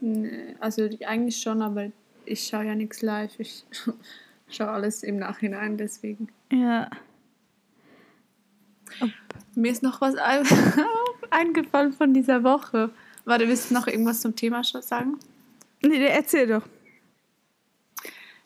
Nee, 0.00 0.56
also 0.60 0.88
eigentlich 1.06 1.36
schon, 1.36 1.62
aber 1.62 1.92
ich 2.24 2.46
schaue 2.46 2.66
ja 2.66 2.74
nichts 2.74 3.02
live, 3.02 3.38
ich 3.38 3.64
schaue 4.48 4.70
alles 4.70 5.02
im 5.02 5.18
Nachhinein, 5.18 5.76
deswegen. 5.76 6.28
Ja. 6.50 6.88
Ob. 9.00 9.10
Mir 9.54 9.72
ist 9.72 9.82
noch 9.82 10.00
was 10.00 10.14
eingefallen 11.30 11.92
von 11.92 12.14
dieser 12.14 12.42
Woche. 12.42 12.90
Warte, 13.24 13.48
willst 13.48 13.70
du 13.70 13.74
noch 13.74 13.86
irgendwas 13.86 14.20
zum 14.20 14.34
Thema 14.34 14.62
sagen? 14.64 15.18
Nee, 15.82 16.04
erzähl 16.06 16.46
doch. 16.46 16.62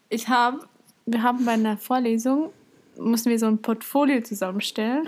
Ich 0.09 0.29
habe, 0.29 0.67
wir 1.07 1.23
haben 1.23 1.45
bei 1.45 1.53
einer 1.53 1.77
Vorlesung, 1.77 2.53
mussten 2.99 3.31
wir 3.31 3.39
so 3.39 3.47
ein 3.47 3.61
Portfolio 3.61 4.23
zusammenstellen 4.23 5.07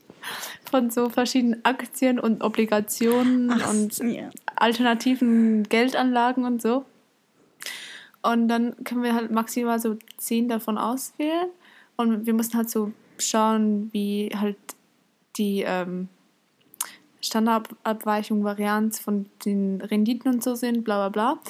von 0.70 0.90
so 0.90 1.08
verschiedenen 1.08 1.64
Aktien 1.64 2.18
und 2.18 2.42
Obligationen 2.42 3.50
Ach, 3.50 3.70
und 3.70 3.98
ja. 3.98 4.30
alternativen 4.56 5.64
Geldanlagen 5.64 6.44
und 6.44 6.60
so. 6.60 6.84
Und 8.22 8.48
dann 8.48 8.74
können 8.84 9.02
wir 9.02 9.14
halt 9.14 9.30
maximal 9.30 9.78
so 9.78 9.96
zehn 10.16 10.48
davon 10.48 10.78
auswählen. 10.78 11.48
Und 11.96 12.26
wir 12.26 12.34
mussten 12.34 12.56
halt 12.56 12.70
so 12.70 12.92
schauen, 13.18 13.90
wie 13.92 14.30
halt 14.34 14.56
die 15.36 15.62
ähm, 15.66 16.08
Standardabweichung, 17.20 18.44
Varianz 18.44 18.98
von 18.98 19.26
den 19.44 19.80
Renditen 19.80 20.32
und 20.32 20.42
so 20.42 20.54
sind, 20.54 20.84
bla 20.84 21.08
bla 21.08 21.08
bla. 21.08 21.40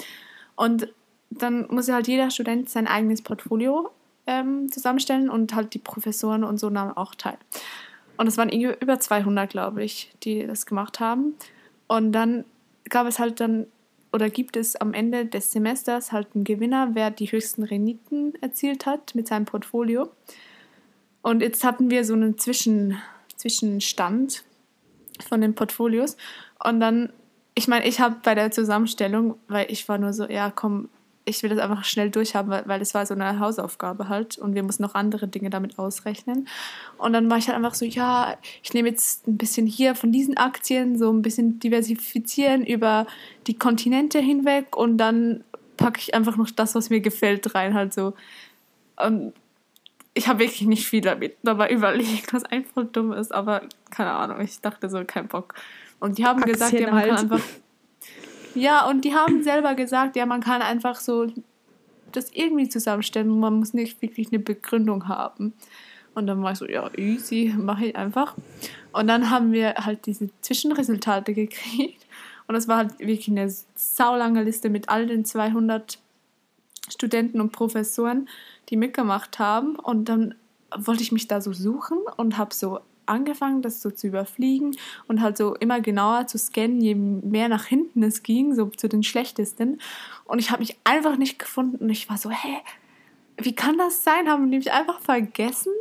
Und 0.57 0.93
dann 1.31 1.66
muss 1.71 1.89
halt 1.89 2.09
jeder 2.09 2.31
Student 2.31 2.69
sein 2.69 2.87
eigenes 2.87 3.23
Portfolio 3.23 3.91
ähm, 4.27 4.71
zusammenstellen 4.71 5.29
und 5.29 5.55
halt 5.55 5.75
die 5.75 5.79
Professoren 5.79 6.45
und 6.45 6.59
so 6.59 6.71
nahmen 6.71 6.97
auch 6.97 7.14
teil. 7.14 7.39
Und 8.16 8.27
es 8.27 8.37
waren 8.37 8.51
über 8.51 8.99
200, 8.99 9.49
glaube 9.49 9.85
ich, 9.85 10.11
die 10.25 10.47
das 10.47 10.66
gemacht 10.66 11.01
haben. 11.01 11.35
Und 11.87 12.12
dann 12.12 12.45
gab 12.91 13.07
es 13.07 13.19
halt 13.19 13.41
dann, 13.41 13.66
oder 14.13 14.31
gibt 14.31 14.57
es 14.57 14.77
am 14.77 14.95
Ende 14.95 15.27
des 15.27 15.53
Semesters 15.53 16.13
halt 16.13 16.29
einen 16.35 16.45
Gewinner, 16.45 16.91
wer 16.95 17.11
die 17.11 17.31
höchsten 17.31 17.63
Renditen 17.63 18.35
erzielt 18.41 18.87
hat 18.87 19.15
mit 19.15 19.29
seinem 19.29 19.45
Portfolio. 19.45 20.11
Und 21.23 21.43
jetzt 21.43 21.65
hatten 21.65 21.91
wir 21.91 22.05
so 22.05 22.15
einen 22.15 22.39
Zwischen, 22.39 22.97
Zwischenstand 23.37 24.45
von 25.29 25.41
den 25.41 25.55
Portfolios. 25.55 26.17
Und 26.65 26.81
dann, 26.81 27.13
ich 27.55 27.69
meine, 27.69 27.87
ich 27.87 28.01
habe 28.01 28.17
bei 28.23 28.35
der 28.35 28.51
Zusammenstellung, 28.51 29.37
weil 29.49 29.71
ich 29.71 29.89
war 29.89 29.99
nur 29.99 30.13
so, 30.13 30.25
ja, 30.25 30.51
komm, 30.51 30.89
ich 31.29 31.43
will 31.43 31.51
das 31.51 31.59
einfach 31.59 31.85
schnell 31.85 32.11
durchhaben, 32.11 32.51
weil, 32.51 32.79
das 32.79 32.95
war 32.95 33.07
so 33.07 33.14
eine 33.14 33.39
Hausaufgabe 33.39 34.09
halt 34.09 34.39
und 34.39 34.55
wir 34.55 34.62
mussten 34.62 34.83
noch 34.83 34.95
andere 34.95 35.29
Dinge 35.29 35.51
damit 35.51 35.79
ausrechnen. 35.79 36.49
Und 36.97 37.12
dann 37.12 37.31
war 37.31 37.39
ich 37.39 37.49
halt 37.49 37.57
einfach 37.57 37.74
so, 37.74 37.85
ja, 37.85 38.37
ich 38.62 38.74
nehme 38.74 38.89
jetzt 38.89 39.26
ein 39.26 39.37
bisschen 39.37 39.66
hier 39.66 39.95
von 39.95 40.12
diesen 40.12 40.37
Aktien, 40.37 40.99
so 40.99 41.12
ein 41.12 41.22
bisschen 41.22 41.61
diversifizieren 41.61 42.64
über 42.64 43.07
die 43.47 43.55
Kontinente 43.55 44.18
hinweg 44.18 44.76
und 44.76 44.99
dann 44.99 45.45
packe 45.76 46.01
ich 46.01 46.14
einfach 46.14 46.37
noch 46.37 46.51
das, 46.51 46.74
was 46.74 46.91
mir 46.91 47.01
gefällt, 47.01 47.55
rein 47.55 47.74
halt 47.74 47.95
so. 47.95 48.14
Und 48.97 49.33
ich 50.14 50.29
habe 50.29 50.41
wirklich 50.41 50.62
nicht 50.62 50.87
viel 50.87 51.01
damit 51.01 51.37
dabei 51.43 51.70
überlegt, 51.70 52.33
was 52.33 52.45
einfach 52.45 52.85
dumm 52.93 53.12
ist, 53.12 53.33
aber 53.33 53.62
keine 53.91 54.11
Ahnung, 54.11 54.41
ich 54.41 54.61
dachte 54.61 54.89
so, 54.89 55.03
kein 55.05 55.29
Bock. 55.29 55.55
Und 56.01 56.18
die 56.18 56.24
haben 56.24 56.39
Aktien 56.39 56.53
gesagt, 56.53 56.72
ja, 56.72 56.91
man 56.91 57.01
halt. 57.01 57.09
kann 57.09 57.18
einfach. 57.18 57.41
Ja, 58.55 58.89
und 58.89 59.05
die 59.05 59.15
haben 59.15 59.43
selber 59.43 59.75
gesagt, 59.75 60.17
ja, 60.17 60.27
man 60.27 60.41
kann 60.41 60.63
einfach 60.63 60.97
so 60.97 61.27
das 62.13 62.31
irgendwie 62.33 62.69
zusammenstellen 62.69 63.39
man 63.39 63.59
muss 63.59 63.75
nicht 63.75 64.01
wirklich 64.03 64.29
eine 64.29 64.39
Begründung 64.39 65.09
haben. 65.09 65.53
Und 66.15 66.27
dann 66.27 66.43
war 66.43 66.53
ich 66.53 66.59
so, 66.59 66.67
ja, 66.67 66.91
easy, 66.97 67.55
mache 67.57 67.87
ich 67.87 67.97
einfach. 67.97 68.35
Und 68.93 69.07
dann 69.07 69.31
haben 69.31 69.53
wir 69.53 69.75
halt 69.75 70.07
diese 70.07 70.31
Zwischenresultate 70.41 71.35
gekriegt. 71.35 72.07
Und 72.47 72.55
das 72.55 72.67
war 72.67 72.79
halt 72.79 72.99
wirklich 72.99 73.29
eine 73.29 73.53
saulange 73.77 74.43
Liste 74.43 74.71
mit 74.71 74.89
all 74.89 75.07
den 75.07 75.25
200 75.25 75.99
Studenten 76.91 77.41
und 77.41 77.53
Professoren, 77.53 78.29
die 78.71 78.77
mitgemacht 78.77 79.39
haben. 79.39 79.77
Und 79.77 80.09
dann 80.09 80.35
wollte 80.77 81.03
ich 81.03 81.13
mich 81.13 81.29
da 81.29 81.41
so 81.41 81.53
suchen 81.53 81.99
und 82.17 82.39
habe 82.39 82.55
so 82.55 82.81
angefangen, 83.09 83.63
das 83.63 83.81
so 83.81 83.91
zu 83.91 84.07
überfliegen 84.07 84.77
und 85.07 85.21
halt 85.21 85.37
so 85.37 85.55
immer 85.55 85.81
genauer 85.81 86.27
zu 86.27 86.39
scannen, 86.39 86.81
je 86.81 86.95
mehr 86.95 87.49
nach 87.49 87.65
hinten 87.65 88.03
es 88.03 88.23
ging, 88.23 88.55
so 88.55 88.67
zu 88.67 88.89
den 88.89 89.03
schlechtesten. 89.03 89.81
Und 90.25 90.39
ich 90.39 90.51
habe 90.51 90.61
mich 90.61 90.77
einfach 90.85 91.17
nicht 91.17 91.39
gefunden 91.39 91.77
und 91.79 91.91
ich 91.91 92.09
war 92.09 92.19
so, 92.19 92.31
hä, 92.31 92.59
wie 93.37 93.55
kann 93.55 93.79
das 93.79 94.05
sein? 94.05 94.29
Haben 94.29 94.51
die 94.51 94.59
mich 94.59 94.73
einfach 94.73 95.01
vergessen? 95.01 95.73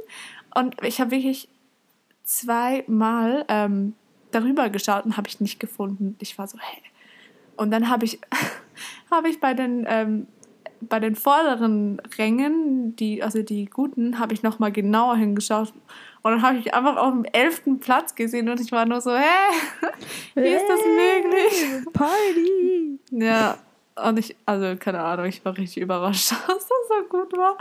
Und 0.55 0.75
ich 0.83 1.01
habe 1.01 1.11
wirklich 1.11 1.49
zweimal 2.23 3.45
ähm, 3.47 3.93
darüber 4.31 4.69
geschaut 4.69 5.05
und 5.05 5.17
habe 5.17 5.27
ich 5.27 5.39
nicht 5.39 5.59
gefunden. 5.59 6.15
Ich 6.19 6.37
war 6.37 6.47
so, 6.47 6.57
hä? 6.57 6.81
Und 7.55 7.71
dann 7.71 7.89
habe 7.89 8.05
ich, 8.05 8.19
hab 9.11 9.25
ich 9.25 9.39
bei 9.39 9.53
den 9.53 9.85
ähm, 9.87 10.27
bei 10.81 10.99
den 10.99 11.15
vorderen 11.15 11.99
Rängen, 12.17 12.95
die, 12.95 13.23
also 13.23 13.41
die 13.41 13.65
guten, 13.65 14.19
habe 14.19 14.33
ich 14.33 14.43
nochmal 14.43 14.71
genauer 14.71 15.17
hingeschaut. 15.17 15.73
Und 16.21 16.31
dann 16.31 16.41
habe 16.41 16.57
ich 16.57 16.73
einfach 16.73 16.97
auf 16.97 17.13
dem 17.13 17.25
elften 17.25 17.79
Platz 17.79 18.15
gesehen 18.15 18.49
und 18.49 18.59
ich 18.59 18.71
war 18.71 18.85
nur 18.85 19.01
so, 19.01 19.15
hä, 19.15 19.23
wie 20.35 20.47
ist 20.47 20.65
das 20.67 20.79
möglich? 20.79 21.85
Party! 21.93 22.99
Ja, 23.11 23.57
und 24.03 24.19
ich, 24.19 24.35
also 24.45 24.75
keine 24.77 24.99
Ahnung, 24.99 25.25
ich 25.25 25.43
war 25.43 25.57
richtig 25.57 25.83
überrascht, 25.83 26.31
dass 26.31 26.47
das 26.47 26.67
so 26.67 27.03
gut 27.09 27.35
war, 27.37 27.57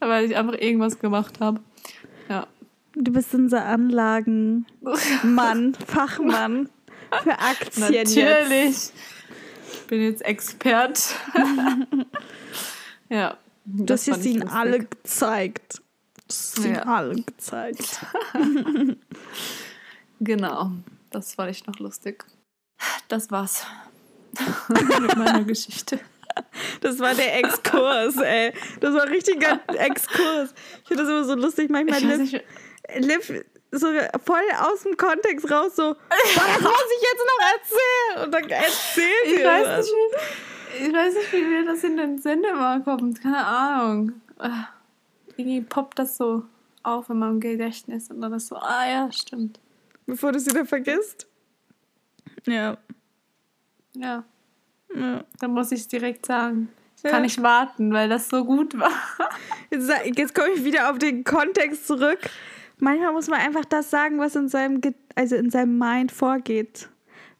weil 0.00 0.24
ich 0.24 0.36
einfach 0.36 0.54
irgendwas 0.54 0.98
gemacht 0.98 1.40
habe. 1.40 1.60
Ja. 2.28 2.46
Du 2.94 3.12
bist 3.12 3.34
unser 3.34 3.64
Anlagenmann, 3.64 5.76
Fachmann 5.86 6.68
für 7.22 7.38
Aktien. 7.38 7.92
Natürlich. 7.92 8.50
Jetzt. 8.50 8.94
Ich 9.72 9.86
bin 9.88 10.00
jetzt 10.00 10.24
Expert. 10.24 11.16
Ja. 13.08 13.36
Das, 13.64 14.04
das 14.04 14.18
ist 14.18 14.26
ihnen 14.26 14.48
alle 14.48 14.80
gezeigt. 14.80 15.82
Das 16.26 16.58
ihnen 16.58 16.78
alle 16.78 17.16
gezeigt. 17.16 18.00
genau. 20.20 20.72
Das 21.10 21.34
fand 21.34 21.50
ich 21.50 21.66
noch 21.66 21.78
lustig. 21.78 22.24
Das 23.08 23.30
war's 23.30 23.66
mit 24.68 25.16
meiner 25.16 25.44
Geschichte. 25.44 26.00
Das 26.80 26.98
war 26.98 27.14
der 27.14 27.38
Exkurs, 27.38 28.16
ey. 28.16 28.52
Das 28.80 28.94
war 28.94 29.02
ein 29.02 29.08
richtiger 29.08 29.60
Exkurs. 29.68 30.54
Ich 30.82 30.88
finde 30.88 31.04
das 31.04 31.10
immer 31.10 31.24
so 31.24 31.34
lustig. 31.34 31.70
Manchmal 31.70 32.00
Liv, 32.00 32.42
Liv 32.96 33.44
so 33.78 33.86
voll 34.24 34.42
aus 34.60 34.82
dem 34.82 34.96
Kontext 34.96 35.50
raus, 35.50 35.76
so, 35.76 35.82
was 35.82 36.60
muss 36.60 36.84
ich 36.96 37.02
jetzt 37.02 37.24
noch 37.26 37.40
erzählen? 37.52 38.24
Und 38.24 38.32
dann 38.32 38.50
erzählt 38.50 39.26
ich 39.26 39.44
weiß 39.44 39.78
nicht, 39.78 39.94
ich 40.86 40.92
weiß 40.92 41.14
nicht, 41.14 41.32
wie 41.32 41.42
mir 41.42 41.64
das 41.64 41.84
in 41.84 41.96
den 41.96 42.18
immer 42.18 42.80
kommt. 42.80 43.22
Keine 43.22 43.44
Ahnung. 43.44 44.12
Irgendwie 45.36 45.60
poppt 45.62 45.98
das 45.98 46.16
so 46.16 46.44
auf 46.82 47.08
in 47.08 47.18
meinem 47.18 47.40
Gedächtnis 47.40 48.10
und 48.10 48.20
dann 48.20 48.32
ist 48.34 48.48
so, 48.48 48.56
ah 48.56 48.88
ja, 48.88 49.12
stimmt. 49.12 49.58
Bevor 50.06 50.32
du 50.32 50.38
es 50.38 50.46
wieder 50.46 50.66
vergisst? 50.66 51.26
Ja. 52.46 52.76
Ja. 53.94 54.24
ja. 54.94 55.24
Dann 55.40 55.50
muss 55.52 55.72
ich 55.72 55.80
es 55.80 55.88
direkt 55.88 56.26
sagen. 56.26 56.68
Ich 56.96 57.04
ja. 57.04 57.10
kann 57.10 57.22
nicht 57.22 57.42
warten, 57.42 57.92
weil 57.92 58.08
das 58.08 58.28
so 58.28 58.44
gut 58.44 58.78
war. 58.78 58.90
Jetzt, 59.70 59.90
jetzt 60.16 60.34
komme 60.34 60.50
ich 60.50 60.64
wieder 60.64 60.90
auf 60.90 60.98
den 60.98 61.24
Kontext 61.24 61.86
zurück. 61.86 62.18
Manchmal 62.78 63.12
muss 63.12 63.28
man 63.28 63.40
einfach 63.40 63.64
das 63.64 63.90
sagen, 63.90 64.18
was 64.18 64.36
in 64.36 64.48
seinem, 64.48 64.80
also 65.14 65.36
in 65.36 65.50
seinem 65.50 65.78
Mind 65.78 66.12
vorgeht. 66.12 66.88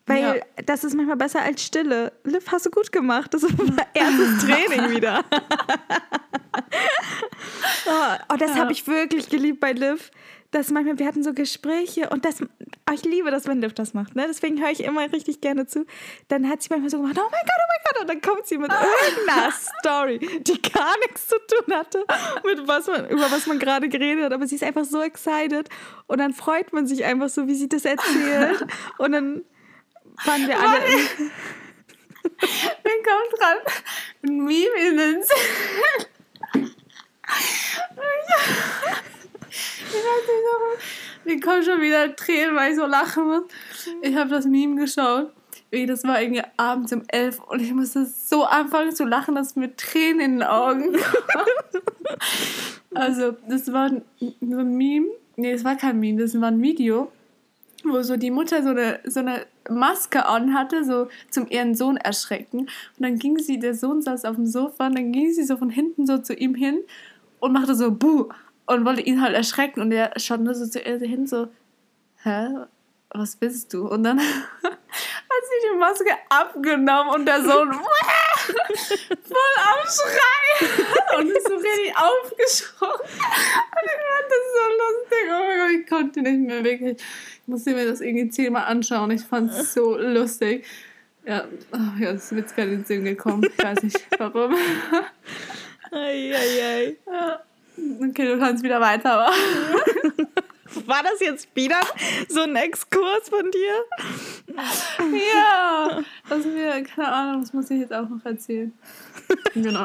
Weil 0.07 0.37
ja. 0.37 0.63
das 0.67 0.85
ist 0.85 0.95
manchmal 0.95 1.17
besser 1.17 1.41
als 1.41 1.63
Stille. 1.63 2.13
Liv, 2.25 2.45
hast 2.53 2.67
du 2.67 2.71
gut 2.71 2.93
gemacht. 2.93 3.33
Das 3.33 3.43
ist 3.43 3.59
unser 3.59 3.87
erstes 3.95 4.45
Training 4.45 4.91
wieder. 4.91 5.25
oh, 7.87 8.17
oh, 8.33 8.37
das 8.37 8.51
ja. 8.51 8.57
habe 8.57 8.73
ich 8.73 8.87
wirklich 8.87 9.31
geliebt 9.31 9.61
bei 9.61 9.73
Liv. 9.73 10.11
Dass 10.51 10.71
manchmal, 10.71 10.99
wir 11.01 11.07
hatten 11.07 11.25
so 11.25 11.33
Gespräche 11.33 12.11
und 12.11 12.25
das, 12.25 12.41
oh, 12.41 12.93
ich 12.93 13.03
liebe 13.03 13.33
das, 13.33 13.49
wenn 13.49 13.61
Liv 13.61 13.73
das 13.73 13.93
macht. 13.93 14.15
Ne? 14.15 14.27
Deswegen 14.29 14.61
höre 14.61 14.71
ich 14.71 14.85
immer 14.85 15.11
richtig 15.11 15.41
gerne 15.41 15.67
zu. 15.67 15.85
Dann 16.29 16.49
hat 16.49 16.63
sie 16.63 16.69
manchmal 16.71 16.91
so 16.91 16.99
gemacht, 16.99 17.17
oh 17.19 17.29
mein 17.29 17.41
Gott, 17.41 17.59
oh 17.59 17.69
mein 17.69 17.81
Gott. 17.85 18.01
Und 18.03 18.09
dann 18.11 18.21
kommt 18.21 18.47
sie 18.47 18.59
mit 18.59 18.71
irgendeiner 19.17 19.51
Story, 19.51 20.19
die 20.19 20.63
gar 20.63 20.97
nichts 20.99 21.27
zu 21.27 21.35
tun 21.49 21.75
hatte, 21.75 22.05
mit 22.45 22.69
was 22.69 22.87
man, 22.87 23.09
über 23.09 23.33
was 23.33 23.47
man 23.47 23.59
gerade 23.59 23.89
geredet 23.89 24.27
hat. 24.27 24.33
Aber 24.33 24.47
sie 24.47 24.55
ist 24.55 24.63
einfach 24.63 24.85
so 24.85 25.01
excited. 25.01 25.69
Und 26.07 26.19
dann 26.19 26.33
freut 26.33 26.73
man 26.73 26.87
sich 26.87 27.05
einfach 27.05 27.31
so, 27.31 27.49
wie 27.49 27.55
sie 27.57 27.69
das 27.69 27.85
erzählt. 27.85 28.65
Und 28.99 29.11
dann 29.11 29.45
Fanden 30.19 30.49
wir 30.49 30.59
alle. 30.59 30.81
Mir 32.41 33.03
kommt 33.03 33.39
dran 33.39 33.59
ein 34.23 34.39
Meme 34.39 34.89
in 34.89 34.97
den 34.97 35.23
Sinn. 35.23 35.37
Mir 41.25 41.41
kommen 41.41 41.63
schon 41.63 41.81
wieder 41.81 42.15
Tränen, 42.17 42.57
weil 42.57 42.73
ich 42.73 42.77
so 42.77 42.87
lachen 42.87 43.27
muss. 43.27 43.45
Ich 44.03 44.15
habe 44.17 44.31
das 44.31 44.47
Meme 44.47 44.81
geschaut. 44.81 45.33
Das 45.71 46.05
war 46.05 46.23
irgendwie 46.23 46.43
abends 46.57 46.93
um 46.93 47.03
elf 47.09 47.41
und 47.41 47.61
ich 47.61 47.73
musste 47.73 48.07
so 48.07 48.45
anfangen 48.45 48.95
zu 48.95 49.05
lachen, 49.05 49.35
dass 49.35 49.57
mir 49.57 49.75
Tränen 49.75 50.21
in 50.21 50.33
den 50.39 50.43
Augen 50.45 50.93
kamen. 50.93 51.83
Also, 52.95 53.33
das 53.49 53.73
war 53.73 53.91
so 53.91 54.59
ein 54.59 54.77
Meme. 54.77 55.09
Nee, 55.37 55.53
das 55.53 55.65
war 55.65 55.77
kein 55.77 55.99
Meme, 55.99 56.23
das 56.23 56.41
war 56.41 56.49
ein 56.49 56.63
Video 56.63 57.11
wo 57.85 58.03
so 58.03 58.17
die 58.17 58.31
Mutter 58.31 58.63
so 58.63 58.71
eine, 58.71 59.01
so 59.05 59.21
eine 59.21 59.47
Maske 59.71 60.27
an 60.27 60.55
hatte, 60.55 60.85
so 60.85 61.09
zum 61.31 61.49
ihren 61.49 61.75
Sohn 61.75 61.97
erschrecken. 61.97 62.61
Und 62.61 63.01
dann 63.01 63.19
ging 63.19 63.39
sie, 63.39 63.59
der 63.59 63.75
Sohn 63.75 64.03
saß 64.03 64.25
auf 64.25 64.37
dem 64.37 64.47
Sofa, 64.47 64.87
und 64.87 64.97
dann 64.97 65.13
ging 65.13 65.33
sie 65.33 65.45
so 65.45 65.57
von 65.57 65.71
hinten 65.71 66.07
so 66.07 66.19
zu 66.19 66.35
ihm 66.35 66.55
hin 66.55 66.81
und 67.41 67.53
machte 67.53 67.75
so 67.75 67.91
Buh 67.91 68.29
und 68.67 68.85
wollte 68.85 69.03
ihn 69.03 69.21
halt 69.21 69.35
erschrecken. 69.35 69.81
Und 69.81 69.93
er 69.93 70.13
schaut 70.19 70.41
nur 70.41 70.55
so 70.55 70.67
zu 70.67 70.81
ihr 70.81 70.99
hin, 70.99 71.27
so, 71.27 71.49
hä, 72.23 72.49
was 73.11 73.37
bist 73.37 73.73
du? 73.73 73.87
Und 73.87 74.05
dann 74.05 74.19
hat 74.63 74.79
sie 74.93 75.69
die 75.73 75.79
Maske 75.79 76.11
abgenommen 76.29 77.15
und 77.15 77.27
der 77.27 77.43
Sohn 77.43 77.71
voll 78.45 79.57
am 79.57 79.81
Schreien 79.87 81.19
und 81.19 81.31
ist 81.31 81.49
so 81.49 81.55
richtig 81.55 81.95
aufgeschrocken. 81.97 83.01
Und 83.01 83.85
ich 83.85 84.01
fand 84.09 84.27
das 84.31 84.45
so 84.55 84.65
lustig. 84.81 85.25
Oh 85.29 85.43
mein 85.47 85.59
Gott, 85.59 85.81
ich 85.81 85.87
konnte 85.87 86.23
nicht 86.23 86.41
mehr 86.41 86.65
wirklich. 86.65 86.97
Ich 86.99 87.49
musste 87.49 87.73
mir 87.73 87.87
das 87.87 88.01
irgendwie 88.01 88.31
zehnmal 88.31 88.65
anschauen. 88.65 89.11
Ich 89.11 89.23
fand 89.23 89.51
es 89.51 89.75
so 89.75 89.97
lustig. 89.97 90.67
Ja, 91.27 91.45
oh, 91.73 92.01
ja, 92.01 92.13
das 92.13 92.25
ist 92.25 92.33
mir 92.33 92.41
jetzt 92.41 92.55
gerade 92.55 92.71
in 92.71 92.79
den 92.79 92.85
Sinn 92.85 93.05
gekommen. 93.05 93.45
Ich 93.45 93.65
weiß 93.65 93.83
nicht 93.83 94.07
warum. 94.19 94.55
Eieiei. 95.91 96.97
Ja. 97.07 97.41
Okay, 97.77 98.27
du 98.27 98.39
kannst 98.39 98.63
wieder 98.63 98.81
weiter. 98.81 99.31
War 100.87 101.03
das 101.03 101.21
jetzt 101.21 101.49
wieder 101.55 101.81
so 102.29 102.43
ein 102.43 102.57
Exkurs 102.57 103.29
von 103.29 103.51
dir? 103.51 103.85
Ja, 105.35 106.03
das 106.29 106.45
mir, 106.45 106.83
keine 106.83 107.09
Ahnung, 107.09 107.43
das 107.43 107.53
muss 107.53 107.71
ich 107.71 107.81
jetzt 107.81 107.93
auch 107.93 108.09
noch 108.09 108.25
erzählen. 108.25 108.73
Genau. 109.55 109.85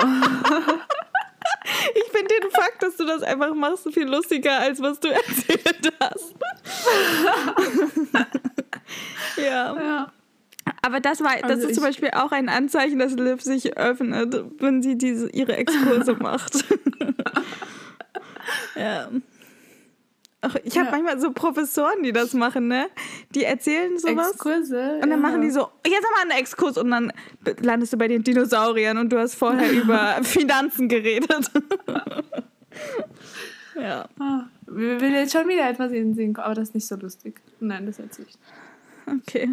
Ich 1.96 2.12
finde 2.12 2.34
den 2.42 2.52
Fakt, 2.52 2.84
dass 2.84 2.98
du 2.98 3.06
das 3.06 3.22
einfach 3.22 3.54
machst, 3.54 3.92
viel 3.94 4.08
lustiger, 4.08 4.60
als 4.60 4.82
was 4.82 5.00
du 5.00 5.08
erzählt 5.14 5.94
hast. 6.00 6.36
ja. 9.38 9.76
ja. 9.76 10.12
Aber 10.82 11.00
das 11.00 11.22
war, 11.22 11.36
das 11.42 11.52
also 11.52 11.68
ist 11.68 11.76
zum 11.76 11.84
Beispiel 11.84 12.12
auch 12.12 12.32
ein 12.32 12.50
Anzeichen, 12.50 13.00
dass 13.00 13.14
Liv 13.14 13.42
sich 13.42 13.78
öffnet, 13.78 14.44
wenn 14.60 14.82
sie 14.82 14.98
diese, 14.98 15.30
ihre 15.30 15.56
Exkurse 15.58 16.14
macht. 16.16 16.66
ja. 18.76 19.10
Ach, 20.42 20.56
ich 20.64 20.78
habe 20.78 20.86
ja. 20.86 20.92
manchmal 20.92 21.20
so 21.20 21.32
Professoren, 21.32 22.02
die 22.02 22.14
das 22.14 22.34
machen, 22.34 22.70
ne? 22.70 22.88
Die 23.36 23.44
erzählen 23.44 23.98
sowas. 23.98 24.32
Exkurse. 24.32 24.94
Und 24.96 25.02
dann 25.02 25.10
ja. 25.12 25.18
machen 25.18 25.42
die 25.42 25.50
so, 25.50 25.68
jetzt 25.86 26.06
haben 26.06 26.16
wir 26.16 26.22
einen 26.22 26.40
Exkurs 26.42 26.78
und 26.78 26.92
dann 26.92 27.12
landest 27.62 27.92
du 27.92 27.98
bei 27.98 28.08
den 28.08 28.24
Dinosauriern 28.24 28.98
und 28.98 29.10
du 29.10 29.20
hast 29.20 29.36
vorher 29.36 29.70
über 29.82 30.24
Finanzen 30.24 30.88
geredet. 30.88 31.30
ja. 33.76 34.08
Ah, 34.18 34.46
wir 34.66 35.02
will 35.02 35.12
jetzt 35.12 35.34
schon 35.34 35.48
wieder 35.50 35.70
etwas 35.70 35.92
in 35.92 36.10
den 36.10 36.14
Sinn 36.14 36.34
kommen, 36.34 36.46
aber 36.46 36.56
das 36.56 36.70
ist 36.70 36.76
nicht 36.76 36.88
so 36.88 36.96
lustig. 36.96 37.42
Nein, 37.60 37.86
das 37.86 38.00
erzähle 38.00 38.28
ich 38.30 38.38
nicht. 38.38 39.28
Okay. 39.28 39.50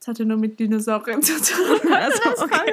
Das 0.00 0.08
hatte 0.08 0.24
nur 0.24 0.38
mit 0.38 0.58
Dinosauriern 0.58 1.22
zu 1.22 1.40
tun. 1.40 1.92
Also, 1.92 2.30
okay. 2.44 2.72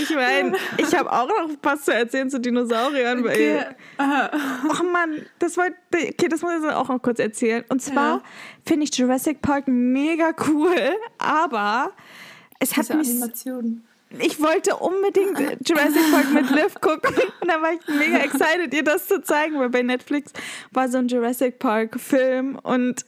Ich 0.00 0.10
meine, 0.14 0.56
ich 0.76 0.94
habe 0.94 1.10
auch 1.10 1.26
noch 1.26 1.48
was 1.62 1.84
zu 1.84 1.94
erzählen 1.94 2.28
zu 2.28 2.38
Dinosauriern. 2.38 3.20
Okay. 3.20 3.64
Weil, 3.96 4.30
oh 4.68 4.82
Mann, 4.84 5.24
das 5.38 5.56
wollte, 5.56 5.76
okay, 5.92 6.28
das 6.28 6.42
muss 6.42 6.52
ich 6.62 6.70
auch 6.70 6.88
noch 6.88 7.00
kurz 7.00 7.18
erzählen. 7.18 7.64
Und 7.68 7.80
zwar 7.80 8.16
ja. 8.16 8.22
finde 8.66 8.84
ich 8.84 8.96
Jurassic 8.96 9.40
Park 9.40 9.66
mega 9.66 10.32
cool, 10.48 10.74
aber 11.18 11.92
es 12.58 12.76
hat 12.76 12.88
Diese 12.88 12.96
mich. 12.98 13.10
Animation. 13.10 13.84
Ich 14.20 14.40
wollte 14.40 14.76
unbedingt 14.76 15.68
Jurassic 15.68 16.12
Park 16.12 16.30
mit 16.32 16.50
Liv 16.50 16.74
gucken 16.80 17.14
und 17.40 17.48
da 17.48 17.60
war 17.60 17.72
ich 17.72 17.80
mega 17.88 18.18
excited, 18.18 18.72
ihr 18.72 18.84
das 18.84 19.08
zu 19.08 19.22
zeigen, 19.22 19.58
weil 19.58 19.70
bei 19.70 19.82
Netflix 19.82 20.32
war 20.70 20.88
so 20.88 20.98
ein 20.98 21.08
Jurassic 21.08 21.58
Park 21.58 21.98
Film 21.98 22.56
und 22.62 23.04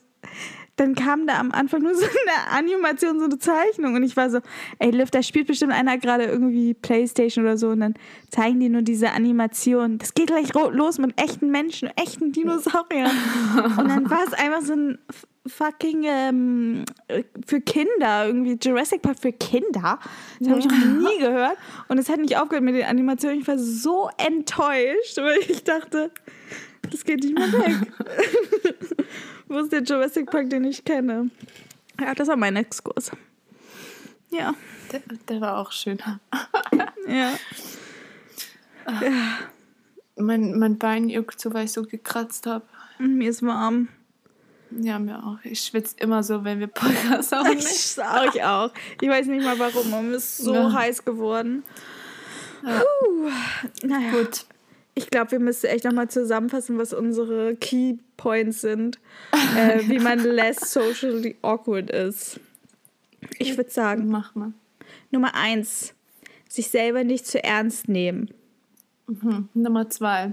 dann 0.76 0.94
kam 0.94 1.26
da 1.26 1.38
am 1.38 1.52
Anfang 1.52 1.82
nur 1.82 1.94
so 1.94 2.04
eine 2.26 2.58
Animation, 2.58 3.18
so 3.18 3.24
eine 3.24 3.38
Zeichnung. 3.38 3.94
Und 3.94 4.02
ich 4.02 4.16
war 4.16 4.30
so, 4.30 4.40
ey, 4.78 4.90
Liv, 4.90 5.10
da 5.10 5.22
spielt 5.22 5.46
bestimmt 5.46 5.72
einer 5.72 5.98
gerade 5.98 6.24
irgendwie 6.24 6.74
Playstation 6.74 7.44
oder 7.44 7.56
so. 7.56 7.70
Und 7.70 7.80
dann 7.80 7.94
zeigen 8.30 8.60
die 8.60 8.68
nur 8.68 8.82
diese 8.82 9.10
Animation. 9.12 9.98
Das 9.98 10.14
geht 10.14 10.28
gleich 10.28 10.52
los 10.54 10.98
mit 10.98 11.20
echten 11.20 11.50
Menschen, 11.50 11.90
echten 11.96 12.32
Dinosauriern. 12.32 13.10
und 13.78 13.88
dann 13.88 14.08
war 14.10 14.24
es 14.26 14.34
einfach 14.34 14.62
so 14.62 14.74
ein 14.74 14.98
fucking 15.48 16.04
ähm, 16.04 16.84
für 17.46 17.60
Kinder, 17.60 18.26
irgendwie 18.26 18.58
Jurassic 18.60 19.02
Park 19.02 19.18
für 19.20 19.32
Kinder. 19.32 19.98
Das 20.40 20.48
habe 20.48 20.60
ich 20.60 20.66
noch 20.66 21.10
nie 21.10 21.18
gehört. 21.18 21.56
Und 21.88 21.98
es 21.98 22.08
hat 22.08 22.18
nicht 22.18 22.36
aufgehört 22.36 22.64
mit 22.64 22.74
den 22.74 22.84
Animationen. 22.84 23.40
Ich 23.40 23.48
war 23.48 23.58
so 23.58 24.10
enttäuscht, 24.18 25.16
weil 25.16 25.38
ich 25.48 25.64
dachte, 25.64 26.10
das 26.90 27.04
geht 27.04 27.22
nicht 27.22 27.34
mehr 27.34 27.52
weg. 27.52 27.92
Wo 29.48 29.58
ist 29.58 29.72
der 29.72 29.82
Jurassic 29.82 30.30
Park, 30.30 30.50
den 30.50 30.64
ich 30.64 30.84
kenne? 30.84 31.30
Ja, 32.00 32.14
das 32.14 32.28
war 32.28 32.36
mein 32.36 32.56
Exkurs. 32.56 33.10
Ja. 34.30 34.54
Der, 34.92 35.00
der 35.28 35.40
war 35.40 35.58
auch 35.58 35.72
schön. 35.72 35.98
ja. 37.08 37.32
ja. 38.86 39.12
Mein, 40.16 40.58
mein 40.58 40.78
Bein 40.78 41.08
juckt 41.08 41.40
so, 41.40 41.52
weil 41.52 41.66
ich 41.66 41.72
so 41.72 41.82
gekratzt 41.82 42.46
habe. 42.46 42.64
Mir 42.98 43.30
ist 43.30 43.42
warm. 43.42 43.88
Ja, 44.70 44.98
mir 44.98 45.24
auch. 45.24 45.38
Ich 45.44 45.60
schwitze 45.60 45.96
immer 45.98 46.22
so, 46.22 46.44
wenn 46.44 46.58
wir 46.58 46.66
Podcast 46.66 47.34
aufnehmen. 47.34 47.58
Ich 47.58 48.02
auch, 48.02 48.34
ich 48.34 48.42
auch. 48.42 48.70
Ich 49.00 49.08
weiß 49.08 49.26
nicht 49.26 49.44
mal 49.44 49.58
warum, 49.58 49.90
mir 50.08 50.16
ist 50.16 50.38
so 50.38 50.54
ja. 50.54 50.72
heiß 50.72 51.04
geworden. 51.04 51.62
Ja. 52.64 52.80
Puh. 52.80 53.30
Naja. 53.86 54.10
Gut. 54.10 54.46
Ich 54.98 55.10
glaube, 55.10 55.32
wir 55.32 55.40
müssen 55.40 55.66
echt 55.66 55.84
nochmal 55.84 56.08
zusammenfassen, 56.08 56.78
was 56.78 56.94
unsere 56.94 57.54
Key 57.56 57.98
Points 58.16 58.62
sind, 58.62 58.98
äh, 59.56 59.80
wie 59.88 59.98
man 59.98 60.18
less 60.20 60.72
socially 60.72 61.36
awkward 61.42 61.90
ist. 61.90 62.40
Ich 63.38 63.56
würde 63.58 63.70
sagen, 63.70 64.08
mach 64.08 64.34
mal. 64.34 64.52
Nummer 65.10 65.34
eins, 65.34 65.94
sich 66.48 66.68
selber 66.68 67.04
nicht 67.04 67.26
zu 67.26 67.44
ernst 67.44 67.88
nehmen. 67.88 68.30
Mhm. 69.06 69.50
Nummer 69.52 69.90
zwei, 69.90 70.32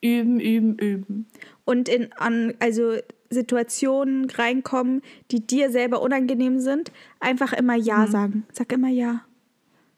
üben, 0.00 0.38
üben, 0.38 0.78
üben. 0.78 1.26
Und 1.64 1.88
in 1.88 2.12
an, 2.12 2.54
also 2.60 2.96
Situationen 3.28 4.30
reinkommen, 4.30 5.02
die 5.32 5.44
dir 5.44 5.70
selber 5.70 6.00
unangenehm 6.00 6.60
sind, 6.60 6.92
einfach 7.18 7.52
immer 7.52 7.74
Ja 7.74 8.06
mhm. 8.06 8.10
sagen. 8.10 8.46
Sag 8.52 8.72
immer 8.72 8.88
Ja. 8.88 9.24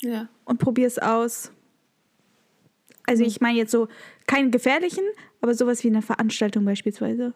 Ja. 0.01 0.29
Und 0.45 0.59
probier 0.59 0.87
es 0.87 0.99
aus. 0.99 1.53
Also 3.07 3.23
mhm. 3.23 3.29
ich 3.29 3.41
meine 3.41 3.59
jetzt 3.59 3.71
so 3.71 3.89
keine 4.27 4.51
gefährlichen, 4.51 5.05
aber 5.41 5.55
sowas 5.55 5.83
wie 5.85 5.89
eine 5.89 6.03
Veranstaltung 6.03 6.65
beispielsweise, 6.65 7.33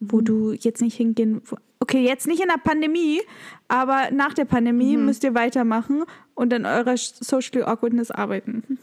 wo 0.00 0.18
mhm. 0.18 0.24
du 0.24 0.52
jetzt 0.52 0.82
nicht 0.82 0.96
hingehen. 0.96 1.42
Okay, 1.80 2.04
jetzt 2.04 2.26
nicht 2.26 2.42
in 2.42 2.48
der 2.48 2.62
Pandemie, 2.62 3.20
aber 3.68 4.10
nach 4.12 4.34
der 4.34 4.44
Pandemie 4.44 4.96
mhm. 4.96 5.06
müsst 5.06 5.24
ihr 5.24 5.34
weitermachen 5.34 6.04
und 6.34 6.52
an 6.52 6.66
eurer 6.66 6.96
Social 6.96 7.64
Awkwardness 7.64 8.10
arbeiten. 8.10 8.78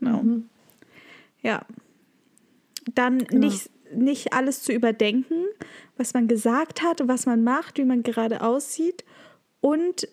Genau. 0.00 0.22
Mhm. 0.22 0.48
Ja. 1.42 1.62
Dann 2.94 3.18
genau. 3.18 3.46
nicht, 3.46 3.70
nicht 3.94 4.32
alles 4.32 4.62
zu 4.62 4.72
überdenken, 4.72 5.44
was 5.96 6.14
man 6.14 6.26
gesagt 6.26 6.82
hat, 6.82 7.06
was 7.06 7.26
man 7.26 7.44
macht, 7.44 7.78
wie 7.78 7.84
man 7.84 8.02
gerade 8.02 8.42
aussieht 8.42 9.04
und 9.60 10.08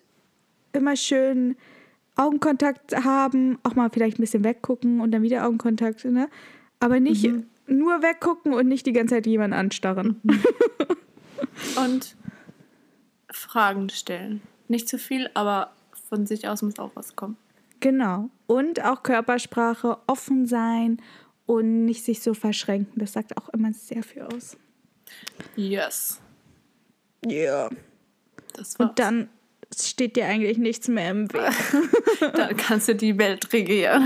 immer 0.72 0.94
schön 0.94 1.56
Augenkontakt 2.16 2.94
haben, 3.04 3.58
auch 3.62 3.74
mal 3.74 3.90
vielleicht 3.90 4.18
ein 4.18 4.22
bisschen 4.22 4.44
weggucken 4.44 5.00
und 5.00 5.10
dann 5.12 5.22
wieder 5.22 5.46
Augenkontakt, 5.46 6.04
ne? 6.04 6.28
Aber 6.80 7.00
nicht 7.00 7.26
mhm. 7.26 7.46
nur 7.66 8.02
weggucken 8.02 8.52
und 8.52 8.68
nicht 8.68 8.86
die 8.86 8.92
ganze 8.92 9.16
Zeit 9.16 9.26
jemanden 9.26 9.54
anstarren. 9.54 10.20
Mhm. 10.22 10.42
und 11.84 12.16
Fragen 13.30 13.88
stellen. 13.90 14.42
Nicht 14.68 14.88
zu 14.88 14.98
viel, 14.98 15.30
aber 15.34 15.72
von 16.08 16.26
sich 16.26 16.48
aus 16.48 16.62
muss 16.62 16.78
auch 16.78 16.92
was 16.94 17.16
kommen. 17.16 17.36
Genau. 17.80 18.30
Und 18.46 18.84
auch 18.84 19.02
Körpersprache, 19.02 19.98
offen 20.06 20.46
sein 20.46 21.00
und 21.46 21.84
nicht 21.84 22.04
sich 22.04 22.22
so 22.22 22.34
verschränken. 22.34 23.00
Das 23.00 23.12
sagt 23.12 23.36
auch 23.36 23.48
immer 23.50 23.72
sehr 23.72 24.02
viel 24.02 24.22
aus. 24.22 24.56
Yes. 25.56 26.20
Ja. 27.24 27.30
Yeah. 27.30 27.70
Das 28.52 28.78
war's. 28.78 28.90
Und 28.90 28.98
dann 28.98 29.28
steht 29.78 30.16
dir 30.16 30.26
eigentlich 30.26 30.58
nichts 30.58 30.88
mehr 30.88 31.10
im 31.10 31.32
Weg. 31.32 31.52
Dann 32.34 32.56
kannst 32.56 32.88
du 32.88 32.94
die 32.94 33.16
Welt 33.18 33.52
regieren. 33.52 34.04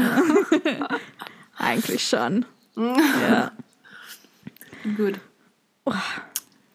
eigentlich 1.57 2.07
schon. 2.07 2.45
ja. 2.77 3.53
Gut. 4.97 5.19
Oh, 5.85 5.93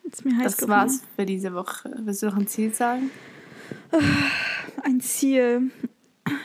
jetzt 0.03 0.25
mir 0.25 0.37
heiß 0.37 0.43
das 0.43 0.57
geworden. 0.57 0.71
war's 0.71 1.03
für 1.15 1.25
diese 1.25 1.53
Woche. 1.53 1.91
Willst 1.99 2.23
du 2.23 2.27
noch 2.27 2.37
ein 2.37 2.47
Ziel 2.47 2.73
sagen? 2.73 3.11
Ein 4.83 5.01
Ziel. 5.01 5.71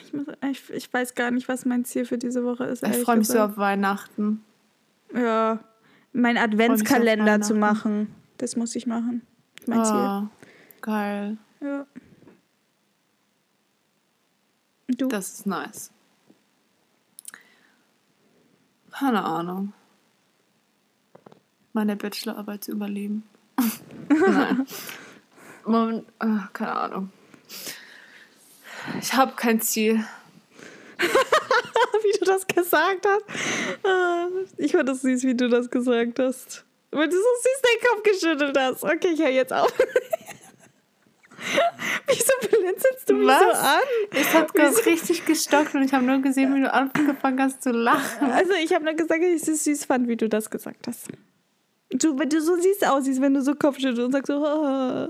Ich, 0.02 0.12
muss, 0.12 0.26
ich, 0.50 0.70
ich 0.70 0.92
weiß 0.92 1.14
gar 1.14 1.30
nicht, 1.30 1.48
was 1.48 1.64
mein 1.64 1.84
Ziel 1.84 2.04
für 2.04 2.18
diese 2.18 2.42
Woche 2.42 2.64
ist. 2.64 2.82
Ich 2.82 2.96
freue 2.96 3.18
mich 3.18 3.28
so 3.28 3.38
auf 3.38 3.56
Weihnachten. 3.56 4.42
Ja, 5.14 5.60
mein 6.12 6.36
Adventskalender 6.36 7.40
zu 7.42 7.54
machen. 7.54 8.12
Das 8.38 8.56
muss 8.56 8.74
ich 8.74 8.86
machen. 8.86 9.22
Mein 9.66 9.80
oh, 9.80 9.84
Ziel. 9.84 10.28
Geil. 10.80 11.36
Ja. 11.60 11.86
Du? 14.88 15.08
Das 15.08 15.30
ist 15.30 15.46
nice. 15.46 15.90
Keine 18.90 19.24
Ahnung. 19.24 19.72
Meine 21.72 21.96
Bachelorarbeit 21.96 22.64
zu 22.64 22.72
überleben. 22.72 23.24
Nein. 24.08 24.66
Moment, 25.64 26.06
ach, 26.18 26.52
keine 26.52 26.72
Ahnung. 26.72 27.12
Ich 29.00 29.12
habe 29.14 29.32
kein 29.34 29.60
Ziel. 29.60 30.04
wie 32.04 32.18
du 32.18 32.24
das 32.24 32.46
gesagt 32.46 33.06
hast. 33.06 33.24
Ah, 33.84 34.28
ich 34.56 34.72
fand 34.72 34.88
das 34.88 35.02
süß, 35.02 35.24
wie 35.24 35.34
du 35.34 35.48
das 35.48 35.70
gesagt 35.70 36.18
hast. 36.18 36.64
Weil 36.90 37.08
du 37.08 37.16
so 37.16 37.22
süß 37.22 37.62
deinen 37.62 37.90
Kopf 37.90 38.02
geschüttelt 38.04 38.56
hast. 38.58 38.84
Okay, 38.84 39.08
ich 39.14 39.20
höre 39.20 39.30
jetzt 39.30 39.52
auf. 39.52 39.72
Wieso 42.06 42.32
blinzelst 42.40 43.08
du 43.08 43.14
mich 43.14 43.28
Was? 43.28 43.40
so 43.40 43.50
an? 43.50 43.80
Es 44.10 44.34
hat 44.34 44.52
gerade 44.54 44.86
richtig 44.86 45.24
gestockt 45.24 45.74
und 45.74 45.82
ich 45.82 45.92
habe 45.92 46.04
nur 46.04 46.18
gesehen, 46.18 46.54
wie 46.54 46.60
du 46.60 46.72
angefangen 46.72 47.40
hast 47.40 47.62
zu 47.62 47.70
lachen. 47.70 48.30
Also 48.30 48.52
ich 48.54 48.72
habe 48.72 48.84
nur 48.84 48.94
gesagt, 48.94 49.22
dass 49.22 49.42
ich 49.42 49.48
es 49.48 49.64
süß 49.64 49.84
fand, 49.86 50.08
wie 50.08 50.16
du 50.16 50.28
das 50.28 50.50
gesagt 50.50 50.86
hast. 50.86 51.08
Du, 51.90 52.18
wenn 52.18 52.28
du 52.28 52.40
so 52.40 52.56
siehst 52.56 52.86
aussiehst, 52.86 53.20
wenn 53.20 53.34
du 53.34 53.42
so 53.42 53.54
Kopfschüttelst 53.54 54.00
und 54.00 54.12
sagst 54.12 54.26
so. 54.28 54.44
Oh. 54.44 55.08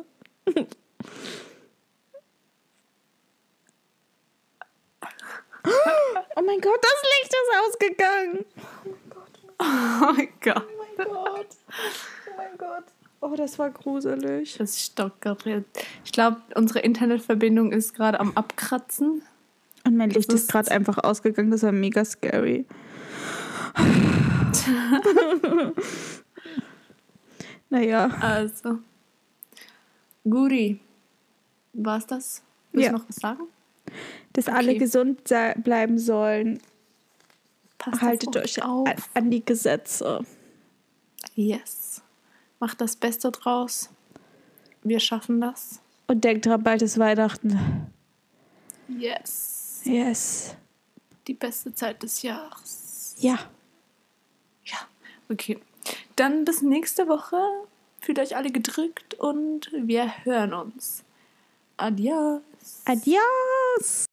oh 6.37 6.43
mein 6.43 6.61
Gott, 6.61 6.79
das 6.83 7.03
Licht 7.03 7.33
ist 7.33 7.51
ausgegangen. 7.67 8.45
Oh 9.59 10.13
mein 10.13 10.29
Gott. 10.41 10.63
Oh 10.67 10.77
mein 10.79 10.97
Gott. 10.97 11.07
Oh 11.07 11.07
mein 11.07 11.07
Gott. 11.07 11.47
Oh 12.27 12.37
mein 12.37 12.59
Gott. 12.59 12.85
Oh, 13.27 13.37
das 13.37 13.59
war 13.59 13.71
gruselig. 13.71 14.59
Das 14.59 14.85
stockt 14.85 15.23
gerade. 15.23 15.65
Ich 16.05 16.13
glaube, 16.13 16.43
unsere 16.57 16.81
Internetverbindung 16.81 17.73
ist 17.73 17.95
gerade 17.95 18.21
am 18.21 18.37
Abkratzen. 18.37 19.23
Und 19.87 19.97
mein 19.97 20.11
Licht 20.11 20.29
das 20.29 20.35
ist, 20.35 20.43
ist 20.43 20.53
gerade 20.53 20.71
einfach 20.71 20.99
ausgegangen. 20.99 21.51
Das 21.51 21.63
war 21.63 21.73
mega 21.73 22.05
scary. 22.05 22.67
naja. 27.71 28.11
Also. 28.21 28.81
Guri. 30.25 30.81
War's 31.73 32.07
das? 32.07 32.43
Willst 32.73 32.85
ja. 32.85 32.93
du 32.93 32.99
noch 32.99 33.09
was 33.09 33.17
sagen? 33.17 33.45
Dass 34.35 34.49
okay. 34.49 34.57
alle 34.57 34.77
gesund 34.77 35.23
bleiben 35.65 35.99
sollen. 35.99 36.61
Passt 37.79 38.03
Haltet 38.03 38.37
euch 38.37 38.63
auf. 38.63 38.87
An 39.15 39.31
die 39.31 39.43
Gesetze. 39.43 40.21
Yes. 41.35 41.84
Macht 42.65 42.81
das 42.81 42.97
Beste 42.97 43.31
draus. 43.31 43.91
Wir 44.85 44.99
schaffen 44.99 45.39
das. 45.39 45.83
Und 46.07 46.25
denkt 46.25 46.47
dran, 46.47 46.63
bald 46.63 46.81
ist 46.81 46.99
Weihnachten. 46.99 47.93
Yes. 48.89 49.83
Yes. 49.85 50.57
Die 51.27 51.35
beste 51.35 51.75
Zeit 51.75 52.03
des 52.03 52.23
Jahres. 52.23 53.17
Ja. 53.19 53.39
Ja, 54.65 54.79
okay. 55.29 55.59
Dann 56.17 56.47
bis 56.47 56.63
nächste 56.63 57.07
Woche. 57.07 57.37
Fühlt 58.01 58.19
euch 58.19 58.35
alle 58.35 58.51
gedrückt 58.51 59.13
und 59.13 59.71
wir 59.75 60.25
hören 60.25 60.55
uns. 60.55 61.05
Adios. 61.77 62.41
Adios. 62.87 64.07